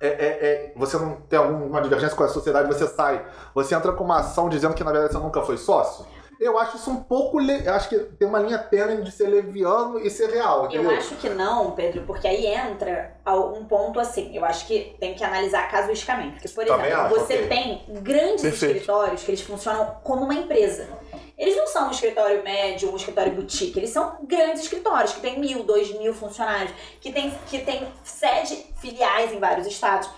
é, 0.00 0.08
é, 0.08 0.10
é, 0.10 0.72
você 0.76 0.96
não 0.98 1.16
tem 1.22 1.38
alguma 1.38 1.80
divergência 1.80 2.16
com 2.16 2.22
a 2.22 2.28
sociedade, 2.28 2.68
você 2.68 2.86
sai, 2.86 3.24
você 3.54 3.74
entra 3.74 3.92
com 3.92 4.04
uma 4.04 4.18
ação 4.20 4.48
dizendo 4.48 4.74
que 4.74 4.84
na 4.84 4.92
verdade 4.92 5.12
você 5.12 5.18
nunca 5.18 5.42
foi 5.42 5.56
sócio. 5.56 6.04
Eu 6.38 6.58
acho 6.58 6.76
isso 6.76 6.90
um 6.90 7.02
pouco. 7.02 7.38
Le... 7.38 7.64
Eu 7.64 7.72
acho 7.72 7.88
que 7.88 7.98
tem 7.98 8.28
uma 8.28 8.38
linha 8.38 8.58
tênue 8.58 9.02
de 9.02 9.10
ser 9.10 9.26
leviano 9.28 9.98
e 9.98 10.10
ser 10.10 10.28
real, 10.28 10.66
entendeu? 10.66 10.90
Eu 10.90 10.98
acho 10.98 11.14
que 11.16 11.28
não, 11.30 11.70
Pedro, 11.70 12.02
porque 12.02 12.28
aí 12.28 12.46
entra 12.46 13.16
um 13.26 13.64
ponto 13.64 13.98
assim. 13.98 14.36
Eu 14.36 14.44
acho 14.44 14.66
que 14.66 14.94
tem 15.00 15.14
que 15.14 15.24
analisar 15.24 15.70
casuisticamente. 15.70 16.34
Porque, 16.34 16.48
por 16.48 16.66
Também 16.66 16.88
exemplo, 16.88 17.06
acho, 17.06 17.14
você 17.14 17.34
ok. 17.34 17.48
tem 17.48 17.84
grandes 18.02 18.42
Perfeito. 18.42 18.76
escritórios 18.76 19.22
que 19.22 19.30
eles 19.30 19.40
funcionam 19.40 19.96
como 20.04 20.24
uma 20.24 20.34
empresa. 20.34 20.86
Eles 21.36 21.56
não 21.56 21.66
são 21.66 21.88
um 21.88 21.90
escritório 21.90 22.42
médio, 22.42 22.90
um 22.90 22.96
escritório 22.96 23.32
boutique. 23.32 23.78
Eles 23.78 23.90
são 23.90 24.18
grandes 24.22 24.62
escritórios 24.62 25.12
que 25.12 25.20
tem 25.20 25.38
mil, 25.38 25.62
dois 25.64 25.90
mil 25.98 26.14
funcionários, 26.14 26.72
que 27.00 27.12
tem, 27.12 27.30
que 27.48 27.58
tem 27.58 27.86
sede, 28.02 28.66
filiais 28.80 29.32
em 29.32 29.38
vários 29.38 29.66
estados. 29.66 30.08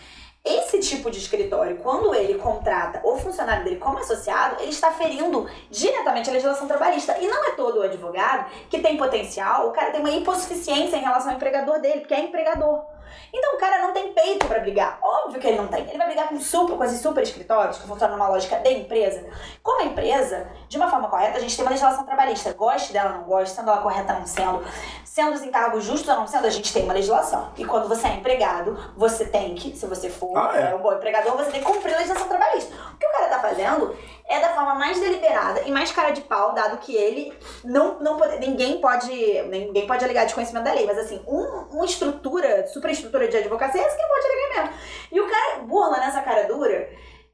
Esse 0.44 0.78
tipo 0.78 1.10
de 1.10 1.18
escritório, 1.18 1.78
quando 1.78 2.14
ele 2.14 2.38
contrata 2.38 3.00
o 3.04 3.18
funcionário 3.18 3.64
dele 3.64 3.76
como 3.76 3.98
associado, 3.98 4.62
ele 4.62 4.70
está 4.70 4.92
ferindo 4.92 5.48
diretamente 5.68 6.30
a 6.30 6.32
legislação 6.32 6.68
trabalhista. 6.68 7.18
E 7.18 7.26
não 7.26 7.44
é 7.44 7.50
todo 7.50 7.80
o 7.80 7.82
advogado 7.82 8.48
que 8.70 8.78
tem 8.78 8.96
potencial, 8.96 9.68
o 9.68 9.72
cara 9.72 9.90
tem 9.90 10.00
uma 10.00 10.10
hipossuficiência 10.10 10.96
em 10.96 11.02
relação 11.02 11.30
ao 11.30 11.36
empregador 11.36 11.80
dele, 11.80 12.00
porque 12.00 12.14
é 12.14 12.20
empregador. 12.20 12.97
Então 13.32 13.54
o 13.54 13.58
cara 13.58 13.78
não 13.78 13.92
tem 13.92 14.12
peito 14.12 14.46
pra 14.46 14.58
brigar. 14.60 14.98
Óbvio 15.02 15.40
que 15.40 15.46
ele 15.46 15.58
não 15.58 15.68
tem. 15.68 15.86
Ele 15.88 15.98
vai 15.98 16.06
brigar 16.06 16.28
com 16.28 16.40
super, 16.40 16.76
com 16.76 16.84
esses 16.84 17.00
super 17.00 17.22
escritórios 17.22 17.78
que 17.78 17.86
funcionam 17.86 18.16
numa 18.16 18.28
lógica 18.28 18.56
de 18.56 18.72
empresa. 18.72 19.24
Como 19.62 19.82
empresa, 19.82 20.48
de 20.68 20.76
uma 20.76 20.88
forma 20.90 21.08
correta, 21.08 21.38
a 21.38 21.40
gente 21.40 21.54
tem 21.56 21.64
uma 21.64 21.70
legislação 21.70 22.04
trabalhista. 22.04 22.52
Goste 22.52 22.92
dela, 22.92 23.10
não 23.10 23.24
goste, 23.24 23.54
sendo 23.54 23.70
ela 23.70 23.80
correta 23.82 24.12
ou 24.14 24.20
não 24.20 24.26
sendo, 24.26 24.64
sendo 25.04 25.32
os 25.34 25.42
encargos 25.42 25.84
justos 25.84 26.08
ou 26.08 26.16
não 26.16 26.26
sendo, 26.26 26.46
a 26.46 26.50
gente 26.50 26.72
tem 26.72 26.84
uma 26.84 26.94
legislação. 26.94 27.50
E 27.56 27.64
quando 27.64 27.88
você 27.88 28.06
é 28.06 28.14
empregado, 28.14 28.78
você 28.96 29.24
tem 29.26 29.54
que, 29.54 29.76
se 29.76 29.86
você 29.86 30.08
for 30.10 30.36
Ah, 30.36 30.52
é? 30.54 30.70
é, 30.70 30.74
um 30.74 30.78
bom 30.78 30.92
empregador, 30.92 31.36
você 31.36 31.50
tem 31.50 31.60
que 31.60 31.66
cumprir 31.66 31.94
a 31.94 31.98
legislação 31.98 32.28
trabalhista. 32.28 32.74
O 32.94 32.96
que 32.96 33.06
o 33.06 33.12
cara 33.12 33.28
tá 33.28 33.38
fazendo 33.40 33.96
é 34.28 34.40
da 34.40 34.50
forma 34.50 34.74
mais 34.74 35.00
deliberada 35.00 35.62
e 35.62 35.70
mais 35.70 35.90
cara 35.90 36.10
de 36.10 36.20
pau, 36.20 36.52
dado 36.52 36.76
que 36.78 36.94
ele 36.94 37.32
não, 37.64 37.98
não 38.00 38.16
pode, 38.18 38.38
ninguém 38.38 38.78
pode 38.80 39.08
ninguém 39.48 39.86
pode 39.86 40.04
alegar 40.04 40.24
desconhecimento 40.24 40.64
da 40.64 40.72
lei, 40.72 40.84
mas 40.84 40.98
assim, 40.98 41.22
um, 41.26 41.42
uma 41.72 41.84
estrutura, 41.86 42.62
superestrutura 43.02 43.28
de 43.28 43.36
advocacia, 43.36 43.80
é 43.80 43.84
essa 43.84 43.96
que 43.96 44.02
não 44.02 44.08
pode 44.08 44.26
alegar 44.26 44.62
mesmo. 44.62 44.80
E 45.12 45.20
o 45.20 45.28
cara 45.28 45.58
burla 45.60 45.98
nessa 45.98 46.20
cara 46.22 46.42
dura, 46.44 46.88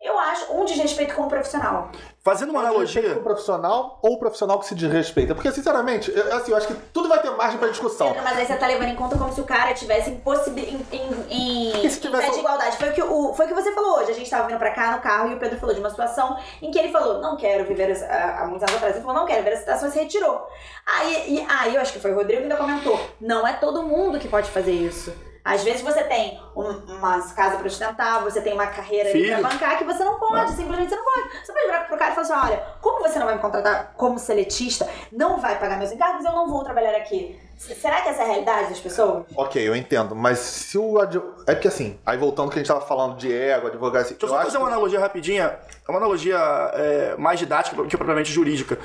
eu 0.05 0.19
acho 0.19 0.53
um 0.53 0.67
desrespeito 0.67 1.15
com 1.15 1.23
o 1.23 1.29
profissional. 1.29 1.91
Fazendo 2.23 2.51
uma 2.51 2.61
analogia. 2.61 3.03
pro 3.15 3.23
profissional 3.23 3.99
ou 4.03 4.13
o 4.13 4.19
profissional 4.19 4.59
que 4.59 4.67
se 4.67 4.75
desrespeita? 4.75 5.35
Porque, 5.35 5.51
sinceramente, 5.51 6.13
eu, 6.15 6.37
assim, 6.37 6.51
eu 6.51 6.59
acho 6.59 6.67
que 6.67 6.75
tudo 6.93 7.09
vai 7.09 7.23
ter 7.23 7.31
margem 7.31 7.59
pra 7.59 7.69
discussão. 7.69 8.09
Pedro, 8.09 8.23
mas 8.23 8.39
aí 8.39 8.45
você 8.45 8.55
tá 8.57 8.67
levando 8.67 8.89
em 8.89 8.97
conta 8.97 9.17
como 9.17 9.33
se 9.33 9.41
o 9.41 9.45
cara 9.45 9.73
tivesse 9.73 10.11
impossibil... 10.11 10.65
em, 10.65 10.87
em, 10.93 11.77
em, 11.77 11.89
tivesse 11.89 12.33
de 12.33 12.39
igualdade. 12.39 12.77
Foi 12.77 12.91
o, 12.91 12.93
que 12.93 13.03
o, 13.03 13.33
foi 13.33 13.47
o 13.47 13.49
que 13.49 13.55
você 13.55 13.73
falou 13.73 13.99
hoje. 13.99 14.11
A 14.11 14.15
gente 14.15 14.29
tava 14.29 14.47
vindo 14.47 14.59
pra 14.59 14.73
cá 14.73 14.95
no 14.95 15.01
carro 15.01 15.31
e 15.31 15.35
o 15.35 15.39
Pedro 15.39 15.59
falou 15.59 15.75
de 15.75 15.81
uma 15.81 15.91
situação 15.91 16.37
em 16.61 16.71
que 16.71 16.79
ele 16.79 16.93
falou, 16.93 17.21
não 17.21 17.39
quero 17.39 17.65
viver 17.65 17.93
há 18.05 18.47
muitos 18.47 18.63
anos 18.63 18.77
atrás. 18.77 18.95
Ele 18.95 19.05
falou, 19.05 19.21
não 19.21 19.27
quero 19.27 19.43
viver 19.43 19.53
essa 19.53 19.61
situação 19.61 19.89
e 19.89 19.93
se 19.93 19.99
retirou. 19.99 20.47
Aí, 20.85 21.35
e, 21.35 21.47
aí 21.49 21.75
eu 21.75 21.81
acho 21.81 21.95
que 21.95 21.99
foi 21.99 22.13
o 22.13 22.15
Rodrigo 22.15 22.43
que 22.43 22.53
ainda 22.53 22.57
comentou. 22.57 23.01
Não 23.19 23.47
é 23.47 23.55
todo 23.55 23.83
mundo 23.83 24.19
que 24.19 24.29
pode 24.29 24.51
fazer 24.51 24.73
isso. 24.73 25.15
Às 25.45 25.63
vezes 25.63 25.83
você 25.83 26.03
tem 26.05 26.41
um- 26.57 26.95
uma 26.97 27.21
casa 27.35 27.59
pra 27.59 27.69
sustentar, 27.69 28.23
você 28.23 28.41
tem 28.41 28.55
uma 28.55 28.67
carreira 28.67 29.11
ali 29.11 29.25
Filho. 29.25 29.39
pra 29.41 29.51
bancar 29.51 29.77
que 29.77 29.85
você 29.85 30.03
não 30.03 30.19
pode, 30.19 30.53
simplesmente 30.53 30.89
você 30.89 30.97
não 30.97 31.05
pode. 31.05 31.45
Você 31.45 31.53
pode 31.53 31.67
virar 31.67 31.81
pro 31.81 31.99
cara 31.99 32.13
e 32.13 32.15
falar 32.15 32.27
assim: 32.39 32.47
olha, 32.49 32.65
como 32.81 33.03
você 33.03 33.19
não 33.19 33.27
vai 33.27 33.35
me 33.35 33.43
contratar 33.43 33.93
como 33.95 34.19
seletista, 34.19 34.89
não 35.13 35.39
vai 35.39 35.59
pagar 35.59 35.77
meus 35.77 35.93
encargos, 35.93 36.25
eu 36.25 36.33
não 36.33 36.49
vou 36.49 36.65
trabalhar 36.65 36.97
aqui. 36.97 37.39
Será 37.59 38.01
que 38.01 38.09
essa 38.09 38.23
é 38.23 38.25
a 38.25 38.29
realidade 38.29 38.71
das 38.71 38.81
pessoas? 38.81 39.25
Ok, 39.37 39.63
eu 39.63 39.77
entendo, 39.77 40.17
mas 40.17 40.39
se 40.39 40.79
o 40.79 40.99
advogado. 40.99 41.45
É 41.47 41.55
que 41.55 41.69
assim, 41.69 42.01
aí 42.07 42.17
voltando 42.17 42.49
que 42.51 42.55
a 42.55 42.59
gente 42.63 42.69
tava 42.69 42.81
falando 42.81 43.17
de 43.17 43.31
ego, 43.31 43.67
advocacia. 43.67 44.17
Deixa 44.17 44.25
eu 44.27 44.29
só 44.39 44.43
fazer 44.45 44.57
uma 44.59 44.69
analogia 44.69 44.99
rapidinha, 44.99 45.59
é 45.87 45.91
uma 45.91 45.99
analogia 45.99 46.39
é, 46.73 47.17
mais 47.19 47.39
didática 47.39 47.77
que 47.85 47.97
propriamente 47.97 48.33
jurídica. 48.33 48.79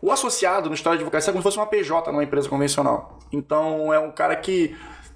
O 0.00 0.10
associado 0.12 0.68
no 0.68 0.74
história 0.74 0.96
de 0.98 1.02
advocacia 1.02 1.30
é 1.30 1.32
como 1.32 1.42
se 1.42 1.48
fosse 1.48 1.58
uma 1.58 1.66
PJ 1.66 2.10
numa 2.12 2.22
empresa 2.24 2.48
convencional. 2.48 3.18
Então 3.32 3.92
é 3.92 3.98
um 3.98 4.12
cara 4.12 4.34
que 4.36 4.74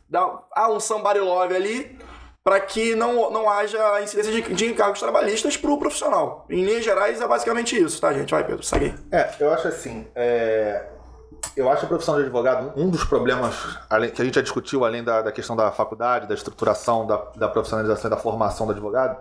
dá 0.09 0.39
ah, 0.53 0.71
um 0.71 0.81
somebody 0.81 1.21
love 1.21 1.55
ali 1.55 1.99
para 2.43 2.61
que 2.61 2.95
não, 2.95 3.31
não 3.31 3.49
haja 3.49 4.03
incidência 4.03 4.31
de, 4.31 4.55
de 4.55 4.67
encargos 4.67 5.01
trabalhistas 5.01 5.57
pro 5.57 5.79
profissional. 5.79 6.45
Em 6.51 6.63
linhas 6.63 6.85
gerais 6.85 7.21
é 7.21 7.27
basicamente 7.27 7.75
isso, 7.75 7.99
tá, 7.99 8.13
gente? 8.13 8.31
Vai, 8.31 8.45
Pedro, 8.45 8.63
segue 8.63 8.85
aí. 8.85 8.95
É, 9.11 9.35
eu 9.41 9.53
acho 9.53 9.67
assim. 9.67 10.07
é, 10.15 10.85
Eu 11.57 11.71
acho 11.71 11.87
a 11.87 11.89
profissão 11.89 12.17
de 12.17 12.23
advogado 12.23 12.73
um 12.77 12.91
dos 12.91 13.03
problemas 13.05 13.55
que 14.15 14.21
a 14.21 14.25
gente 14.25 14.35
já 14.35 14.43
discutiu, 14.43 14.85
além 14.85 15.03
da, 15.03 15.23
da 15.23 15.33
questão 15.33 15.57
da 15.57 15.73
faculdade, 15.73 16.27
da 16.27 16.35
estruturação, 16.35 17.07
da, 17.07 17.17
da 17.35 17.49
profissionalização 17.49 18.09
e 18.09 18.11
da 18.11 18.17
formação 18.19 18.67
do 18.67 18.73
advogado. 18.73 19.17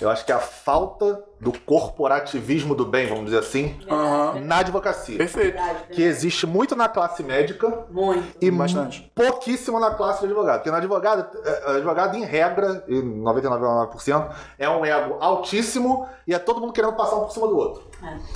Eu 0.00 0.08
acho 0.08 0.24
que 0.24 0.30
a 0.30 0.38
falta 0.38 1.24
do 1.40 1.52
corporativismo 1.60 2.74
do 2.74 2.84
bem, 2.84 3.06
vamos 3.06 3.26
dizer 3.26 3.38
assim, 3.38 3.78
Aham. 3.88 4.40
na 4.40 4.58
advocacia. 4.58 5.16
Perfeito. 5.16 5.56
Que 5.92 6.02
existe 6.02 6.46
muito 6.46 6.74
na 6.74 6.88
classe 6.88 7.22
médica 7.22 7.86
Muito. 7.90 8.36
e 8.40 8.50
Bastante. 8.50 9.10
pouquíssimo 9.14 9.78
na 9.78 9.92
classe 9.92 10.20
de 10.20 10.26
advogado. 10.26 10.56
Porque 10.58 10.70
no 10.70 10.76
advogado, 10.76 11.26
é, 11.44 11.70
advogado, 11.76 12.16
em 12.16 12.24
regra, 12.24 12.84
e 12.88 13.00
99,9%, 13.00 14.30
é 14.58 14.68
um 14.68 14.84
ego 14.84 15.16
altíssimo 15.20 16.08
e 16.26 16.34
é 16.34 16.38
todo 16.38 16.60
mundo 16.60 16.72
querendo 16.72 16.94
passar 16.94 17.16
um 17.16 17.20
por 17.20 17.32
cima 17.32 17.46
do 17.46 17.56
outro. 17.56 17.82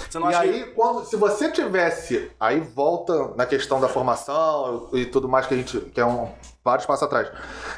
Você 0.09 0.19
não 0.19 0.31
E 0.31 0.35
acha 0.35 0.43
que- 0.49 0.55
aí, 0.55 0.65
quando, 0.73 1.05
se 1.05 1.17
você 1.17 1.51
tivesse, 1.51 2.31
aí 2.38 2.61
volta 2.61 3.33
na 3.37 3.47
questão 3.47 3.81
da 3.81 3.88
formação 3.88 4.88
e 4.93 5.07
tudo 5.07 5.29
mais 5.29 5.47
que 5.47 5.55
a 5.55 5.57
gente, 5.57 5.79
que 5.81 6.01
é 6.01 6.07
um 6.07 6.29
vários 6.64 6.87
passos 6.87 7.03
atrás. 7.05 7.31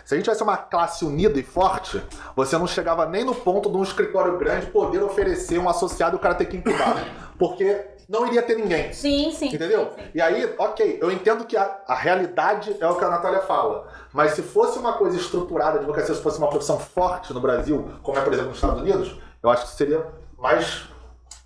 Se 0.04 0.14
a 0.14 0.16
gente 0.16 0.24
tivesse 0.24 0.42
uma 0.42 0.56
classe 0.56 1.04
unida 1.04 1.38
e 1.38 1.42
forte, 1.42 2.02
você 2.36 2.56
não 2.58 2.66
chegava 2.66 3.06
nem 3.06 3.24
no 3.24 3.34
ponto 3.34 3.70
de 3.70 3.76
um 3.76 3.82
escritório 3.82 4.38
grande 4.38 4.66
poder 4.66 5.02
oferecer 5.02 5.58
um 5.58 5.68
associado 5.68 6.16
e 6.16 6.18
o 6.18 6.20
cara 6.20 6.34
ter 6.34 6.46
que 6.46 6.56
incubar. 6.56 7.32
Porque 7.38 7.94
não 8.08 8.26
iria 8.26 8.42
ter 8.42 8.56
ninguém. 8.56 8.92
Sim, 8.92 9.32
sim. 9.32 9.46
Entendeu? 9.46 9.92
sim, 9.96 10.02
sim. 10.02 10.10
E 10.14 10.20
aí, 10.20 10.54
ok, 10.58 10.98
eu 11.00 11.10
entendo 11.10 11.44
que 11.44 11.56
a, 11.56 11.80
a 11.86 11.94
realidade 11.94 12.76
é 12.78 12.86
o 12.86 12.96
que 12.96 13.04
a 13.04 13.08
Natália 13.08 13.40
fala. 13.40 13.88
Mas 14.12 14.32
se 14.32 14.42
fosse 14.42 14.78
uma 14.78 14.92
coisa 14.94 15.16
estruturada, 15.16 15.78
a 15.78 15.80
advocacia 15.80 16.14
se 16.14 16.22
fosse 16.22 16.38
uma 16.38 16.48
profissão 16.48 16.78
forte 16.78 17.32
no 17.32 17.40
Brasil, 17.40 17.90
como 18.02 18.18
é, 18.18 18.20
por 18.20 18.32
exemplo, 18.32 18.50
nos 18.50 18.58
Estados 18.58 18.80
Unidos, 18.82 19.18
eu 19.42 19.50
acho 19.50 19.64
que 19.64 19.72
seria 19.72 20.06
mais, 20.38 20.84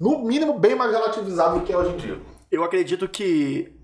no 0.01 0.19
mínimo, 0.19 0.59
bem 0.59 0.75
mais 0.75 0.91
relativizado 0.91 1.61
do 1.61 1.65
que 1.65 1.73
é 1.73 1.77
hoje 1.77 1.91
em 1.91 1.97
dia. 1.97 2.21
Eu 2.51 2.65
acredito 2.65 3.09
que 3.09 3.78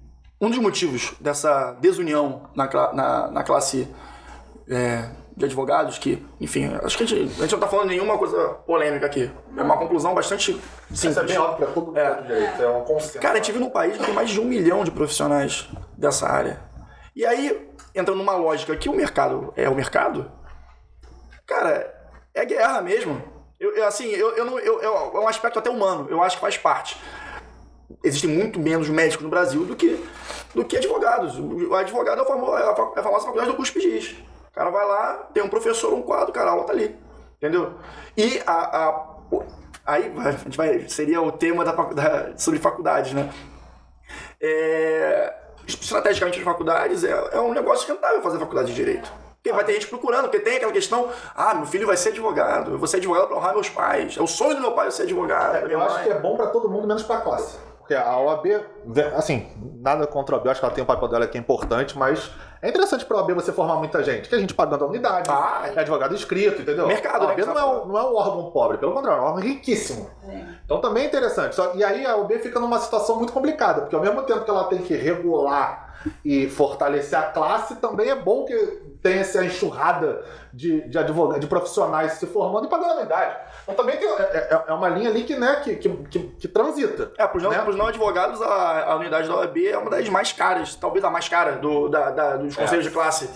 um 0.44 0.50
dos 0.50 0.58
motivos 0.58 1.14
dessa 1.20 1.72
desunião 1.80 2.48
na, 2.54 2.68
na, 2.92 3.30
na 3.30 3.42
classe 3.44 3.88
é, 4.68 5.10
de 5.36 5.44
advogados, 5.44 5.98
que, 5.98 6.24
enfim, 6.40 6.72
acho 6.82 6.96
que 6.96 7.04
a 7.04 7.06
gente, 7.06 7.22
a 7.38 7.42
gente 7.42 7.52
não 7.52 7.60
tá 7.60 7.66
falando 7.68 7.88
nenhuma 7.88 8.16
coisa 8.18 8.36
polêmica 8.66 9.06
aqui. 9.06 9.30
É 9.56 9.62
uma 9.62 9.76
conclusão 9.76 10.14
bastante 10.14 10.52
Isso 10.90 11.08
é 11.08 11.10
simples. 11.12 11.26
bem 11.26 11.38
óbvio 11.38 11.56
pra 11.66 11.74
todo 11.74 11.86
mundo 11.86 11.98
É. 11.98 12.22
direito, 12.22 12.62
é 12.62 12.68
um 12.68 12.82
consenso. 12.84 13.18
Cara, 13.20 13.34
a 13.34 13.36
gente 13.36 13.50
vive 13.52 13.64
num 13.64 13.70
país 13.70 13.96
que 13.96 14.04
tem 14.04 14.14
mais 14.14 14.30
de 14.30 14.40
um 14.40 14.44
milhão 14.44 14.84
de 14.84 14.90
profissionais 14.90 15.68
dessa 15.96 16.28
área. 16.28 16.60
E 17.16 17.24
aí, 17.26 17.68
entrando 17.94 18.18
numa 18.18 18.34
lógica 18.36 18.76
que 18.76 18.88
o 18.88 18.94
mercado 18.94 19.52
é 19.56 19.68
o 19.68 19.74
mercado, 19.74 20.30
cara, 21.46 21.92
é 22.32 22.44
guerra 22.44 22.80
mesmo. 22.82 23.22
Eu, 23.60 23.74
eu, 23.76 23.86
assim, 23.86 24.06
eu, 24.08 24.30
eu 24.36 24.44
não, 24.44 24.58
eu, 24.58 24.80
eu- 24.82 25.12
é 25.14 25.20
um 25.20 25.28
aspecto 25.28 25.58
até 25.58 25.70
humano, 25.70 26.06
eu 26.10 26.22
acho 26.22 26.36
que 26.36 26.40
faz 26.40 26.56
parte. 26.56 26.96
Existem 28.02 28.30
muito 28.30 28.58
menos 28.58 28.88
médicos 28.88 29.22
no 29.24 29.30
Brasil 29.30 29.64
do 29.64 29.76
que, 29.76 30.02
do 30.54 30.64
que 30.64 30.76
advogados. 30.76 31.38
O 31.38 31.74
advogado 31.74 32.20
é 32.20 32.24
a, 32.24 32.60
é 32.60 32.70
a 32.70 32.74
fa- 32.74 32.92
é 32.96 33.00
a 33.00 33.02
famosa 33.02 33.24
faculdade 33.26 33.50
do 33.50 33.56
curso 33.56 33.78
diz. 33.80 34.12
O 34.48 34.52
cara 34.54 34.70
vai 34.70 34.86
lá, 34.86 35.14
tem 35.34 35.42
um 35.42 35.48
professor, 35.48 35.92
um 35.92 36.02
quadro, 36.02 36.32
cara, 36.32 36.50
a 36.50 36.52
aula 36.52 36.64
tá 36.64 36.72
ali. 36.72 36.96
Entendeu? 37.36 37.74
E 38.16 38.40
a, 38.46 38.52
a- 38.88 39.06
aí 39.86 40.12
a 40.16 40.30
gente 40.32 40.56
vai, 40.56 40.88
seria 40.88 41.20
o 41.20 41.30
tema 41.32 41.64
da, 41.64 41.72
da- 41.72 42.36
sobre 42.38 42.58
faculdades, 42.58 43.12
né? 43.12 43.30
É, 44.40 45.34
estrategicamente 45.66 46.38
as 46.38 46.44
faculdades 46.44 47.04
é, 47.04 47.10
é 47.32 47.40
um 47.40 47.52
negócio 47.52 47.86
rentável 47.92 48.22
fazer 48.22 48.38
faculdade 48.38 48.68
de 48.68 48.74
direito. 48.74 49.10
Porque 49.36 49.52
vai 49.54 49.64
ter 49.64 49.74
gente 49.74 49.88
procurando, 49.88 50.22
porque 50.22 50.40
tem 50.40 50.56
aquela 50.56 50.72
questão, 50.72 51.10
ah, 51.34 51.54
meu 51.54 51.66
filho 51.66 51.86
vai 51.86 51.96
ser 51.98 52.10
advogado, 52.10 52.72
eu 52.72 52.78
vou 52.78 52.88
ser 52.88 52.96
advogado 52.96 53.28
para 53.28 53.36
honrar 53.36 53.52
meus 53.52 53.68
pais. 53.68 54.16
É 54.16 54.22
o 54.22 54.26
sonho 54.26 54.54
do 54.54 54.60
meu 54.62 54.72
pai 54.72 54.86
eu 54.86 54.90
ser 54.90 55.02
advogado. 55.02 55.64
minha 55.66 55.72
Eu 55.74 55.82
acho 55.82 55.94
mãe. 55.96 56.04
que 56.04 56.10
é 56.10 56.18
bom 56.18 56.34
pra 56.36 56.46
todo 56.46 56.68
mundo, 56.70 56.86
menos 56.86 57.02
pra 57.02 57.18
classe. 57.20 57.58
Porque 57.84 57.94
a 57.94 58.16
OAB, 58.18 58.46
assim, 59.14 59.46
nada 59.82 60.06
contra 60.06 60.34
a 60.34 60.38
OAB, 60.38 60.46
eu 60.46 60.50
acho 60.52 60.58
que 60.60 60.64
ela 60.64 60.74
tem 60.74 60.82
um 60.82 60.86
papel 60.86 61.06
dela 61.06 61.26
que 61.26 61.36
é 61.36 61.40
importante, 61.40 61.98
mas 61.98 62.30
é 62.62 62.70
interessante 62.70 63.04
pra 63.04 63.18
OAB 63.18 63.32
você 63.34 63.52
formar 63.52 63.74
muita 63.76 64.02
gente. 64.02 64.26
Que 64.26 64.34
a 64.34 64.38
gente 64.38 64.54
pagando 64.54 64.86
a 64.86 64.88
unidade, 64.88 65.28
Ah, 65.30 65.64
é 65.66 65.78
advogado 65.78 66.14
inscrito, 66.14 66.62
entendeu? 66.62 66.86
Mercado, 66.86 67.24
a 67.24 67.26
OAB 67.28 67.38
né, 67.40 67.44
não, 67.44 67.58
é 67.58 67.64
um, 67.64 67.86
não 67.88 67.98
é 67.98 68.02
um 68.02 68.16
órgão 68.16 68.50
pobre, 68.50 68.78
pelo 68.78 68.94
contrário, 68.94 69.18
é 69.20 69.22
um 69.22 69.26
órgão 69.26 69.42
riquíssimo. 69.42 70.10
Então 70.64 70.80
também 70.80 71.02
é 71.04 71.06
interessante. 71.08 71.54
Só- 71.54 71.74
e 71.74 71.84
aí 71.84 72.06
a 72.06 72.16
OAB 72.16 72.38
fica 72.38 72.58
numa 72.58 72.78
situação 72.78 73.16
muito 73.16 73.34
complicada, 73.34 73.82
porque 73.82 73.94
ao 73.94 74.00
mesmo 74.00 74.22
tempo 74.22 74.44
que 74.44 74.50
ela 74.50 74.64
tem 74.64 74.78
que 74.78 74.94
regular 74.96 75.84
e 76.24 76.48
fortalecer 76.48 77.18
a 77.18 77.22
classe, 77.24 77.76
também 77.76 78.08
é 78.08 78.14
bom 78.14 78.44
que 78.46 78.54
tenha 79.02 79.20
essa 79.20 79.44
enxurrada 79.44 80.22
de, 80.52 80.88
de 80.88 80.98
advogados, 80.98 81.40
de 81.40 81.46
profissionais 81.46 82.12
se 82.14 82.26
formando 82.26 82.66
e 82.66 82.70
pagando 82.70 82.92
anuidade. 82.92 83.36
Então 83.64 83.74
também 83.74 83.96
tem, 83.96 84.08
é, 84.08 84.12
é- 84.22 84.62
é 84.68 84.72
uma 84.72 84.88
linha 84.88 85.08
ali 85.08 85.24
que, 85.24 85.34
né, 85.36 85.60
que, 85.64 85.76
que, 85.76 85.88
que, 85.88 86.18
que 86.40 86.48
transita. 86.48 87.12
É, 87.18 87.26
pros 87.26 87.42
não, 87.42 87.50
Né? 87.50 87.64
não 87.76 87.86
advogados, 87.86 88.40
a, 88.42 88.84
a 88.92 88.96
unidade 88.96 89.26
da 89.28 89.34
OAB 89.36 89.56
é 89.66 89.76
uma 89.78 89.90
das 89.90 90.08
mais 90.08 90.32
caras, 90.32 90.74
talvez 90.74 91.02
a 91.04 91.10
mais 91.10 91.28
cara 91.28 91.52
do, 91.52 91.88
da, 91.88 92.10
da- 92.10 92.36
dos 92.36 92.54
conselhos 92.54 92.84
de 92.84 92.90
classe. 92.90 93.30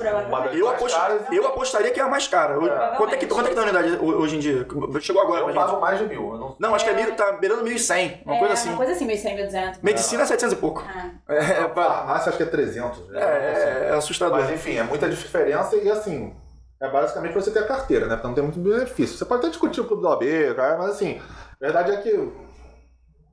Eu, 0.52 0.68
apost- 0.68 0.96
eu 1.32 1.46
apostaria 1.46 1.90
que 1.90 1.98
é 1.98 2.02
a 2.02 2.08
mais 2.08 2.28
cara. 2.28 2.54
É. 2.54 2.96
Quanto, 2.96 3.14
é 3.14 3.16
que, 3.16 3.26
quanto 3.26 3.46
é 3.46 3.48
que 3.48 3.54
tá 3.54 3.62
a 3.62 3.64
unidade 3.64 3.92
ho- 3.96 4.18
hoje 4.20 4.36
em 4.36 4.38
dia? 4.38 4.66
Chegou 5.00 5.22
agora, 5.22 5.40
eu 5.46 5.54
pago 5.54 5.80
mais 5.80 5.98
de 5.98 6.04
mil. 6.06 6.36
Não... 6.36 6.56
Não, 6.58 6.74
acho 6.74 6.84
que 6.84 6.90
é 6.90 6.94
mil, 6.94 7.14
tá 7.16 7.32
beirando 7.32 7.64
1.100, 7.64 8.20
uma 8.26 8.36
é, 8.36 8.38
coisa 8.38 8.54
assim. 8.54 8.68
Uma 8.68 8.76
coisa 8.76 8.92
assim, 8.92 9.06
1.100, 9.06 9.48
1.200. 9.50 9.78
Medicina 9.82 10.22
é 10.22 10.26
700 10.26 10.52
e 10.52 10.56
pouco. 10.60 10.84
Ah. 10.86 11.10
É, 11.28 11.38
é, 11.62 11.68
pra- 11.68 11.84
Farmácia 11.84 12.28
acho 12.30 12.36
que 12.36 12.42
é 12.42 12.46
300. 12.46 13.08
né? 13.08 13.20
é, 13.20 13.24
é, 13.24 13.88
é 13.90 13.94
assustador. 13.96 14.40
Mas 14.40 14.50
enfim, 14.50 14.76
é 14.76 14.82
muita 14.82 15.08
diferença 15.08 15.76
e 15.76 15.90
assim, 15.90 16.34
é 16.80 16.88
basicamente 16.88 17.34
você 17.34 17.50
ter 17.50 17.60
a 17.60 17.66
carteira, 17.66 18.06
né? 18.06 18.14
Porque 18.14 18.28
não 18.28 18.34
tem 18.34 18.44
muito 18.44 18.60
benefício. 18.60 19.16
Você 19.16 19.24
pode 19.24 19.40
até 19.40 19.48
discutir 19.48 19.80
o 19.80 19.84
clube 19.84 20.02
da 20.02 20.10
OAB, 20.10 20.54
cara, 20.54 20.78
mas 20.78 20.90
assim, 20.90 21.20
a 21.20 21.64
verdade 21.64 21.92
é 21.92 21.96
que 21.96 22.32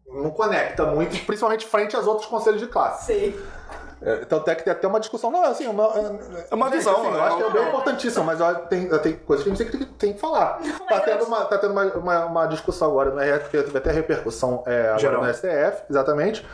não 0.07 0.31
conecta 0.31 0.85
muito, 0.85 1.11
principalmente 1.25 1.65
frente 1.65 1.95
aos 1.95 2.07
outros 2.07 2.27
conselhos 2.27 2.59
de 2.59 2.67
classe. 2.67 3.13
Sim. 3.13 3.35
É, 4.01 4.17
Tanto 4.25 4.49
é 4.49 4.55
que 4.55 4.63
tem 4.63 4.73
até 4.73 4.87
uma 4.87 4.99
discussão, 4.99 5.31
não, 5.31 5.43
assim, 5.43 5.67
uma, 5.67 5.85
É 6.49 6.53
uma 6.53 6.67
Gente, 6.67 6.77
visão, 6.77 7.01
assim, 7.01 7.11
né? 7.11 7.17
eu 7.17 7.23
acho 7.23 7.37
que 7.37 7.43
é 7.43 7.49
bem 7.49 7.67
importantíssimo, 7.67 8.25
mas 8.25 8.39
eu 8.39 8.55
tem, 8.67 8.89
tem 8.99 9.15
coisas 9.17 9.43
que 9.43 9.51
a 9.51 9.55
gente 9.55 9.71
tem 9.71 9.79
que, 9.79 9.85
tem 9.85 10.13
que 10.13 10.19
falar. 10.19 10.59
Tá 10.87 10.99
tendo, 10.99 11.25
uma, 11.25 11.45
tá 11.45 11.57
tendo 11.57 11.71
uma, 11.71 11.85
uma, 11.85 12.25
uma 12.25 12.45
discussão 12.45 12.89
agora 12.89 13.11
no 13.11 13.19
RF, 13.19 13.49
teve 13.49 13.77
até 13.77 13.91
repercussão 13.91 14.63
é, 14.67 14.87
agora 14.87 14.99
Geral. 14.99 15.23
no 15.23 15.33
STF, 15.33 15.83
exatamente, 15.89 16.45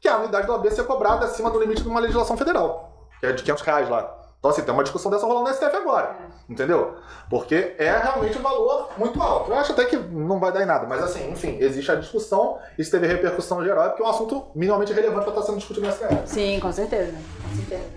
que 0.00 0.08
a 0.08 0.18
unidade 0.18 0.46
do 0.46 0.52
AB 0.52 0.70
ser 0.70 0.84
cobrada 0.84 1.24
acima 1.24 1.50
do 1.50 1.60
limite 1.60 1.82
de 1.82 1.88
uma 1.88 2.00
legislação 2.00 2.36
federal, 2.36 3.08
que 3.20 3.26
é 3.26 3.32
de 3.32 3.42
500 3.44 3.62
reais 3.62 3.88
lá. 3.88 4.19
Então, 4.40 4.50
assim, 4.50 4.62
tem 4.62 4.72
uma 4.72 4.82
discussão 4.82 5.10
dessa 5.10 5.26
rolando 5.26 5.50
no 5.50 5.54
STF 5.54 5.76
agora, 5.76 6.16
entendeu? 6.48 6.96
Porque 7.28 7.74
é 7.76 7.90
realmente 7.90 8.38
um 8.38 8.42
valor 8.42 8.88
muito 8.96 9.22
alto. 9.22 9.50
Eu 9.50 9.58
acho 9.58 9.72
até 9.72 9.84
que 9.84 9.98
não 9.98 10.40
vai 10.40 10.50
dar 10.50 10.62
em 10.62 10.66
nada, 10.66 10.86
mas 10.86 11.02
assim, 11.02 11.30
enfim, 11.30 11.58
existe 11.60 11.92
a 11.92 11.94
discussão, 11.94 12.58
isso 12.78 12.90
teve 12.90 13.06
repercussão 13.06 13.62
geral, 13.62 13.84
é 13.84 13.88
porque 13.90 14.02
é 14.02 14.06
um 14.06 14.08
assunto 14.08 14.46
minimamente 14.54 14.94
relevante 14.94 15.24
para 15.24 15.34
estar 15.34 15.42
sendo 15.42 15.58
discutido 15.58 15.86
no 15.86 15.92
STF. 15.92 16.22
Sim, 16.24 16.58
com 16.58 16.72
certeza. 16.72 17.12
Com 17.12 17.56
certeza. 17.56 17.90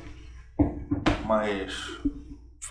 Mas. 1.26 1.74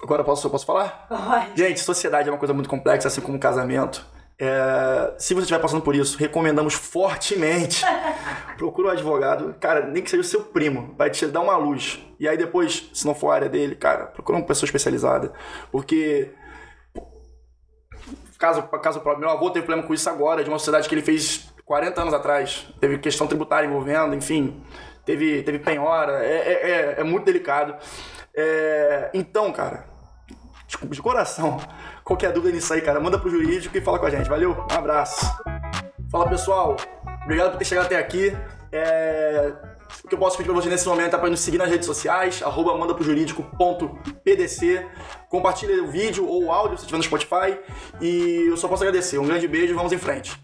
Agora 0.02 0.22
posso, 0.22 0.50
posso 0.50 0.66
falar? 0.66 1.06
Pode. 1.08 1.56
Gente, 1.56 1.80
sociedade 1.80 2.28
é 2.28 2.32
uma 2.32 2.38
coisa 2.38 2.52
muito 2.52 2.68
complexa, 2.68 3.08
assim 3.08 3.22
como 3.22 3.38
casamento. 3.38 4.04
É, 4.44 5.14
se 5.18 5.34
você 5.34 5.42
estiver 5.42 5.60
passando 5.60 5.82
por 5.82 5.94
isso, 5.94 6.18
recomendamos 6.18 6.74
fortemente. 6.74 7.84
Procura 8.58 8.88
um 8.88 8.90
advogado, 8.90 9.54
cara, 9.60 9.86
nem 9.86 10.02
que 10.02 10.10
seja 10.10 10.20
o 10.20 10.24
seu 10.24 10.42
primo, 10.42 10.96
vai 10.98 11.10
te 11.10 11.24
dar 11.28 11.38
uma 11.42 11.56
luz. 11.56 12.04
E 12.18 12.26
aí 12.26 12.36
depois, 12.36 12.90
se 12.92 13.06
não 13.06 13.14
for 13.14 13.30
a 13.30 13.34
área 13.36 13.48
dele, 13.48 13.76
cara, 13.76 14.06
procura 14.06 14.38
uma 14.38 14.44
pessoa 14.44 14.66
especializada. 14.66 15.32
Porque. 15.70 16.34
Caso, 18.36 18.64
caso 18.64 18.98
próprio, 18.98 19.20
meu 19.20 19.30
avô 19.30 19.48
teve 19.48 19.64
problema 19.64 19.86
com 19.86 19.94
isso 19.94 20.10
agora, 20.10 20.42
de 20.42 20.50
uma 20.50 20.58
sociedade 20.58 20.88
que 20.88 20.94
ele 20.96 21.02
fez 21.02 21.48
40 21.64 22.00
anos 22.00 22.12
atrás. 22.12 22.66
Teve 22.80 22.98
questão 22.98 23.28
tributária 23.28 23.68
envolvendo, 23.68 24.12
enfim. 24.12 24.60
Teve, 25.04 25.44
teve 25.44 25.60
penhora. 25.60 26.24
É, 26.24 26.34
é, 26.34 26.70
é, 26.70 26.94
é 26.98 27.04
muito 27.04 27.24
delicado. 27.24 27.76
É, 28.34 29.08
então, 29.14 29.52
cara, 29.52 29.92
Desculpa, 30.72 30.94
de 30.94 31.02
coração. 31.02 31.60
Qualquer 32.04 32.32
dúvida 32.32 32.54
nisso 32.54 32.72
aí, 32.72 32.80
cara, 32.80 33.00
manda 33.00 33.18
pro 33.18 33.30
jurídico 33.30 33.76
e 33.76 33.80
fala 33.80 33.98
com 33.98 34.06
a 34.06 34.10
gente. 34.10 34.28
Valeu? 34.28 34.52
Um 34.70 34.74
abraço. 34.74 35.26
Fala, 36.10 36.28
pessoal. 36.28 36.76
Obrigado 37.24 37.52
por 37.52 37.58
ter 37.58 37.64
chegado 37.64 37.86
até 37.86 37.96
aqui. 37.96 38.36
É, 38.72 39.52
O 40.04 40.08
que 40.08 40.14
eu 40.14 40.18
posso 40.18 40.36
pedir 40.36 40.50
pra 40.50 40.60
você 40.60 40.68
nesse 40.68 40.86
momento 40.88 41.14
é 41.14 41.18
pra 41.18 41.30
nos 41.30 41.40
seguir 41.40 41.58
nas 41.58 41.68
redes 41.68 41.86
sociais, 41.86 42.42
arroba 42.42 42.76
mandaprojurídico.pdc. 42.76 44.86
Compartilha 45.28 45.82
o 45.82 45.86
vídeo 45.86 46.26
ou 46.26 46.46
o 46.46 46.52
áudio 46.52 46.76
se 46.76 46.82
estiver 46.84 46.98
no 46.98 47.04
Spotify. 47.04 47.56
E 48.00 48.46
eu 48.48 48.56
só 48.56 48.66
posso 48.68 48.82
agradecer. 48.82 49.18
Um 49.18 49.26
grande 49.26 49.46
beijo 49.46 49.72
e 49.72 49.76
vamos 49.76 49.92
em 49.92 49.98
frente. 49.98 50.36